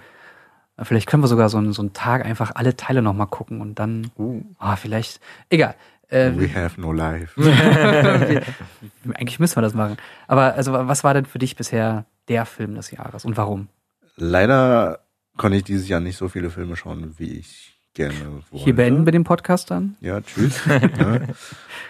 Äh, 0.78 0.86
Vielleicht 0.86 1.08
können 1.08 1.24
wir 1.24 1.28
sogar 1.28 1.50
so 1.50 1.58
einen, 1.58 1.74
so 1.74 1.82
einen 1.82 1.94
Tag 1.94 2.26
einfach 2.26 2.52
alle 2.56 2.76
Teile 2.78 3.02
nochmal 3.02 3.28
gucken 3.28 3.60
und 3.62 3.80
dann, 3.80 4.10
ah, 4.58 4.76
vielleicht, 4.78 5.20
egal. 5.50 5.76
Äh, 6.10 6.32
We 6.36 6.54
have 6.54 6.80
no 6.82 6.92
life. 6.92 7.40
eigentlich 9.14 9.40
müssen 9.40 9.58
wir 9.58 9.62
das 9.62 9.74
machen. 9.74 9.98
Aber 10.28 10.54
also, 10.56 10.74
was 10.74 11.04
war 11.04 11.14
denn 11.14 11.26
für 11.26 11.40
dich 11.40 11.56
bisher 11.56 12.06
der 12.28 12.46
Film 12.46 12.76
des 12.76 12.92
Jahres 12.92 13.26
und 13.26 13.38
warum? 13.38 13.68
Leider 14.16 15.00
konnte 15.40 15.58
ich 15.58 15.64
dieses 15.64 15.88
Jahr 15.88 16.00
nicht 16.02 16.18
so 16.18 16.28
viele 16.30 16.50
Filme 16.52 16.76
schauen, 16.76 17.16
wie 17.18 17.40
ich 17.40 17.80
gerne 17.96 18.14
wollte. 18.52 18.64
Hier 18.66 18.76
beenden 18.76 19.06
wir 19.06 19.12
den 19.12 19.24
Podcast 19.24 19.72
dann. 19.72 19.96
Ja, 20.02 20.22
tschüss. 20.22 20.62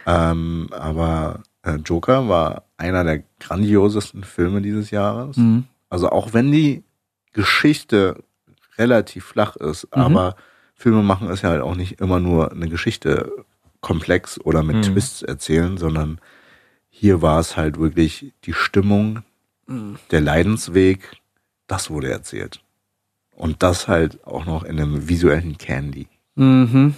ja. 0.05 0.31
Ähm, 0.31 0.69
aber 0.71 1.41
äh, 1.63 1.75
Joker 1.75 2.29
war 2.29 2.63
einer 2.77 3.03
der 3.03 3.23
grandiosesten 3.39 4.23
Filme 4.23 4.61
dieses 4.61 4.91
Jahres. 4.91 5.35
Mhm. 5.37 5.65
Also 5.89 6.09
auch 6.09 6.33
wenn 6.33 6.51
die 6.51 6.83
Geschichte 7.33 8.23
relativ 8.77 9.25
flach 9.25 9.55
ist, 9.57 9.83
Mhm. 9.95 10.01
aber 10.01 10.35
Filme 10.75 11.03
machen 11.03 11.29
es 11.29 11.41
ja 11.41 11.49
halt 11.49 11.61
auch 11.61 11.75
nicht 11.75 11.99
immer 11.99 12.19
nur 12.19 12.51
eine 12.53 12.69
Geschichte 12.69 13.31
komplex 13.81 14.39
oder 14.39 14.63
mit 14.63 14.77
Mhm. 14.77 14.81
Twists 14.83 15.21
erzählen, 15.21 15.77
sondern 15.77 16.19
hier 16.89 17.21
war 17.21 17.39
es 17.39 17.57
halt 17.57 17.79
wirklich 17.79 18.33
die 18.45 18.53
Stimmung, 18.53 19.23
Mhm. 19.67 19.97
der 20.11 20.21
Leidensweg, 20.21 21.17
das 21.67 21.89
wurde 21.89 22.09
erzählt. 22.11 22.61
Und 23.39 23.63
das 23.63 23.87
halt 23.87 24.19
auch 24.27 24.45
noch 24.45 24.63
in 24.63 24.79
einem 24.79 25.07
visuellen 25.07 25.57
Candy. 25.57 26.07
Mhm. 26.35 26.93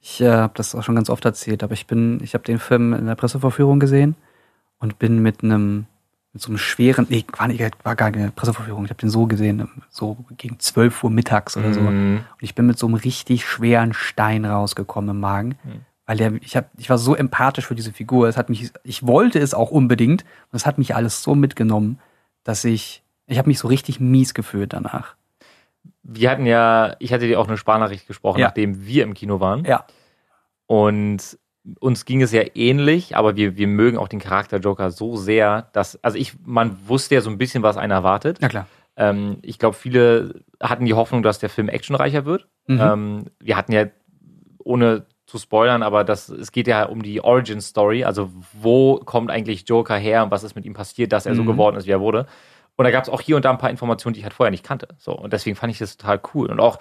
Ich 0.00 0.20
äh, 0.20 0.30
habe 0.30 0.52
das 0.56 0.74
auch 0.74 0.82
schon 0.82 0.96
ganz 0.96 1.08
oft 1.10 1.24
erzählt, 1.24 1.62
aber 1.62 1.74
ich 1.74 1.86
bin, 1.86 2.20
ich 2.22 2.34
habe 2.34 2.44
den 2.44 2.58
Film 2.58 2.92
in 2.92 3.06
der 3.06 3.14
Pressevorführung 3.14 3.78
gesehen 3.78 4.16
und 4.80 4.98
bin 4.98 5.20
mit 5.22 5.44
einem, 5.44 5.86
mit 6.32 6.42
so 6.42 6.48
einem 6.48 6.58
schweren, 6.58 7.06
nee, 7.08 7.24
war, 7.36 7.46
nicht, 7.46 7.60
war 7.84 7.94
gar 7.94 8.10
keine 8.10 8.32
Pressevorführung, 8.32 8.84
ich 8.84 8.90
habe 8.90 9.00
den 9.00 9.10
so 9.10 9.26
gesehen, 9.26 9.68
so 9.90 10.16
gegen 10.36 10.58
12 10.58 11.04
Uhr 11.04 11.10
mittags 11.10 11.56
oder 11.56 11.72
so. 11.72 11.82
Und 11.82 11.94
Mhm. 11.94 12.24
ich 12.40 12.54
bin 12.56 12.66
mit 12.66 12.78
so 12.78 12.86
einem 12.86 12.96
richtig 12.96 13.46
schweren 13.46 13.92
Stein 13.92 14.44
rausgekommen 14.44 15.10
im 15.10 15.20
Magen, 15.20 15.50
Mhm. 15.64 15.80
weil 16.06 16.16
der, 16.16 16.32
ich 16.42 16.56
hab, 16.56 16.68
ich 16.76 16.90
war 16.90 16.98
so 16.98 17.14
empathisch 17.14 17.66
für 17.66 17.76
diese 17.76 17.92
Figur, 17.92 18.28
es 18.28 18.36
hat 18.36 18.48
mich, 18.50 18.72
ich 18.82 19.06
wollte 19.06 19.38
es 19.38 19.54
auch 19.54 19.70
unbedingt 19.70 20.22
und 20.50 20.56
es 20.56 20.66
hat 20.66 20.78
mich 20.78 20.96
alles 20.96 21.22
so 21.22 21.36
mitgenommen, 21.36 22.00
dass 22.42 22.64
ich, 22.64 23.02
ich 23.26 23.38
habe 23.38 23.48
mich 23.48 23.58
so 23.60 23.68
richtig 23.68 24.00
mies 24.00 24.34
gefühlt 24.34 24.72
danach. 24.72 25.14
Wir 26.10 26.30
hatten 26.30 26.46
ja, 26.46 26.96
ich 27.00 27.12
hatte 27.12 27.26
dir 27.26 27.38
auch 27.38 27.46
eine 27.48 27.58
Sparnachricht 27.58 28.06
gesprochen, 28.06 28.38
Ja. 28.40 28.46
nachdem 28.46 28.86
wir 28.86 29.04
im 29.04 29.12
Kino 29.14 29.40
waren. 29.40 29.64
Ja. 29.66 29.84
Und 30.66 31.38
uns 31.80 32.04
ging 32.04 32.22
es 32.22 32.32
ja 32.32 32.42
ähnlich, 32.54 33.16
aber 33.16 33.36
wir, 33.36 33.56
wir 33.56 33.66
mögen 33.66 33.98
auch 33.98 34.08
den 34.08 34.20
Charakter 34.20 34.58
Joker 34.58 34.90
so 34.90 35.16
sehr, 35.16 35.68
dass, 35.72 36.02
also 36.02 36.16
ich, 36.16 36.34
man 36.44 36.78
wusste 36.88 37.14
ja 37.16 37.20
so 37.20 37.28
ein 37.30 37.36
bisschen, 37.38 37.62
was 37.62 37.76
einen 37.76 37.90
erwartet. 37.92 38.38
Na 38.40 38.48
klar. 38.48 38.66
Ähm, 38.96 39.38
ich 39.42 39.58
glaube, 39.58 39.76
viele 39.76 40.42
hatten 40.62 40.86
die 40.86 40.94
Hoffnung, 40.94 41.22
dass 41.22 41.38
der 41.38 41.50
Film 41.50 41.68
actionreicher 41.68 42.24
wird. 42.24 42.48
Mhm. 42.66 42.80
Ähm, 42.80 43.24
wir 43.40 43.56
hatten 43.56 43.72
ja, 43.72 43.84
ohne 44.64 45.04
zu 45.26 45.36
spoilern, 45.36 45.82
aber 45.82 46.04
das, 46.04 46.30
es 46.30 46.52
geht 46.52 46.66
ja 46.68 46.84
um 46.84 47.02
die 47.02 47.20
Origin 47.22 47.60
Story, 47.60 48.02
also 48.04 48.30
wo 48.54 48.96
kommt 48.96 49.30
eigentlich 49.30 49.68
Joker 49.68 49.96
her 49.96 50.24
und 50.24 50.30
was 50.30 50.42
ist 50.42 50.54
mit 50.54 50.64
ihm 50.64 50.72
passiert, 50.72 51.12
dass 51.12 51.26
er 51.26 51.34
so 51.34 51.42
Mhm. 51.42 51.48
geworden 51.48 51.76
ist, 51.76 51.86
wie 51.86 51.90
er 51.90 52.00
wurde. 52.00 52.24
Und 52.78 52.84
da 52.84 52.92
gab 52.92 53.02
es 53.02 53.10
auch 53.10 53.20
hier 53.20 53.34
und 53.34 53.44
da 53.44 53.50
ein 53.50 53.58
paar 53.58 53.70
Informationen, 53.70 54.14
die 54.14 54.20
ich 54.20 54.24
halt 54.24 54.32
vorher 54.34 54.52
nicht 54.52 54.64
kannte. 54.64 54.86
So, 54.98 55.12
und 55.12 55.32
deswegen 55.32 55.56
fand 55.56 55.72
ich 55.72 55.78
das 55.78 55.96
total 55.96 56.20
cool. 56.32 56.48
Und 56.48 56.60
auch 56.60 56.78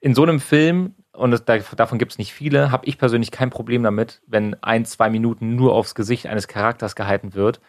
in 0.00 0.12
so 0.14 0.24
einem 0.24 0.40
Film, 0.40 0.96
und 1.12 1.30
das, 1.30 1.44
da, 1.44 1.58
davon 1.58 1.98
gibt 1.98 2.10
es 2.12 2.18
nicht 2.18 2.32
viele, 2.32 2.72
habe 2.72 2.84
ich 2.86 2.98
persönlich 2.98 3.30
kein 3.30 3.48
Problem 3.48 3.84
damit, 3.84 4.20
wenn 4.26 4.56
ein, 4.64 4.84
zwei 4.84 5.08
Minuten 5.10 5.54
nur 5.54 5.74
aufs 5.74 5.94
Gesicht 5.94 6.26
eines 6.26 6.48
Charakters 6.48 6.96
gehalten 6.96 7.34
wird 7.34 7.60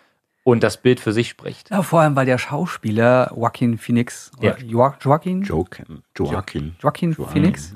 und 0.44 0.64
das 0.64 0.78
Bild 0.78 1.00
für 1.00 1.14
sich 1.14 1.30
spricht. 1.30 1.70
Ja, 1.70 1.84
vor 1.84 2.02
allem, 2.02 2.16
weil 2.16 2.26
der 2.26 2.40
Schauspieler 2.40 3.32
Joaquin 3.36 3.78
Phoenix, 3.78 4.32
Ja. 4.42 4.54
oder 4.56 4.64
Jo 4.64 4.94
Joaquin, 5.00 5.44
Joaquin. 5.44 6.02
Joaquin. 6.18 6.76
Joaquin 6.82 7.12
Joaquin, 7.14 7.14
Phoenix, 7.14 7.76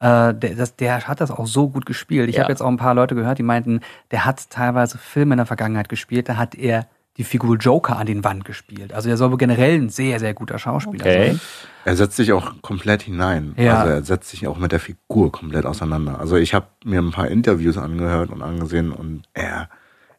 ja. 0.00 0.28
äh, 0.28 0.34
der, 0.34 0.54
das, 0.54 0.76
der 0.76 1.08
hat 1.08 1.20
das 1.20 1.32
auch 1.32 1.48
so 1.48 1.68
gut 1.70 1.86
gespielt. 1.86 2.28
Ich 2.28 2.36
Ja. 2.36 2.42
habe 2.42 2.52
jetzt 2.52 2.60
auch 2.60 2.68
ein 2.68 2.76
paar 2.76 2.94
Leute 2.94 3.16
gehört, 3.16 3.38
die 3.38 3.42
meinten, 3.42 3.80
der 4.12 4.24
hat 4.24 4.48
teilweise 4.50 4.96
Filme 4.98 5.34
in 5.34 5.38
der 5.38 5.46
Vergangenheit 5.46 5.88
gespielt, 5.88 6.28
da 6.28 6.36
hat 6.36 6.54
er 6.54 6.86
die 7.16 7.24
Figur 7.24 7.56
Joker 7.56 7.96
an 7.96 8.06
den 8.06 8.24
Wand 8.24 8.44
gespielt. 8.44 8.92
Also 8.92 9.08
er 9.08 9.16
soll 9.16 9.30
wohl 9.30 9.38
generell 9.38 9.74
ein 9.80 9.88
sehr, 9.88 10.18
sehr 10.18 10.34
guter 10.34 10.58
Schauspieler 10.58 11.04
Okay. 11.04 11.26
sein. 11.32 11.40
Er 11.84 11.96
setzt 11.96 12.16
sich 12.16 12.32
auch 12.32 12.54
komplett 12.62 13.02
hinein. 13.02 13.54
Ja. 13.56 13.80
Also 13.80 13.92
er 13.92 14.02
setzt 14.04 14.30
sich 14.30 14.46
auch 14.48 14.58
mit 14.58 14.72
der 14.72 14.80
Figur 14.80 15.30
komplett 15.30 15.64
auseinander. 15.66 16.18
Also 16.18 16.36
ich 16.36 16.54
habe 16.54 16.66
mir 16.84 17.00
ein 17.00 17.12
paar 17.12 17.28
Interviews 17.28 17.78
angehört 17.78 18.30
und 18.30 18.42
angesehen 18.42 18.90
und 18.90 19.22
er, 19.32 19.68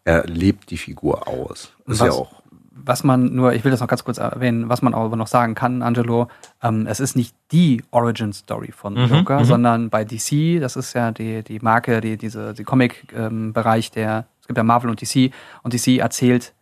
er 0.06 0.26
lebt 0.26 0.70
die 0.72 0.78
Figur 0.78 1.28
aus. 1.28 1.74
Ist 1.88 2.00
Was- 2.00 2.08
ja 2.08 2.12
auch. 2.12 2.42
Was 2.88 3.04
man 3.06 3.34
nur, 3.34 3.54
ich 3.54 3.64
will 3.64 3.72
das 3.72 3.80
noch 3.80 3.88
ganz 3.88 4.04
kurz 4.04 4.18
erwähnen, 4.18 4.68
was 4.68 4.82
man 4.82 4.94
aber 4.94 5.16
noch 5.16 5.28
sagen 5.28 5.56
kann, 5.56 5.82
Angelo, 5.82 6.28
ähm, 6.62 6.86
es 6.88 7.00
ist 7.00 7.16
nicht 7.16 7.34
die 7.54 7.82
Origin 7.92 8.34
Story 8.34 8.72
von 8.74 8.94
Mhm, 8.96 9.06
Joker, 9.06 9.40
mhm. 9.40 9.46
sondern 9.46 9.90
bei 9.90 10.04
DC, 10.04 10.60
das 10.60 10.76
ist 10.76 10.94
ja 10.94 11.12
die, 11.12 11.42
die 11.42 11.60
Marke, 11.60 12.02
die, 12.02 12.18
diese, 12.18 12.54
die 12.54 12.66
Comic-Bereich 12.66 13.92
der, 13.92 14.26
es 14.42 14.48
gibt 14.48 14.58
ja 14.58 14.64
Marvel 14.64 14.90
und 14.90 15.02
DC, 15.02 15.32
und 15.64 15.74
DC 15.74 16.00
erzählt 16.00 16.54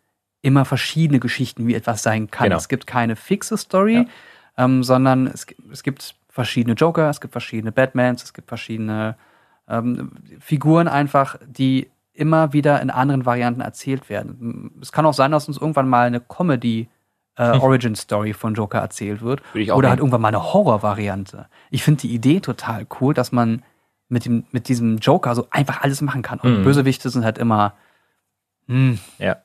immer 0.44 0.66
verschiedene 0.66 1.20
Geschichten, 1.20 1.66
wie 1.68 1.74
etwas 1.74 2.04
sein 2.04 2.30
kann. 2.30 2.46
Genau. 2.50 2.58
Es 2.58 2.68
gibt 2.68 2.86
keine 2.86 3.16
fixe 3.16 3.58
Story, 3.58 4.06
ähm, 4.58 4.84
sondern 4.84 5.26
es, 5.26 5.48
es 5.72 5.82
gibt 5.82 6.16
verschiedene 6.30 6.76
Joker, 6.76 7.10
es 7.10 7.20
gibt 7.22 7.32
verschiedene 7.32 7.72
Batmans, 7.72 8.22
es 8.24 8.34
gibt 8.34 8.50
verschiedene 8.50 9.16
ähm, 9.68 10.12
Figuren 10.40 10.88
einfach, 10.88 11.38
die 11.48 11.90
immer 12.14 12.54
wieder 12.54 12.82
in 12.82 12.90
anderen 12.92 13.26
Varianten 13.26 13.62
erzählt 13.62 14.10
werden. 14.10 14.72
Es 14.82 14.92
kann 14.92 15.06
auch 15.06 15.14
sein, 15.14 15.32
dass 15.32 15.48
uns 15.48 15.58
irgendwann 15.58 15.88
mal 15.88 16.06
eine 16.06 16.20
Comedy 16.20 16.88
äh, 17.38 17.58
Origin 17.58 17.96
Story 17.96 18.34
von 18.34 18.54
Joker 18.54 18.80
erzählt 18.80 19.22
wird 19.24 19.42
oder 19.74 19.90
halt 19.90 20.00
irgendwann 20.00 20.22
mal 20.22 20.28
eine 20.28 20.54
Horror-Variante. 20.54 21.48
Ich 21.72 21.84
finde 21.84 22.02
die 22.02 22.14
Idee 22.14 22.40
total 22.42 22.86
cool, 23.00 23.16
dass 23.16 23.32
man 23.32 23.64
mit 24.10 24.26
dem 24.26 24.44
mit 24.52 24.68
diesem 24.68 24.98
Joker 24.98 25.34
so 25.34 25.48
einfach 25.50 25.82
alles 25.82 26.02
machen 26.02 26.22
kann. 26.22 26.40
Und 26.40 26.60
Mhm. 26.60 26.64
Bösewichte 26.64 27.10
sind 27.10 27.24
halt 27.26 27.40
immer 27.40 27.74
hm, 28.68 29.00
Ja. 29.18 29.38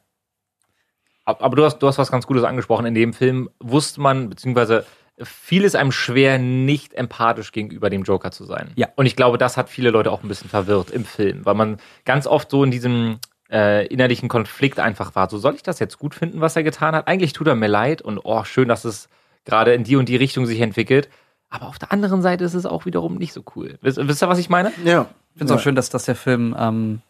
Ab- 1.28 1.42
Aber 1.42 1.56
du 1.56 1.64
hast, 1.64 1.78
du 1.78 1.86
hast 1.86 1.98
was 1.98 2.10
ganz 2.10 2.26
Gutes 2.26 2.44
angesprochen. 2.44 2.86
In 2.86 2.94
dem 2.94 3.12
Film 3.12 3.50
wusste 3.60 4.00
man, 4.00 4.30
beziehungsweise 4.30 4.86
fiel 5.20 5.64
es 5.64 5.74
einem 5.74 5.92
schwer, 5.92 6.38
nicht 6.38 6.94
empathisch 6.94 7.52
gegenüber 7.52 7.90
dem 7.90 8.04
Joker 8.04 8.30
zu 8.30 8.44
sein. 8.44 8.70
Ja. 8.76 8.88
Und 8.96 9.06
ich 9.06 9.16
glaube, 9.16 9.36
das 9.36 9.56
hat 9.56 9.68
viele 9.68 9.90
Leute 9.90 10.10
auch 10.12 10.22
ein 10.22 10.28
bisschen 10.28 10.48
verwirrt 10.48 10.90
im 10.90 11.04
Film, 11.04 11.44
weil 11.44 11.54
man 11.54 11.78
ganz 12.04 12.26
oft 12.26 12.50
so 12.50 12.62
in 12.64 12.70
diesem 12.70 13.18
äh, 13.50 13.86
innerlichen 13.88 14.28
Konflikt 14.28 14.78
einfach 14.78 15.14
war. 15.16 15.28
So, 15.28 15.38
soll 15.38 15.54
ich 15.54 15.62
das 15.62 15.80
jetzt 15.80 15.98
gut 15.98 16.14
finden, 16.14 16.40
was 16.40 16.54
er 16.56 16.62
getan 16.62 16.94
hat? 16.94 17.08
Eigentlich 17.08 17.32
tut 17.32 17.46
er 17.48 17.56
mir 17.56 17.66
leid 17.66 18.00
und 18.00 18.20
oh, 18.22 18.44
schön, 18.44 18.68
dass 18.68 18.84
es 18.84 19.08
gerade 19.44 19.74
in 19.74 19.84
die 19.84 19.96
und 19.96 20.08
die 20.08 20.16
Richtung 20.16 20.46
sich 20.46 20.60
entwickelt. 20.60 21.08
Aber 21.50 21.66
auf 21.66 21.78
der 21.78 21.90
anderen 21.92 22.22
Seite 22.22 22.44
ist 22.44 22.54
es 22.54 22.66
auch 22.66 22.86
wiederum 22.86 23.16
nicht 23.16 23.32
so 23.32 23.42
cool. 23.56 23.78
Wisst, 23.80 23.98
wisst 23.98 24.22
ihr, 24.22 24.28
was 24.28 24.38
ich 24.38 24.50
meine? 24.50 24.70
Ja. 24.84 25.06
Ich 25.34 25.38
finde 25.38 25.52
es 25.52 25.58
auch 25.58 25.62
schön, 25.62 25.74
dass, 25.74 25.90
dass 25.90 26.04
der 26.04 26.14
Film 26.16 26.54
ähm, 26.58 27.00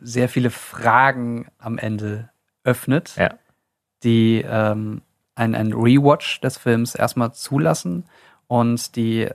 sehr 0.00 0.28
viele 0.28 0.50
Fragen 0.50 1.48
am 1.58 1.78
Ende 1.78 2.30
öffnet, 2.66 3.16
Ja. 3.16 3.30
die 4.04 4.44
ähm, 4.48 5.02
ein, 5.34 5.54
ein 5.54 5.72
Rewatch 5.72 6.40
des 6.40 6.58
Films 6.58 6.94
erstmal 6.94 7.32
zulassen 7.32 8.04
und 8.46 8.96
die 8.96 9.28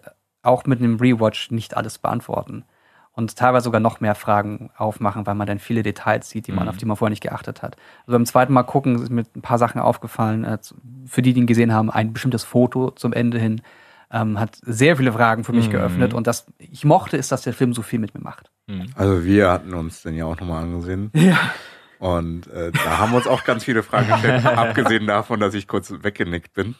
auch 0.44 0.66
mit 0.66 0.80
einem 0.80 0.98
Rewatch 0.98 1.52
nicht 1.52 1.76
alles 1.78 1.98
beantworten. 2.00 2.66
Und 3.14 3.36
teilweise 3.36 3.66
sogar 3.66 3.82
noch 3.82 4.00
mehr 4.00 4.16
Fragen 4.16 4.72
aufmachen, 4.78 5.28
weil 5.28 5.36
man 5.36 5.46
dann 5.46 5.60
viele 5.60 5.84
Details 5.84 6.30
sieht, 6.30 6.48
die 6.48 6.54
man, 6.54 6.64
Mhm. 6.64 6.70
auf 6.70 6.78
die 6.78 6.86
man 6.86 6.96
vorher 6.96 7.10
nicht 7.12 7.22
geachtet 7.22 7.62
hat. 7.62 7.76
Also 8.08 8.14
beim 8.14 8.26
zweiten 8.26 8.54
Mal 8.54 8.64
gucken 8.64 8.98
sind 9.00 9.12
mir 9.12 9.26
ein 9.36 9.42
paar 9.42 9.58
Sachen 9.58 9.82
aufgefallen. 9.82 10.46
Äh, 10.46 10.58
Für 11.06 11.22
die, 11.22 11.34
die 11.34 11.42
ihn 11.42 11.46
gesehen 11.48 11.74
haben, 11.74 11.92
ein 11.92 12.14
bestimmtes 12.14 12.44
Foto 12.46 12.92
zum 12.92 13.12
Ende 13.14 13.38
hin 13.38 13.62
ähm, 14.14 14.40
hat 14.40 14.58
sehr 14.64 14.98
viele 14.98 15.12
Fragen 15.14 15.44
für 15.44 15.52
mich 15.54 15.68
Mhm. 15.68 15.72
geöffnet. 15.74 16.14
Und 16.14 16.26
das, 16.28 16.46
ich 16.58 16.84
mochte 16.86 17.18
es, 17.18 17.28
dass 17.28 17.42
der 17.44 17.54
Film 17.54 17.74
so 17.74 17.82
viel 17.82 18.00
mit 18.00 18.14
mir 18.16 18.22
macht. 18.22 18.50
Also 18.96 19.24
wir 19.26 19.52
hatten 19.52 19.74
uns 19.74 20.02
den 20.02 20.16
ja 20.16 20.26
auch 20.26 20.40
nochmal 20.40 20.64
angesehen. 20.64 21.12
Ja. 21.14 21.38
Und 22.02 22.48
äh, 22.48 22.72
da 22.72 22.98
haben 22.98 23.12
wir 23.12 23.18
uns 23.18 23.28
auch 23.28 23.44
ganz 23.44 23.64
viele 23.64 23.84
Fragen 23.84 24.08
gestellt, 24.08 24.44
abgesehen 24.58 25.06
davon, 25.06 25.40
dass 25.40 25.54
ich 25.54 25.68
kurz 25.68 25.94
weggenickt 26.02 26.52
bin. 26.56 26.74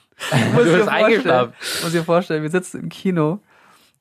muss 0.52 0.64
Du 0.64 0.72
dir 0.72 0.78
bist 0.78 0.90
eingeschlafen. 0.90 1.54
Muss 1.84 1.92
dir 1.92 2.04
vorstellen, 2.04 2.42
wir 2.42 2.50
sitzen 2.50 2.82
im 2.82 2.90
Kino 2.90 3.38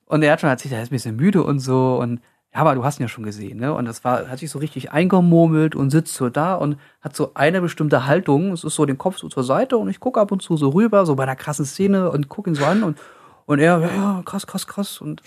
und 0.07 0.23
er 0.23 0.31
hat 0.31 0.41
schon 0.41 0.49
erzählt, 0.49 0.73
er 0.73 0.81
ist 0.81 0.89
ein 0.89 0.95
bisschen 0.95 1.17
müde 1.17 1.43
und 1.43 1.59
so 1.59 1.99
und 2.01 2.21
ja, 2.51 2.61
aber 2.61 2.73
du 2.73 2.83
hast 2.83 2.99
ihn 2.99 3.03
ja 3.03 3.07
schon 3.07 3.23
gesehen, 3.23 3.59
ne? 3.59 3.71
Und 3.71 3.85
das 3.85 4.03
war, 4.03 4.27
hat 4.27 4.39
sich 4.39 4.49
so 4.49 4.57
richtig 4.57 4.91
eingemurmelt 4.91 5.75
und 5.75 5.91
sitzt 5.91 6.15
so 6.15 6.29
da 6.29 6.55
und 6.55 6.77
hat 7.01 7.15
so 7.15 7.31
eine 7.35 7.61
bestimmte 7.61 8.07
Haltung. 8.07 8.51
Es 8.51 8.63
ist 8.63 8.73
so 8.73 8.87
den 8.87 8.97
Kopf 8.97 9.19
so 9.19 9.29
zur 9.29 9.43
Seite 9.43 9.77
und 9.77 9.89
ich 9.89 9.99
gucke 9.99 10.19
ab 10.19 10.31
und 10.31 10.41
zu 10.41 10.57
so 10.57 10.69
rüber, 10.69 11.05
so 11.05 11.15
bei 11.15 11.23
einer 11.23 11.35
krassen 11.35 11.65
Szene 11.65 12.09
und 12.09 12.29
gucke 12.29 12.49
ihn 12.49 12.55
so 12.55 12.65
an 12.65 12.81
und, 12.81 12.97
und 13.45 13.59
er, 13.59 13.79
ja, 13.79 13.87
ja, 13.87 14.21
krass, 14.25 14.47
krass, 14.47 14.65
krass. 14.65 14.99
Und 14.99 15.21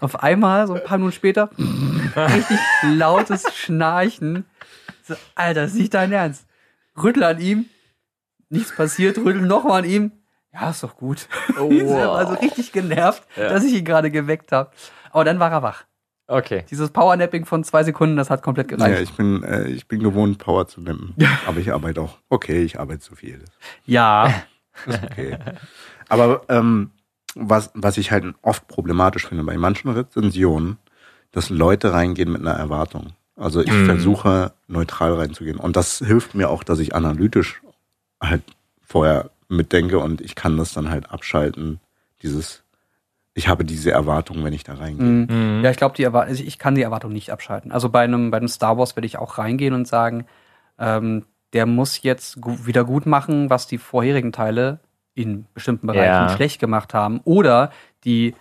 auf 0.00 0.22
einmal, 0.22 0.66
so 0.66 0.74
ein 0.74 0.84
paar 0.84 0.98
Minuten 0.98 1.14
später, 1.14 1.48
richtig 2.14 2.58
lautes 2.82 3.52
Schnarchen. 3.56 4.44
So, 5.10 5.16
Alter, 5.34 5.62
das 5.62 5.72
ist 5.72 5.78
nicht 5.78 5.94
dein 5.94 6.12
Ernst. 6.12 6.46
Rüttel 7.02 7.24
an 7.24 7.40
ihm, 7.40 7.66
nichts 8.48 8.74
passiert, 8.74 9.18
rüttel 9.18 9.42
nochmal 9.42 9.82
an 9.82 9.88
ihm. 9.90 10.12
Ja, 10.52 10.70
ist 10.70 10.82
doch 10.84 10.96
gut. 10.96 11.26
Oh, 11.60 11.68
Ich 11.70 11.84
war 11.88 12.16
also 12.16 12.34
richtig 12.34 12.70
genervt, 12.72 13.22
Ja. 13.36 13.48
dass 13.48 13.64
ich 13.64 13.72
ihn 13.74 13.84
gerade 13.84 14.10
geweckt 14.10 14.52
habe. 14.52 14.70
Aber 15.10 15.24
dann 15.24 15.38
war 15.40 15.50
er 15.50 15.62
wach. 15.62 15.84
Okay. 16.28 16.64
Dieses 16.70 16.90
Powernapping 16.90 17.44
von 17.44 17.64
zwei 17.64 17.82
Sekunden, 17.82 18.16
das 18.16 18.30
hat 18.30 18.42
komplett 18.42 18.68
gereicht. 18.68 18.88
Naja, 18.88 19.00
ich 19.02 19.12
bin, 19.14 19.42
äh, 19.42 19.66
ich 19.68 19.88
bin 19.88 20.00
gewohnt, 20.00 20.38
Power 20.38 20.68
zu 20.68 20.80
nehmen. 20.80 21.14
Aber 21.46 21.58
ich 21.58 21.72
arbeite 21.72 22.00
auch. 22.02 22.18
Okay, 22.28 22.62
ich 22.62 22.78
arbeite 22.78 23.00
zu 23.00 23.16
viel. 23.16 23.44
Ja. 23.84 24.32
Ist 24.86 25.02
okay. 25.02 25.36
Aber 26.08 26.42
ähm, 26.48 26.92
was, 27.34 27.70
was 27.74 27.96
ich 27.98 28.12
halt 28.12 28.24
oft 28.42 28.68
problematisch 28.68 29.26
finde 29.26 29.42
bei 29.42 29.56
manchen 29.56 29.90
Rezensionen, 29.90 30.78
dass 31.32 31.50
Leute 31.50 31.92
reingehen 31.92 32.30
mit 32.32 32.40
einer 32.42 32.54
Erwartung. 32.54 33.12
Also 33.40 33.60
ich 33.62 33.70
Mhm. 33.70 33.86
versuche 33.86 34.52
neutral 34.68 35.14
reinzugehen. 35.14 35.56
Und 35.58 35.76
das 35.76 35.98
hilft 35.98 36.34
mir 36.34 36.50
auch, 36.50 36.62
dass 36.62 36.78
ich 36.78 36.94
analytisch 36.94 37.60
halt 38.20 38.42
vorher 38.82 39.30
mitdenke 39.48 39.98
und 39.98 40.20
ich 40.20 40.34
kann 40.34 40.56
das 40.56 40.72
dann 40.72 40.90
halt 40.90 41.10
abschalten. 41.10 41.80
Dieses, 42.22 42.62
ich 43.34 43.48
habe 43.48 43.64
diese 43.64 43.90
Erwartung, 43.90 44.44
wenn 44.44 44.52
ich 44.52 44.62
da 44.62 44.74
reingehe. 44.74 45.06
Mhm. 45.06 45.26
Mhm. 45.58 45.64
Ja, 45.64 45.70
ich 45.70 45.78
glaube, 45.78 45.96
die 45.96 46.06
also 46.06 46.44
ich 46.44 46.58
kann 46.58 46.74
die 46.74 46.82
Erwartung 46.82 47.12
nicht 47.12 47.30
abschalten. 47.32 47.72
Also 47.72 47.88
bei 47.88 48.02
einem, 48.02 48.30
bei 48.30 48.36
einem 48.36 48.48
Star 48.48 48.76
Wars 48.78 48.94
werde 48.94 49.06
ich 49.06 49.16
auch 49.18 49.38
reingehen 49.38 49.74
und 49.74 49.88
sagen, 49.88 50.26
ähm, 50.78 51.24
der 51.52 51.66
muss 51.66 52.02
jetzt 52.02 52.40
gu 52.40 52.66
wieder 52.66 52.84
gut 52.84 53.06
machen, 53.06 53.50
was 53.50 53.66
die 53.66 53.78
vorherigen 53.78 54.32
Teile 54.32 54.80
in 55.14 55.46
bestimmten 55.54 55.86
Bereichen 55.86 56.04
Ja. 56.04 56.28
schlecht 56.28 56.60
gemacht 56.60 56.94
haben. 56.94 57.20
Oder 57.24 57.72
die 58.04 58.34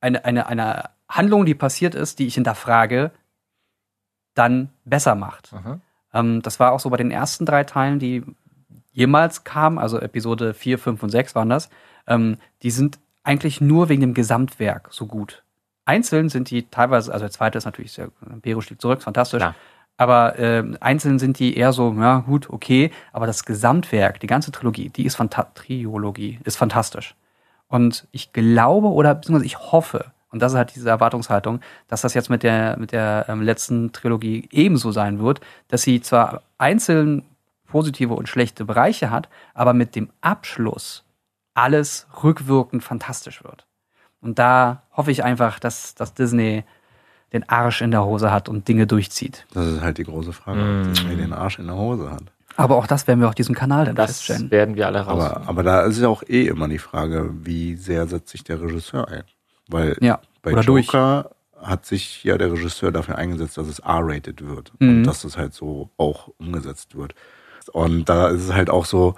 eine, 0.00 0.24
eine, 0.24 0.46
eine 0.46 0.90
Handlung, 1.08 1.44
die 1.44 1.54
passiert 1.54 1.94
ist, 1.94 2.18
die 2.18 2.26
ich 2.26 2.34
hinterfrage, 2.34 3.12
dann 4.34 4.70
besser 4.84 5.14
macht. 5.14 5.52
Ähm, 6.12 6.42
das 6.42 6.60
war 6.60 6.72
auch 6.72 6.80
so 6.80 6.90
bei 6.90 6.96
den 6.96 7.10
ersten 7.10 7.46
drei 7.46 7.64
Teilen, 7.64 7.98
die 7.98 8.22
jemals 8.92 9.44
kamen, 9.44 9.78
also 9.78 9.98
Episode 9.98 10.54
4, 10.54 10.78
5 10.78 11.02
und 11.02 11.10
6 11.10 11.34
waren 11.34 11.48
das, 11.48 11.70
ähm, 12.06 12.36
die 12.62 12.70
sind 12.70 12.98
eigentlich 13.24 13.60
nur 13.60 13.88
wegen 13.88 14.00
dem 14.00 14.14
Gesamtwerk 14.14 14.88
so 14.90 15.06
gut. 15.06 15.42
Einzeln 15.84 16.28
sind 16.28 16.50
die 16.50 16.68
teilweise, 16.68 17.12
also 17.12 17.24
der 17.24 17.32
zweite 17.32 17.58
ist 17.58 17.64
natürlich 17.64 17.92
sehr, 17.92 18.10
Bero 18.42 18.60
schlägt 18.60 18.82
zurück, 18.82 18.98
ist 18.98 19.04
fantastisch. 19.04 19.38
Klar. 19.38 19.54
Aber 19.96 20.38
ähm, 20.38 20.76
einzeln 20.80 21.18
sind 21.18 21.38
die 21.38 21.56
eher 21.56 21.72
so, 21.72 21.92
ja 21.92 22.20
gut, 22.20 22.50
okay, 22.50 22.90
aber 23.12 23.26
das 23.26 23.44
Gesamtwerk, 23.44 24.20
die 24.20 24.26
ganze 24.26 24.50
Trilogie, 24.50 24.88
die 24.88 25.04
ist 25.04 25.20
Triologie, 25.54 26.40
ist 26.44 26.56
fantastisch. 26.56 27.14
Und 27.68 28.06
ich 28.10 28.32
glaube 28.32 28.88
oder 28.88 29.14
beziehungsweise 29.14 29.46
ich 29.46 29.58
hoffe, 29.58 30.12
und 30.32 30.40
das 30.42 30.52
ist 30.52 30.58
halt 30.58 30.74
diese 30.74 30.88
Erwartungshaltung, 30.90 31.60
dass 31.88 32.00
das 32.02 32.14
jetzt 32.14 32.30
mit 32.30 32.42
der, 32.42 32.76
mit 32.78 32.90
der 32.92 33.26
ähm, 33.28 33.40
letzten 33.42 33.92
Trilogie 33.92 34.48
ebenso 34.50 34.90
sein 34.90 35.20
wird, 35.20 35.40
dass 35.68 35.82
sie 35.82 36.00
zwar 36.00 36.42
einzeln 36.58 37.22
positive 37.66 38.14
und 38.14 38.28
schlechte 38.28 38.64
Bereiche 38.64 39.10
hat, 39.10 39.28
aber 39.54 39.72
mit 39.72 39.94
dem 39.94 40.10
Abschluss 40.20 41.04
alles 41.54 42.06
rückwirkend 42.22 42.82
fantastisch 42.82 43.44
wird. 43.44 43.66
Und 44.20 44.38
da 44.38 44.82
hoffe 44.96 45.10
ich 45.10 45.24
einfach, 45.24 45.58
dass, 45.58 45.94
dass 45.94 46.14
Disney 46.14 46.64
den 47.32 47.48
Arsch 47.48 47.80
in 47.80 47.90
der 47.90 48.04
Hose 48.04 48.30
hat 48.30 48.48
und 48.48 48.68
Dinge 48.68 48.86
durchzieht. 48.86 49.46
Das 49.54 49.66
ist 49.66 49.80
halt 49.80 49.96
die 49.98 50.04
große 50.04 50.32
Frage, 50.32 50.60
Mm. 50.60 50.80
ob 50.82 50.88
Disney 50.94 51.16
den 51.16 51.32
Arsch 51.32 51.58
in 51.58 51.66
der 51.66 51.76
Hose 51.76 52.10
hat. 52.10 52.22
Aber 52.56 52.76
auch 52.76 52.86
das 52.86 53.06
werden 53.06 53.20
wir 53.20 53.28
auf 53.28 53.34
diesem 53.34 53.54
Kanal 53.54 53.86
dann 53.86 53.94
Das 53.96 54.10
feststellen. 54.20 54.50
werden 54.50 54.76
wir 54.76 54.86
alle 54.86 55.00
raus. 55.00 55.22
Aber, 55.32 55.48
aber 55.48 55.62
da 55.62 55.80
ist 55.82 55.98
ja 55.98 56.08
auch 56.08 56.22
eh 56.28 56.46
immer 56.46 56.68
die 56.68 56.78
Frage, 56.78 57.30
wie 57.32 57.76
sehr 57.76 58.06
setzt 58.06 58.28
sich 58.28 58.44
der 58.44 58.60
Regisseur 58.60 59.08
ein? 59.08 59.22
Weil 59.72 59.96
Ja, 60.00 60.20
bei 60.42 60.52
oder 60.52 60.62
durch. 60.62 60.86
Joker 60.86 61.30
hat 61.60 61.86
sich 61.86 62.24
ja 62.24 62.36
der 62.38 62.52
Regisseur 62.52 62.90
dafür 62.92 63.16
eingesetzt, 63.18 63.56
dass 63.56 63.68
es 63.68 63.78
R-rated 63.78 64.44
wird 64.46 64.72
Mhm. 64.80 64.88
und 64.88 65.02
dass 65.04 65.24
es 65.24 65.36
halt 65.36 65.54
so 65.54 65.90
auch 65.96 66.28
umgesetzt 66.38 66.96
wird. 66.96 67.14
Und 67.72 68.08
da 68.08 68.28
ist 68.28 68.42
es 68.42 68.52
halt 68.52 68.68
auch 68.70 68.84
so, 68.84 69.14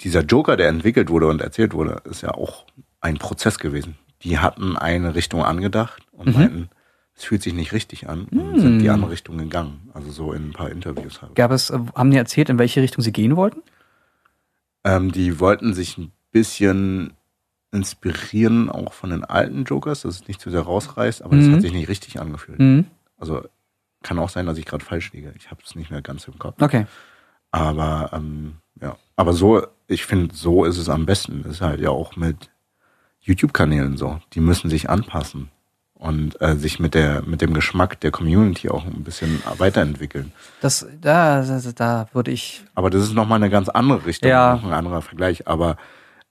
dieser 0.00 0.22
Joker, 0.22 0.56
der 0.56 0.68
entwickelt 0.68 1.10
wurde 1.10 1.26
und 1.28 1.40
erzählt 1.42 1.74
wurde, 1.74 2.00
ist 2.04 2.22
ja 2.22 2.30
auch 2.32 2.66
ein 3.00 3.18
Prozess 3.18 3.58
gewesen. 3.58 3.96
Die 4.22 4.38
hatten 4.38 4.76
eine 4.76 5.14
Richtung 5.16 5.42
angedacht 5.44 6.02
und 6.12 6.28
Mhm. 6.28 6.32
meinten, 6.34 6.68
es 7.14 7.24
fühlt 7.24 7.42
sich 7.42 7.52
nicht 7.54 7.72
richtig 7.72 8.08
an 8.08 8.24
und 8.26 8.52
Mhm. 8.52 8.58
sind 8.58 8.78
die 8.82 8.90
andere 8.90 9.10
Richtung 9.10 9.36
gegangen. 9.38 9.90
Also 9.94 10.10
so 10.12 10.32
in 10.32 10.48
ein 10.50 10.52
paar 10.52 10.70
Interviews 10.70 11.20
halt. 11.22 11.34
Gab 11.34 11.50
es, 11.50 11.70
äh, 11.70 11.78
haben 11.94 12.10
die 12.10 12.16
erzählt, 12.16 12.48
in 12.50 12.58
welche 12.58 12.80
Richtung 12.82 13.02
sie 13.02 13.12
gehen 13.12 13.36
wollten? 13.36 13.62
Ähm, 14.84 15.12
die 15.12 15.38
wollten 15.40 15.74
sich 15.74 15.98
ein 15.98 16.12
bisschen 16.30 17.12
inspirieren, 17.72 18.70
auch 18.70 18.92
von 18.92 19.10
den 19.10 19.24
alten 19.24 19.64
Jokers, 19.64 20.02
dass 20.02 20.16
es 20.16 20.28
nicht 20.28 20.40
zu 20.40 20.50
sehr 20.50 20.60
rausreißt, 20.62 21.22
aber 21.22 21.36
es 21.36 21.46
Mhm. 21.46 21.54
hat 21.54 21.60
sich 21.62 21.72
nicht 21.72 21.88
richtig 21.88 22.20
angefühlt. 22.20 22.58
Mhm. 22.60 22.86
Also 23.18 23.42
kann 24.02 24.18
auch 24.18 24.28
sein, 24.28 24.46
dass 24.46 24.58
ich 24.58 24.66
gerade 24.66 24.84
falsch 24.84 25.12
liege. 25.12 25.32
Ich 25.36 25.50
habe 25.50 25.60
es 25.64 25.74
nicht 25.74 25.90
mehr 25.90 26.02
ganz 26.02 26.26
im 26.28 26.38
Kopf. 26.38 26.60
Okay. 26.60 26.86
Aber 27.50 28.10
ähm, 28.12 28.56
ja, 28.80 28.96
aber 29.16 29.32
so, 29.32 29.66
ich 29.86 30.04
finde, 30.06 30.34
so 30.34 30.64
ist 30.64 30.78
es 30.78 30.88
am 30.88 31.06
besten. 31.06 31.42
Das 31.42 31.52
ist 31.52 31.60
halt 31.60 31.80
ja 31.80 31.90
auch 31.90 32.16
mit 32.16 32.50
YouTube-Kanälen 33.20 33.96
so. 33.96 34.20
Die 34.32 34.40
müssen 34.40 34.68
sich 34.70 34.90
anpassen 34.90 35.50
und 35.94 36.40
äh, 36.40 36.56
sich 36.56 36.80
mit 36.80 36.94
der 36.94 37.22
mit 37.22 37.40
dem 37.40 37.54
Geschmack 37.54 38.00
der 38.00 38.10
Community 38.10 38.68
auch 38.68 38.84
ein 38.84 39.04
bisschen 39.04 39.40
weiterentwickeln. 39.58 40.32
Das, 40.60 40.86
da, 41.00 41.42
da, 41.44 41.60
da 41.72 42.08
würde 42.12 42.30
ich. 42.32 42.64
Aber 42.74 42.90
das 42.90 43.02
ist 43.04 43.12
nochmal 43.14 43.36
eine 43.36 43.50
ganz 43.50 43.68
andere 43.68 44.04
Richtung, 44.06 44.28
Ja. 44.30 44.56
noch 44.56 44.64
ein 44.64 44.72
anderer 44.72 45.02
Vergleich. 45.02 45.46
Aber 45.46 45.76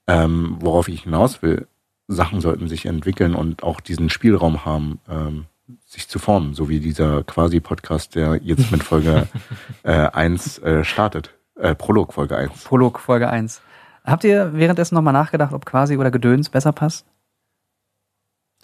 ähm, 0.06 0.56
worauf 0.60 0.88
ich 0.88 1.02
hinaus 1.04 1.42
will, 1.42 1.66
Sachen 2.08 2.40
sollten 2.40 2.68
sich 2.68 2.86
entwickeln 2.86 3.34
und 3.34 3.62
auch 3.62 3.80
diesen 3.80 4.10
Spielraum 4.10 4.64
haben, 4.64 5.00
ähm, 5.08 5.46
sich 5.86 6.08
zu 6.08 6.18
formen, 6.18 6.54
so 6.54 6.68
wie 6.68 6.80
dieser 6.80 7.22
Quasi-Podcast, 7.22 8.14
der 8.14 8.36
jetzt 8.42 8.70
mit 8.70 8.82
Folge 8.82 9.28
äh, 9.82 9.92
1 9.92 10.58
äh, 10.58 10.84
startet. 10.84 11.34
Äh, 11.56 11.74
Prolog 11.74 12.12
Folge 12.12 12.36
1. 12.36 12.64
Prolog 12.64 12.98
Folge 12.98 13.28
1. 13.30 13.62
Habt 14.04 14.24
ihr 14.24 14.52
währenddessen 14.54 14.94
nochmal 14.96 15.12
nachgedacht, 15.12 15.52
ob 15.52 15.64
quasi 15.64 15.96
oder 15.96 16.10
Gedöns 16.10 16.48
besser 16.48 16.72
passt? 16.72 17.06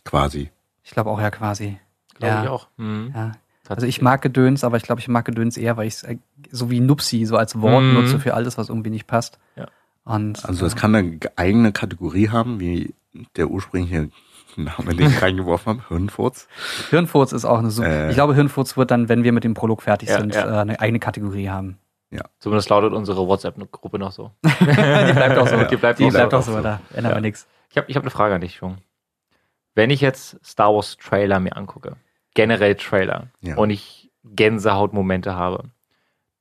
Quasi. 0.05 0.51
Ich 0.82 0.91
glaube 0.91 1.11
auch 1.11 1.20
ja 1.20 1.30
quasi. 1.30 1.78
Glaube 2.14 2.34
ja. 2.34 2.43
ich 2.43 2.49
auch. 2.49 2.68
Mhm. 2.76 3.12
Ja. 3.14 3.32
Also 3.68 3.86
ich 3.86 4.01
mag 4.01 4.22
Gedöns, 4.22 4.64
aber 4.64 4.78
ich 4.78 4.82
glaube, 4.82 5.01
ich 5.01 5.09
mag 5.09 5.26
Gedöns 5.26 5.57
eher, 5.59 5.76
weil 5.76 5.86
ich 5.86 5.95
es 5.95 6.03
äh, 6.03 6.16
so 6.51 6.70
wie 6.70 6.80
Nupsi 6.80 7.26
so 7.26 7.36
als 7.36 7.61
Wort 7.61 7.82
Mhm. 7.82 7.95
nutze 7.95 8.18
für 8.18 8.34
alles, 8.34 8.57
was 8.57 8.70
irgendwie 8.70 8.91
nicht 8.91 9.07
passt. 9.07 9.39
Ja. 9.57 9.66
Und 10.09 10.44
Also 10.44 10.66
es 10.66 10.74
kann 10.76 10.94
eine 10.94 11.18
eigene 11.36 11.72
Kategorie 11.72 12.30
haben, 12.30 12.61
wie 12.61 12.94
der 13.36 13.48
ursprüngliche 13.50 14.11
Name, 14.56 14.94
den 14.94 15.11
ich 15.11 15.22
reingeworfen 15.22 15.74
habe, 15.78 15.88
Hirnfurz. 15.88 16.48
Hirnfurz 16.90 17.32
ist 17.32 17.44
auch 17.44 17.59
eine 17.59 17.70
super. 17.70 17.88
Äh. 17.88 18.09
ich 18.11 18.14
glaube, 18.16 18.34
Hirnfurz 18.34 18.76
wird 18.76 18.90
dann, 18.90 19.09
wenn 19.09 19.22
wir 19.22 19.32
mit 19.32 19.44
dem 19.44 19.54
Prolog 19.54 19.82
fertig 19.82 20.09
Ja, 20.09 20.18
sind, 20.18 20.34
ja. 20.34 20.46
äh, 20.56 20.61
eine 20.61 20.80
eigene 20.80 20.98
Kategorie 20.98 21.48
haben. 21.48 21.78
Zumindest 22.38 22.70
lautet 22.70 22.94
unsere 22.94 23.26
WhatsApp-Gruppe 23.26 23.98
noch 23.98 24.12
so. 24.12 24.30
Die 24.44 24.54
bleibt 24.64 25.36
auch 25.36 25.46
so. 25.46 25.62
Die 25.64 25.76
bleibt 25.76 25.98
Die 25.98 26.04
auch 26.06 26.11
so. 26.11 26.16
bleibt 26.16 26.34
auch 26.34 26.42
so, 26.42 26.61
da 26.62 26.80
ändern 26.94 27.11
Ja. 27.12 27.16
wir 27.18 27.20
nichts. 27.20 27.46
Ich 27.70 27.76
habe 27.76 27.90
ich 27.90 27.96
hab 27.96 28.02
eine 28.02 28.11
Frage 28.11 28.34
an 28.34 28.40
dich, 28.40 28.56
Jung. 28.62 28.78
Wenn 29.74 29.90
ich 29.90 30.00
jetzt 30.00 30.38
Star 30.44 30.72
Wars 30.74 30.96
Trailer 30.96 31.38
mir 31.38 31.54
angucke, 31.56 31.96
generell 32.34 32.76
Trailer, 32.76 33.26
Ja. 33.42 33.56
und 33.56 33.68
ich 33.70 34.11
Gänsehautmomente 34.24 35.34
habe, 35.34 35.64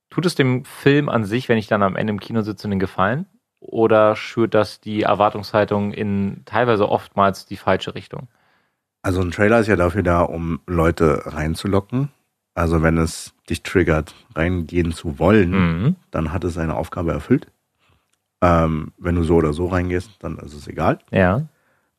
tut 0.08 0.24
es 0.24 0.34
dem 0.34 0.64
Film 0.64 1.08
an 1.10 1.24
sich, 1.26 1.48
wenn 1.50 1.58
ich 1.58 1.66
dann 1.66 1.82
am 1.82 1.96
Ende 1.96 2.12
im 2.12 2.20
Kino 2.20 2.40
sitze, 2.40 2.66
einen 2.66 2.78
Gefallen? 2.80 3.26
Oder 3.60 4.14
schürt 4.16 4.54
das 4.54 4.80
die 4.80 5.02
Erwartungshaltung 5.02 5.92
in 5.92 6.42
teilweise 6.44 6.88
oftmals 6.88 7.44
die 7.46 7.56
falsche 7.56 7.94
Richtung? 7.94 8.28
Also 9.02 9.20
ein 9.20 9.30
Trailer 9.30 9.60
ist 9.60 9.66
ja 9.68 9.76
dafür 9.76 10.02
da, 10.02 10.20
um 10.22 10.60
Leute 10.66 11.22
reinzulocken. 11.26 12.10
Also 12.54 12.82
wenn 12.82 12.98
es 12.98 13.34
dich 13.48 13.62
triggert, 13.62 14.14
reingehen 14.34 14.92
zu 14.92 15.18
wollen, 15.18 15.50
Mhm. 15.50 15.96
dann 16.10 16.32
hat 16.32 16.44
es 16.44 16.54
seine 16.54 16.76
Aufgabe 16.76 17.12
erfüllt. 17.12 17.46
Ähm, 18.42 18.92
wenn 18.98 19.16
du 19.16 19.24
so 19.24 19.36
oder 19.36 19.52
so 19.52 19.66
reingehst, 19.66 20.10
dann 20.20 20.38
ist 20.38 20.54
es 20.54 20.68
egal. 20.68 20.98
Ja. 21.10 21.42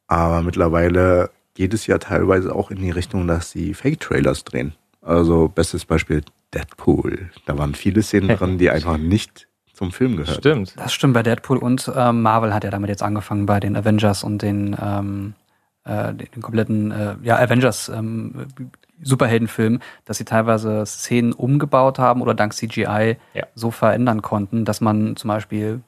Aber 0.07 0.41
mittlerweile 0.41 1.30
geht 1.53 1.74
es 1.74 1.86
ja 1.88 1.97
teilweise 1.97 2.55
auch 2.55 2.72
in 2.72 2.78
die 2.78 2.91
Richtung, 2.91 3.28
dass 3.28 3.51
sie 3.51 3.74
Fake-Trailers 3.74 4.45
drehen. 4.45 4.74
Also 5.01 5.49
bestes 5.49 5.86
Beispiel 5.86 6.24
Deadpool. 6.53 7.30
Da 7.45 7.57
waren 7.57 7.76
viele 7.76 8.01
Szenen 8.01 8.30
drin, 8.38 8.57
die 8.57 8.70
einfach 8.70 8.97
nicht 8.97 9.47
zum 9.80 9.91
Film 9.93 10.17
gehören. 10.17 10.36
Stimmt. 10.36 10.73
Das 10.77 10.91
stimmt 10.93 11.13
bei 11.13 11.23
Deadpool 11.23 11.57
und 11.57 11.89
ähm, 11.95 12.21
Marvel 12.21 12.53
hat 12.53 12.65
ja 12.65 12.69
damit 12.69 12.89
jetzt 12.89 13.01
angefangen 13.01 13.45
bei 13.45 13.59
den 13.61 13.77
Avengers 13.77 14.23
und 14.25 14.41
den, 14.41 14.75
ähm, 14.82 15.34
äh, 15.86 16.13
den 16.13 16.41
kompletten 16.41 16.91
äh, 16.91 17.15
ja, 17.23 17.38
Avengers 17.38 17.88
ähm, 17.89 18.47
Superheldenfilm, 19.01 19.80
dass 20.03 20.17
sie 20.17 20.25
teilweise 20.25 20.86
Szenen 20.86 21.32
umgebaut 21.32 21.97
haben 21.97 22.21
oder 22.21 22.34
dank 22.34 22.53
CGI 22.53 23.15
Ja. 23.34 23.45
so 23.55 23.71
verändern 23.71 24.21
konnten, 24.21 24.65
dass 24.65 24.82
man 24.82 25.15
zum 25.15 25.30
Beispiel 25.30 25.80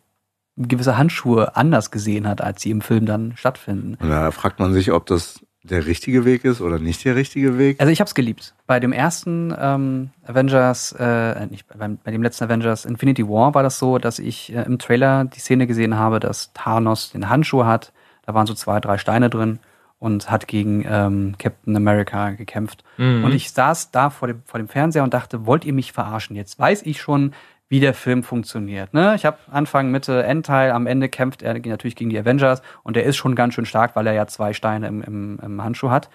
gewisse 0.55 0.97
Handschuhe 0.97 1.57
anders 1.57 1.91
gesehen 1.91 2.25
hat, 2.27 2.39
als 2.41 2.61
sie 2.61 2.71
im 2.71 2.79
Film 2.79 3.05
dann 3.05 3.33
stattfinden. 3.35 3.97
Und 3.99 4.09
da 4.09 4.31
fragt 4.31 4.59
man 4.59 4.71
sich, 4.71 4.93
ob 4.93 5.05
das 5.05 5.41
der 5.63 5.85
richtige 5.85 6.25
Weg 6.25 6.43
ist 6.43 6.59
oder 6.59 6.79
nicht 6.79 7.05
der 7.05 7.15
richtige 7.15 7.57
Weg. 7.57 7.79
Also 7.79 7.91
ich 7.91 7.99
habe 7.99 8.07
es 8.07 8.15
geliebt. 8.15 8.55
Bei 8.65 8.79
dem 8.79 8.93
ersten 8.93 9.53
ähm, 9.59 10.09
Avengers, 10.25 10.93
äh, 10.97 11.45
nicht 11.47 11.67
beim, 11.67 11.99
bei 12.03 12.11
dem 12.11 12.23
letzten 12.23 12.45
Avengers 12.45 12.85
Infinity 12.85 13.27
War 13.27 13.53
war 13.53 13.61
das 13.61 13.77
so, 13.77 13.99
dass 13.99 14.17
ich 14.17 14.53
äh, 14.53 14.63
im 14.63 14.79
Trailer 14.79 15.25
die 15.25 15.39
Szene 15.39 15.67
gesehen 15.67 15.95
habe, 15.95 16.19
dass 16.19 16.51
Thanos 16.53 17.11
den 17.11 17.29
Handschuh 17.29 17.65
hat. 17.65 17.93
Da 18.25 18.33
waren 18.33 18.47
so 18.47 18.53
zwei, 18.53 18.79
drei 18.79 18.97
Steine 18.97 19.29
drin 19.29 19.59
und 19.99 20.31
hat 20.31 20.47
gegen 20.47 20.83
ähm, 20.89 21.35
Captain 21.37 21.75
America 21.75 22.31
gekämpft. 22.31 22.83
Mhm. 22.97 23.23
Und 23.23 23.33
ich 23.33 23.51
saß 23.51 23.91
da 23.91 24.09
vor 24.09 24.27
dem, 24.27 24.41
vor 24.45 24.59
dem 24.59 24.67
Fernseher 24.67 25.03
und 25.03 25.13
dachte, 25.13 25.45
wollt 25.45 25.63
ihr 25.63 25.73
mich 25.73 25.91
verarschen? 25.91 26.35
Jetzt 26.35 26.57
weiß 26.57 26.81
ich 26.83 26.99
schon, 26.99 27.33
wie 27.71 27.79
der 27.79 27.93
Film 27.93 28.21
funktioniert. 28.21 28.93
Ne? 28.93 29.15
Ich 29.15 29.23
habe 29.23 29.37
Anfang, 29.49 29.91
Mitte, 29.91 30.23
Endteil, 30.23 30.71
am 30.71 30.87
Ende 30.87 31.07
kämpft 31.07 31.41
er 31.41 31.53
natürlich 31.53 31.95
gegen 31.95 32.09
die 32.09 32.19
Avengers 32.19 32.61
und 32.83 32.97
er 32.97 33.03
ist 33.03 33.15
schon 33.15 33.33
ganz 33.33 33.53
schön 33.53 33.65
stark, 33.65 33.95
weil 33.95 34.05
er 34.07 34.13
ja 34.13 34.27
zwei 34.27 34.51
Steine 34.51 34.87
im, 34.89 35.01
im, 35.01 35.39
im 35.41 35.63
Handschuh 35.63 35.89
hat. 35.89 36.09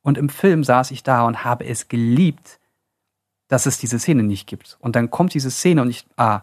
Und 0.00 0.16
im 0.16 0.30
Film 0.30 0.64
saß 0.64 0.90
ich 0.90 1.02
da 1.02 1.24
und 1.26 1.44
habe 1.44 1.66
es 1.66 1.88
geliebt, 1.88 2.58
dass 3.48 3.66
es 3.66 3.76
diese 3.76 3.98
Szene 3.98 4.22
nicht 4.22 4.46
gibt. 4.46 4.78
Und 4.80 4.96
dann 4.96 5.10
kommt 5.10 5.34
diese 5.34 5.50
Szene 5.50 5.82
und 5.82 5.90
ich, 5.90 6.06
ah, 6.16 6.40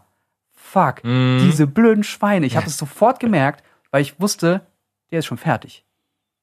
fuck, 0.52 1.04
Mhm. 1.04 1.40
diese 1.42 1.66
blöden 1.66 2.04
Schweine. 2.04 2.46
Ich 2.46 2.56
habe 2.56 2.68
es 2.68 2.78
sofort 2.78 3.20
gemerkt, 3.20 3.64
weil 3.90 4.04
ich 4.04 4.22
wusste, 4.22 4.62
der 5.10 5.18
ist 5.20 5.26
schon 5.26 5.40
fertig. 5.40 5.84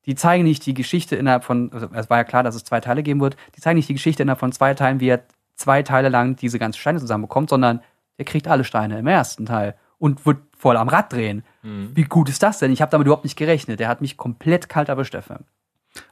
Die 0.04 0.16
zeigen 0.16 0.42
nicht 0.42 0.66
die 0.66 0.74
Geschichte 0.74 1.14
innerhalb 1.14 1.44
von, 1.44 1.70
also 1.72 1.88
es 1.92 2.10
war 2.10 2.16
ja 2.18 2.24
klar, 2.24 2.42
dass 2.42 2.56
es 2.56 2.64
zwei 2.64 2.80
Teile 2.80 3.04
geben 3.04 3.20
wird, 3.20 3.36
die 3.54 3.60
zeigen 3.60 3.76
nicht 3.76 3.88
die 3.88 3.94
Geschichte 3.94 4.24
innerhalb 4.24 4.40
von 4.40 4.50
zwei 4.50 4.74
Teilen, 4.74 4.98
wie 4.98 5.10
er 5.10 5.22
zwei 5.54 5.84
Teile 5.84 6.08
lang 6.08 6.34
diese 6.34 6.58
ganzen 6.58 6.80
Steine 6.80 6.98
zusammenbekommt, 6.98 7.50
sondern 7.50 7.80
der 8.18 8.24
kriegt 8.24 8.48
alle 8.48 8.64
Steine 8.64 8.98
im 8.98 9.06
ersten 9.06 9.46
Teil 9.46 9.76
und 9.98 10.24
wird 10.26 10.38
voll 10.56 10.76
am 10.76 10.88
Rad 10.88 11.12
drehen. 11.12 11.44
Mhm. 11.62 11.90
Wie 11.94 12.04
gut 12.04 12.28
ist 12.28 12.42
das 12.42 12.58
denn? 12.58 12.72
Ich 12.72 12.80
habe 12.82 12.90
damit 12.90 13.06
überhaupt 13.06 13.24
nicht 13.24 13.36
gerechnet. 13.36 13.80
Der 13.80 13.88
hat 13.88 14.00
mich 14.00 14.16
komplett 14.16 14.68
kalt 14.68 14.88
erwischt, 14.88 15.14
der 15.14 15.22
Film. 15.22 15.40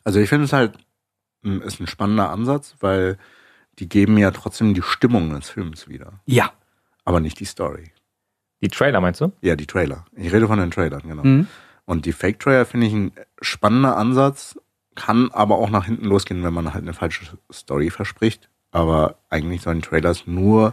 Also 0.05 0.21
ich 0.21 0.29
finde 0.29 0.45
es 0.45 0.53
halt, 0.53 0.77
m, 1.43 1.61
ist 1.63 1.81
ein 1.81 1.87
spannender 1.87 2.31
Ansatz, 2.31 2.77
weil 2.81 3.19
die 3.79 3.89
geben 3.89 4.17
ja 4.19 4.31
trotzdem 4.31 4.73
die 4.75 4.83
Stimmung 4.83 5.31
des 5.35 5.51
Films 5.51 5.89
wieder, 5.89 6.13
Ja. 6.27 6.53
aber 7.05 7.21
nicht 7.21 7.41
die 7.41 7.45
Story. 7.45 7.91
Die 8.63 8.69
Trailer 8.69 9.01
meinst 9.01 9.21
du? 9.21 9.33
Ja, 9.43 9.57
die 9.57 9.67
Trailer. 9.67 10.05
Ich 10.15 10.33
rede 10.33 10.47
von 10.47 10.59
den 10.59 10.71
Trailern, 10.71 11.03
genau. 11.03 11.23
Mhm. 11.25 11.49
Und 11.85 12.07
die 12.07 12.13
Fake-Trailer 12.13 12.65
finde 12.65 12.87
ich 12.87 12.93
ein 12.95 13.13
spannender 13.43 13.97
Ansatz, 13.99 14.59
kann 14.95 15.31
aber 15.33 15.59
auch 15.59 15.69
nach 15.69 15.85
hinten 15.85 16.07
losgehen, 16.07 16.43
wenn 16.45 16.55
man 16.55 16.73
halt 16.73 16.83
eine 16.85 16.95
falsche 16.95 17.37
Story 17.53 17.91
verspricht. 17.91 18.49
Aber 18.71 19.17
eigentlich 19.29 19.61
sollen 19.61 19.83
Trailers 19.83 20.27
nur 20.27 20.73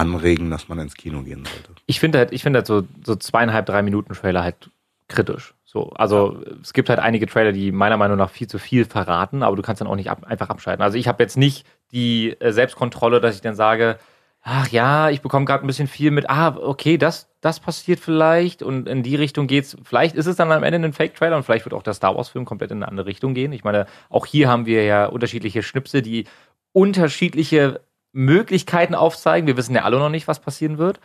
anregen, 0.00 0.50
dass 0.50 0.68
man 0.68 0.78
ins 0.78 0.94
Kino 0.94 1.22
gehen 1.22 1.44
sollte. 1.44 1.74
Ich 1.86 2.00
finde 2.00 2.18
halt, 2.18 2.32
ich 2.32 2.42
finde 2.42 2.58
halt 2.58 2.66
so, 2.66 2.84
so 3.04 3.16
zweieinhalb, 3.16 3.66
drei 3.66 3.82
Minuten 3.82 4.14
Trailer 4.14 4.42
halt 4.42 4.70
kritisch. 5.08 5.54
So, 5.64 5.90
also 5.90 6.42
es 6.62 6.72
gibt 6.72 6.88
halt 6.88 6.98
einige 6.98 7.26
Trailer, 7.26 7.52
die 7.52 7.70
meiner 7.70 7.98
Meinung 7.98 8.16
nach 8.16 8.30
viel 8.30 8.46
zu 8.46 8.58
viel 8.58 8.86
verraten, 8.86 9.42
aber 9.42 9.56
du 9.56 9.62
kannst 9.62 9.80
dann 9.80 9.88
auch 9.88 9.96
nicht 9.96 10.10
ab, 10.10 10.24
einfach 10.26 10.48
abschalten. 10.48 10.82
Also 10.82 10.96
ich 10.96 11.06
habe 11.06 11.22
jetzt 11.22 11.36
nicht 11.36 11.66
die 11.92 12.30
äh, 12.40 12.52
Selbstkontrolle, 12.52 13.20
dass 13.20 13.34
ich 13.34 13.42
dann 13.42 13.54
sage, 13.54 13.98
ach 14.42 14.68
ja, 14.68 15.10
ich 15.10 15.20
bekomme 15.20 15.44
gerade 15.44 15.64
ein 15.64 15.66
bisschen 15.66 15.86
viel 15.86 16.10
mit, 16.10 16.30
ah, 16.30 16.56
okay, 16.56 16.96
das, 16.96 17.28
das 17.42 17.60
passiert 17.60 18.00
vielleicht 18.00 18.62
und 18.62 18.88
in 18.88 19.02
die 19.02 19.16
Richtung 19.16 19.46
geht's. 19.46 19.76
Vielleicht 19.84 20.16
ist 20.16 20.26
es 20.26 20.36
dann 20.36 20.50
am 20.50 20.62
Ende 20.62 20.78
ein 20.88 20.94
Fake-Trailer 20.94 21.36
und 21.36 21.42
vielleicht 21.42 21.66
wird 21.66 21.74
auch 21.74 21.82
der 21.82 21.94
Star 21.94 22.16
Wars-Film 22.16 22.46
komplett 22.46 22.70
in 22.70 22.78
eine 22.78 22.88
andere 22.88 23.06
Richtung 23.06 23.34
gehen. 23.34 23.52
Ich 23.52 23.64
meine, 23.64 23.86
auch 24.08 24.24
hier 24.24 24.48
haben 24.48 24.64
wir 24.64 24.84
ja 24.84 25.06
unterschiedliche 25.06 25.62
Schnipse, 25.62 26.00
die 26.00 26.24
unterschiedliche 26.72 27.80
Möglichkeiten 28.12 28.94
aufzeigen. 28.94 29.46
Wir 29.46 29.56
wissen 29.56 29.74
ja 29.74 29.82
alle 29.82 29.98
noch 29.98 30.10
nicht, 30.10 30.28
was 30.28 30.40
passieren 30.40 30.78
wird. 30.78 31.00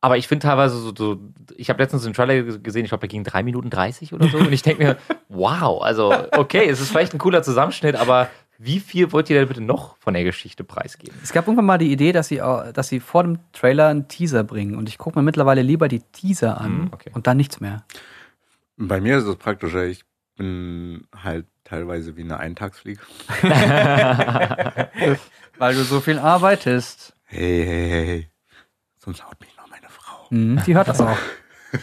Aber 0.00 0.18
ich 0.18 0.28
finde 0.28 0.46
teilweise 0.46 0.78
so, 0.78 0.94
so 0.94 1.18
ich 1.56 1.70
habe 1.70 1.82
letztens 1.82 2.04
einen 2.04 2.14
Trailer 2.14 2.42
gesehen, 2.58 2.84
ich 2.84 2.90
glaube, 2.90 3.00
der 3.00 3.08
ging 3.08 3.24
drei 3.24 3.42
Minuten 3.42 3.70
30 3.70 4.12
oder 4.12 4.28
so. 4.28 4.38
Und 4.38 4.52
ich 4.52 4.62
denke 4.62 4.84
mir, 4.84 4.96
wow, 5.28 5.82
also 5.82 6.14
okay, 6.32 6.68
es 6.68 6.80
ist 6.80 6.90
vielleicht 6.90 7.14
ein 7.14 7.18
cooler 7.18 7.42
Zusammenschnitt, 7.42 7.96
aber 7.96 8.28
wie 8.58 8.80
viel 8.80 9.12
wollt 9.12 9.28
ihr 9.30 9.38
denn 9.38 9.48
bitte 9.48 9.60
noch 9.62 9.96
von 9.98 10.14
der 10.14 10.24
Geschichte 10.24 10.64
preisgeben? 10.64 11.16
Es 11.22 11.32
gab 11.32 11.46
irgendwann 11.46 11.66
mal 11.66 11.78
die 11.78 11.92
Idee, 11.92 12.12
dass 12.12 12.28
sie, 12.28 12.36
dass 12.36 12.88
sie 12.88 13.00
vor 13.00 13.22
dem 13.22 13.38
Trailer 13.52 13.88
einen 13.88 14.08
Teaser 14.08 14.44
bringen. 14.44 14.76
Und 14.76 14.88
ich 14.88 14.98
gucke 14.98 15.18
mir 15.18 15.22
mittlerweile 15.22 15.62
lieber 15.62 15.88
die 15.88 16.00
Teaser 16.00 16.60
an 16.60 16.82
Hm, 16.82 16.88
okay. 16.92 17.10
und 17.12 17.26
dann 17.26 17.36
nichts 17.36 17.60
mehr. 17.60 17.84
Bei 18.76 19.00
mir 19.00 19.18
ist 19.18 19.24
es 19.24 19.36
praktischer, 19.36 19.84
ich 19.84 20.04
bin 20.36 21.06
halt 21.22 21.46
teilweise 21.64 22.16
wie 22.16 22.22
eine 22.22 22.38
Eintagsfliege. 22.38 23.00
Weil 25.58 25.74
du 25.74 25.82
so 25.84 26.00
viel 26.00 26.18
arbeitest. 26.18 27.14
Hey, 27.24 27.64
hey, 27.64 27.88
hey, 27.90 28.06
hey. 28.06 28.30
Sonst 28.98 29.24
haut 29.26 29.40
mich 29.40 29.56
noch 29.56 29.68
meine 29.68 29.88
Frau. 29.88 30.26
Mhm, 30.30 30.62
die 30.66 30.74
hört 30.74 30.88
das 30.88 31.00
auch. 31.00 31.16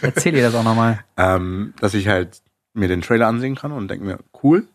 Erzähl 0.02 0.34
ihr 0.34 0.42
das 0.42 0.54
auch 0.54 0.62
nochmal. 0.64 1.04
Ähm, 1.16 1.74
dass 1.80 1.94
ich 1.94 2.08
halt 2.08 2.42
mir 2.72 2.88
den 2.88 3.02
Trailer 3.02 3.26
ansehen 3.28 3.54
kann 3.54 3.72
und 3.72 3.88
denke 3.88 4.04
mir, 4.04 4.18
cool. 4.42 4.66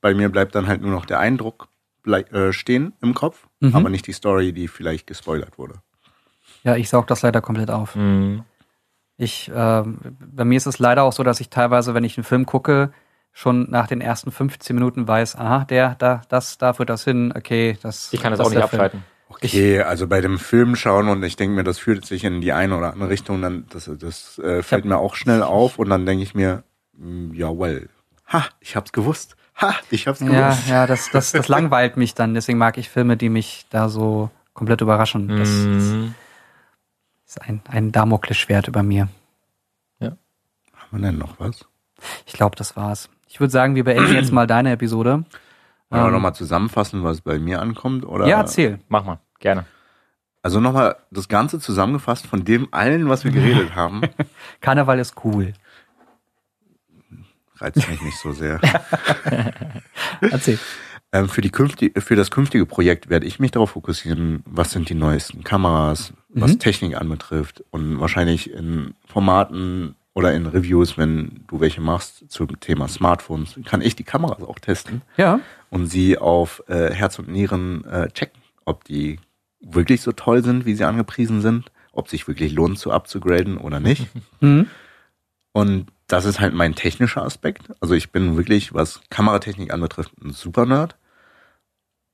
Bei 0.00 0.14
mir 0.14 0.30
bleibt 0.30 0.54
dann 0.54 0.66
halt 0.66 0.80
nur 0.80 0.90
noch 0.90 1.04
der 1.04 1.18
Eindruck 1.20 1.68
äh, 2.06 2.52
stehen 2.52 2.94
im 3.02 3.12
Kopf, 3.14 3.46
Mhm. 3.60 3.76
aber 3.76 3.90
nicht 3.90 4.06
die 4.06 4.12
Story, 4.12 4.52
die 4.52 4.68
vielleicht 4.68 5.06
gespoilert 5.06 5.58
wurde. 5.58 5.74
Ja, 6.62 6.76
ich 6.76 6.88
saug 6.88 7.06
das 7.06 7.22
leider 7.22 7.40
komplett 7.42 7.70
auf. 7.70 7.94
Hm. 7.94 8.44
Ich, 9.18 9.50
ähm, 9.54 9.98
bei 10.18 10.44
mir 10.46 10.56
ist 10.56 10.66
es 10.66 10.78
leider 10.78 11.02
auch 11.02 11.12
so, 11.12 11.22
dass 11.22 11.40
ich 11.40 11.50
teilweise, 11.50 11.92
wenn 11.92 12.04
ich 12.04 12.16
einen 12.16 12.24
Film 12.24 12.46
gucke, 12.46 12.92
schon 13.32 13.70
nach 13.70 13.86
den 13.86 14.00
ersten 14.00 14.30
15 14.32 14.74
Minuten 14.74 15.06
weiß, 15.08 15.36
aha, 15.36 15.64
der, 15.64 15.94
da, 15.98 16.22
das, 16.28 16.58
da 16.58 16.72
führt 16.72 16.90
das 16.90 17.04
hin, 17.04 17.32
okay, 17.36 17.78
das. 17.82 18.12
Ich 18.12 18.20
kann 18.20 18.32
das, 18.32 18.38
das 18.38 18.46
auch 18.46 18.50
nicht 18.50 18.60
der 18.60 18.68
Film. 18.68 18.82
abschalten. 18.82 19.04
Okay, 19.28 19.80
also 19.82 20.08
bei 20.08 20.20
dem 20.20 20.38
Film 20.38 20.74
schauen 20.74 21.08
und 21.08 21.22
ich 21.22 21.36
denke 21.36 21.54
mir, 21.54 21.62
das 21.64 21.78
führt 21.78 22.04
sich 22.04 22.24
in 22.24 22.40
die 22.40 22.52
eine 22.52 22.76
oder 22.76 22.92
andere 22.92 23.10
Richtung, 23.10 23.40
dann 23.40 23.64
das, 23.70 23.88
das 23.98 24.38
äh, 24.40 24.62
fällt 24.62 24.84
mir 24.84 24.98
auch 24.98 25.14
schnell 25.14 25.42
auf 25.42 25.78
und 25.78 25.88
dann 25.88 26.04
denke 26.04 26.24
ich 26.24 26.34
mir, 26.34 26.64
mm, 26.94 27.32
jawohl, 27.34 27.88
ha, 28.26 28.44
ich 28.58 28.74
hab's 28.74 28.90
gewusst, 28.92 29.36
ha, 29.54 29.74
ich 29.90 30.08
hab's 30.08 30.18
Ja, 30.20 30.26
gewusst. 30.50 30.68
ja, 30.68 30.86
das, 30.88 31.10
das, 31.12 31.30
das 31.30 31.46
langweilt 31.46 31.96
mich 31.96 32.14
dann. 32.14 32.34
Deswegen 32.34 32.58
mag 32.58 32.76
ich 32.76 32.88
Filme, 32.90 33.16
die 33.16 33.28
mich 33.28 33.66
da 33.70 33.88
so 33.88 34.30
komplett 34.52 34.80
überraschen. 34.80 35.28
Das 35.28 35.48
Hm. 35.48 36.14
ist 37.24 37.40
ein, 37.40 37.62
ein 37.68 37.92
Damoklesschwert 37.92 38.66
über 38.68 38.82
mir. 38.82 39.08
Haben 40.00 40.18
wir 40.90 41.10
denn 41.10 41.18
noch 41.18 41.38
was? 41.38 41.64
Ich 42.26 42.32
glaube, 42.32 42.56
das 42.56 42.74
war's. 42.76 43.08
Ich 43.32 43.38
würde 43.38 43.52
sagen, 43.52 43.76
wir 43.76 43.84
beenden 43.84 44.12
jetzt 44.12 44.32
mal 44.32 44.46
deine 44.48 44.72
Episode. 44.72 45.24
Wollen 45.88 46.02
wir 46.02 46.06
Ähm, 46.08 46.12
nochmal 46.12 46.34
zusammenfassen, 46.34 47.04
was 47.04 47.20
bei 47.20 47.38
mir 47.38 47.62
ankommt? 47.62 48.04
Oder? 48.04 48.26
Ja, 48.26 48.38
erzähl. 48.40 48.80
Mach 48.88 49.04
mal, 49.04 49.20
gerne. 49.38 49.64
Also 50.42 50.58
nochmal 50.58 50.96
das 51.10 51.28
Ganze 51.28 51.60
zusammengefasst 51.60 52.26
von 52.26 52.44
dem 52.44 52.68
allen, 52.72 53.08
was 53.08 53.24
wir 53.24 53.30
geredet 53.30 53.74
haben, 53.76 54.00
Karneval 54.60 54.98
ist 54.98 55.14
cool. 55.24 55.52
reizt 57.58 57.88
mich 57.88 58.00
nicht 58.02 58.18
so 58.18 58.32
sehr. 58.32 58.58
Erzähl. 60.20 60.58
Ähm, 61.12 61.28
für, 61.28 61.40
die 61.40 61.50
künftige, 61.50 62.00
für 62.00 62.16
das 62.16 62.30
künftige 62.30 62.66
Projekt 62.66 63.10
werde 63.10 63.26
ich 63.26 63.38
mich 63.40 63.50
darauf 63.50 63.70
fokussieren, 63.70 64.42
was 64.46 64.70
sind 64.70 64.88
die 64.88 64.94
neuesten 64.94 65.44
Kameras, 65.44 66.12
was 66.28 66.52
Mhm. 66.54 66.58
Technik 66.60 66.96
anbetrifft 66.96 67.62
und 67.70 68.00
wahrscheinlich 68.00 68.50
in 68.52 68.94
Formaten 69.06 69.94
oder 70.14 70.32
in 70.34 70.46
Reviews, 70.46 70.98
wenn 70.98 71.44
du 71.46 71.60
welche 71.60 71.80
machst 71.80 72.30
zum 72.30 72.58
Thema 72.60 72.88
Smartphones, 72.88 73.58
kann 73.64 73.80
ich 73.80 73.94
die 73.96 74.04
Kameras 74.04 74.42
auch 74.42 74.58
testen 74.58 75.02
Ja. 75.16 75.40
und 75.70 75.86
sie 75.86 76.18
auf 76.18 76.62
äh, 76.68 76.92
Herz 76.92 77.18
und 77.18 77.28
Nieren 77.28 77.84
äh, 77.84 78.08
checken, 78.10 78.40
ob 78.64 78.84
die 78.84 79.18
wirklich 79.60 80.00
so 80.02 80.12
toll 80.12 80.42
sind, 80.42 80.64
wie 80.66 80.74
sie 80.74 80.84
angepriesen 80.84 81.40
sind, 81.42 81.70
ob 81.92 82.08
sich 82.08 82.26
wirklich 82.26 82.52
lohnt 82.52 82.78
zu 82.78 82.92
upzugraden 82.92 83.56
oder 83.58 83.80
nicht. 83.80 84.06
Mhm. 84.40 84.66
Und 85.52 85.86
das 86.06 86.24
ist 86.24 86.38
halt 86.40 86.54
mein 86.54 86.74
technischer 86.74 87.22
Aspekt. 87.24 87.70
Also 87.80 87.94
ich 87.94 88.10
bin 88.12 88.36
wirklich, 88.36 88.72
was 88.72 89.00
Kameratechnik 89.10 89.72
anbetrifft, 89.72 90.12
ein 90.22 90.30
super 90.32 90.64
Nerd. 90.64 90.96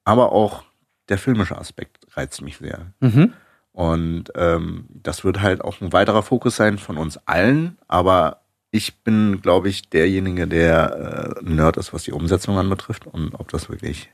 Aber 0.05 0.33
auch 0.33 0.65
der 1.09 1.19
filmische 1.19 1.57
Aspekt 1.59 1.99
reizt 2.17 2.41
mich 2.43 2.57
sehr. 2.59 2.93
Mhm. 3.01 3.33
Und 3.77 4.33
ähm, 4.37 4.87
das 4.89 5.23
wird 5.23 5.43
halt 5.43 5.61
auch 5.61 5.83
ein 5.83 5.93
weiterer 5.93 6.23
Fokus 6.23 6.57
sein 6.57 6.79
von 6.79 6.97
uns 6.97 7.19
allen. 7.27 7.77
Aber 7.89 8.41
ich 8.71 9.03
bin, 9.03 9.43
glaube 9.43 9.69
ich, 9.69 9.91
derjenige, 9.91 10.49
der 10.49 11.37
äh, 11.43 11.45
Nerd 11.45 11.77
ist, 11.77 11.93
was 11.93 12.05
die 12.05 12.13
Umsetzung 12.13 12.57
anbetrifft. 12.57 13.07
Und 13.07 13.35
ob 13.35 13.51
das 13.51 13.69
wirklich 13.69 14.09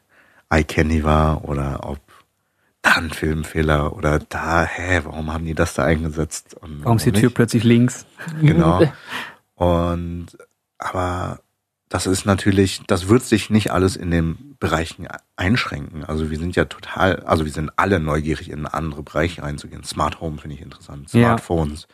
iCandy 0.52 1.04
war 1.04 1.44
oder 1.44 1.78
ob 1.84 2.00
da 2.82 2.94
ein 2.96 3.10
Filmfehler 3.10 3.94
oder 3.96 4.18
da, 4.18 4.64
hä, 4.64 5.02
warum 5.04 5.32
haben 5.32 5.44
die 5.44 5.54
das 5.54 5.74
da 5.74 5.84
eingesetzt? 5.84 6.54
Und 6.54 6.84
Warum 6.84 6.96
ist 6.96 7.06
die? 7.06 7.12
Tür 7.12 7.30
plötzlich 7.30 7.62
links? 7.62 8.04
Genau. 8.40 8.82
Und 9.54 10.26
aber 10.76 11.38
das 11.92 12.06
ist 12.06 12.24
natürlich, 12.24 12.80
das 12.86 13.08
wird 13.10 13.22
sich 13.22 13.50
nicht 13.50 13.70
alles 13.70 13.96
in 13.96 14.10
den 14.10 14.56
Bereichen 14.58 15.08
einschränken. 15.36 16.04
Also 16.04 16.30
wir 16.30 16.38
sind 16.38 16.56
ja 16.56 16.64
total, 16.64 17.16
also 17.24 17.44
wir 17.44 17.52
sind 17.52 17.70
alle 17.76 18.00
neugierig 18.00 18.50
in 18.50 18.64
andere 18.66 19.02
Bereiche 19.02 19.42
reinzugehen. 19.42 19.84
Smart 19.84 20.20
Home 20.20 20.38
finde 20.38 20.56
ich 20.56 20.62
interessant, 20.62 21.12
Ja. 21.12 21.20
Smartphones. 21.36 21.86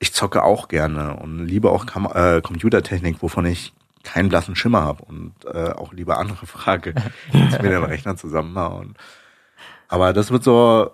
Ich 0.00 0.12
zocke 0.12 0.42
auch 0.42 0.66
gerne 0.66 1.14
und 1.16 1.46
liebe 1.46 1.70
auch 1.70 1.86
Kam 1.86 2.06
äh, 2.12 2.40
Computertechnik, 2.40 3.22
wovon 3.22 3.46
ich 3.46 3.72
keinen 4.02 4.28
blassen 4.28 4.56
Schimmer 4.56 4.82
habe 4.82 5.04
und 5.04 5.34
äh, 5.44 5.70
auch 5.70 5.92
lieber 5.92 6.18
andere 6.18 6.46
Frage, 6.46 6.94
als 7.32 7.62
mir 7.62 7.68
den 7.70 7.84
Rechner 7.84 8.16
zusammenbauen. 8.16 8.94
Aber 9.86 10.12
das 10.12 10.30
wird 10.32 10.42
so 10.42 10.90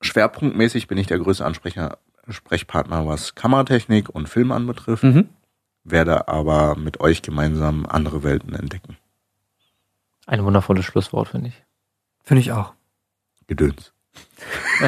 schwerpunktmäßig 0.00 0.86
bin 0.86 0.98
ich 0.98 1.06
der 1.08 1.18
größte 1.18 1.44
Ansprecher, 1.44 1.98
Sprechpartner, 2.28 3.06
was 3.06 3.34
Kameratechnik 3.34 4.10
und 4.10 4.28
Film 4.28 4.52
anbetrifft, 4.52 5.02
Mhm. 5.02 5.28
Werde 5.90 6.28
aber 6.28 6.76
mit 6.76 7.00
euch 7.00 7.22
gemeinsam 7.22 7.86
andere 7.86 8.22
Welten 8.22 8.54
entdecken. 8.54 8.96
Ein 10.26 10.44
wundervolles 10.44 10.84
Schlusswort, 10.84 11.28
finde 11.28 11.48
ich. 11.48 11.64
Finde 12.24 12.40
ich 12.42 12.52
auch. 12.52 12.74
Gedöns. 13.46 13.92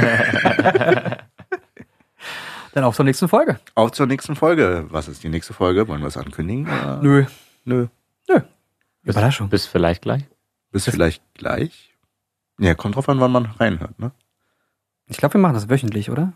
Dann 2.72 2.84
auf 2.84 2.94
zur 2.94 3.04
nächsten 3.04 3.28
Folge. 3.28 3.58
Auf 3.74 3.92
zur 3.92 4.06
nächsten 4.06 4.36
Folge. 4.36 4.86
Was 4.90 5.08
ist 5.08 5.24
die 5.24 5.28
nächste 5.28 5.52
Folge? 5.54 5.88
Wollen 5.88 6.00
wir 6.02 6.08
es 6.08 6.16
ankündigen? 6.16 6.66
oder? 6.66 7.00
Nö. 7.02 7.26
Nö. 7.64 7.88
Überraschung. 9.02 9.48
Bis 9.48 9.66
vielleicht 9.66 10.02
gleich. 10.02 10.24
Bis 10.70 10.84
vielleicht 10.84 11.22
gleich. 11.34 11.96
Ja, 12.58 12.74
kommt 12.74 12.96
drauf 12.96 13.08
an, 13.08 13.18
wann 13.20 13.32
man 13.32 13.46
reinhört, 13.46 13.98
ne? 13.98 14.12
Ich 15.06 15.16
glaube, 15.16 15.34
wir 15.34 15.40
machen 15.40 15.54
das 15.54 15.68
wöchentlich, 15.68 16.10
oder? 16.10 16.34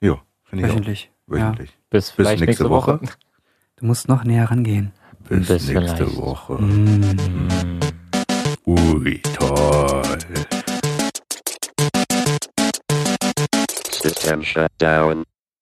Jo, 0.00 0.20
finde 0.44 0.66
ich 0.66 0.70
Wöchentlich. 0.72 1.10
auch. 1.28 1.36
Ja. 1.36 1.42
Wöchentlich. 1.44 1.78
Bis 1.88 2.10
vielleicht 2.10 2.44
nächste, 2.44 2.68
Woche. 2.68 3.00
Du 3.80 3.86
musst 3.86 4.08
noch 4.08 4.24
näher 4.24 4.50
rangehen. 4.50 4.92
Bis, 5.26 5.48
Bis 5.48 5.68
nächste 5.68 6.06
vielleicht. 6.06 6.16
Woche. 6.18 6.60
Mm. 6.60 7.80
Ui, 8.66 9.22
toll. 9.38 10.18
System 13.90 14.42
shut 14.42 14.70
down. 14.78 15.24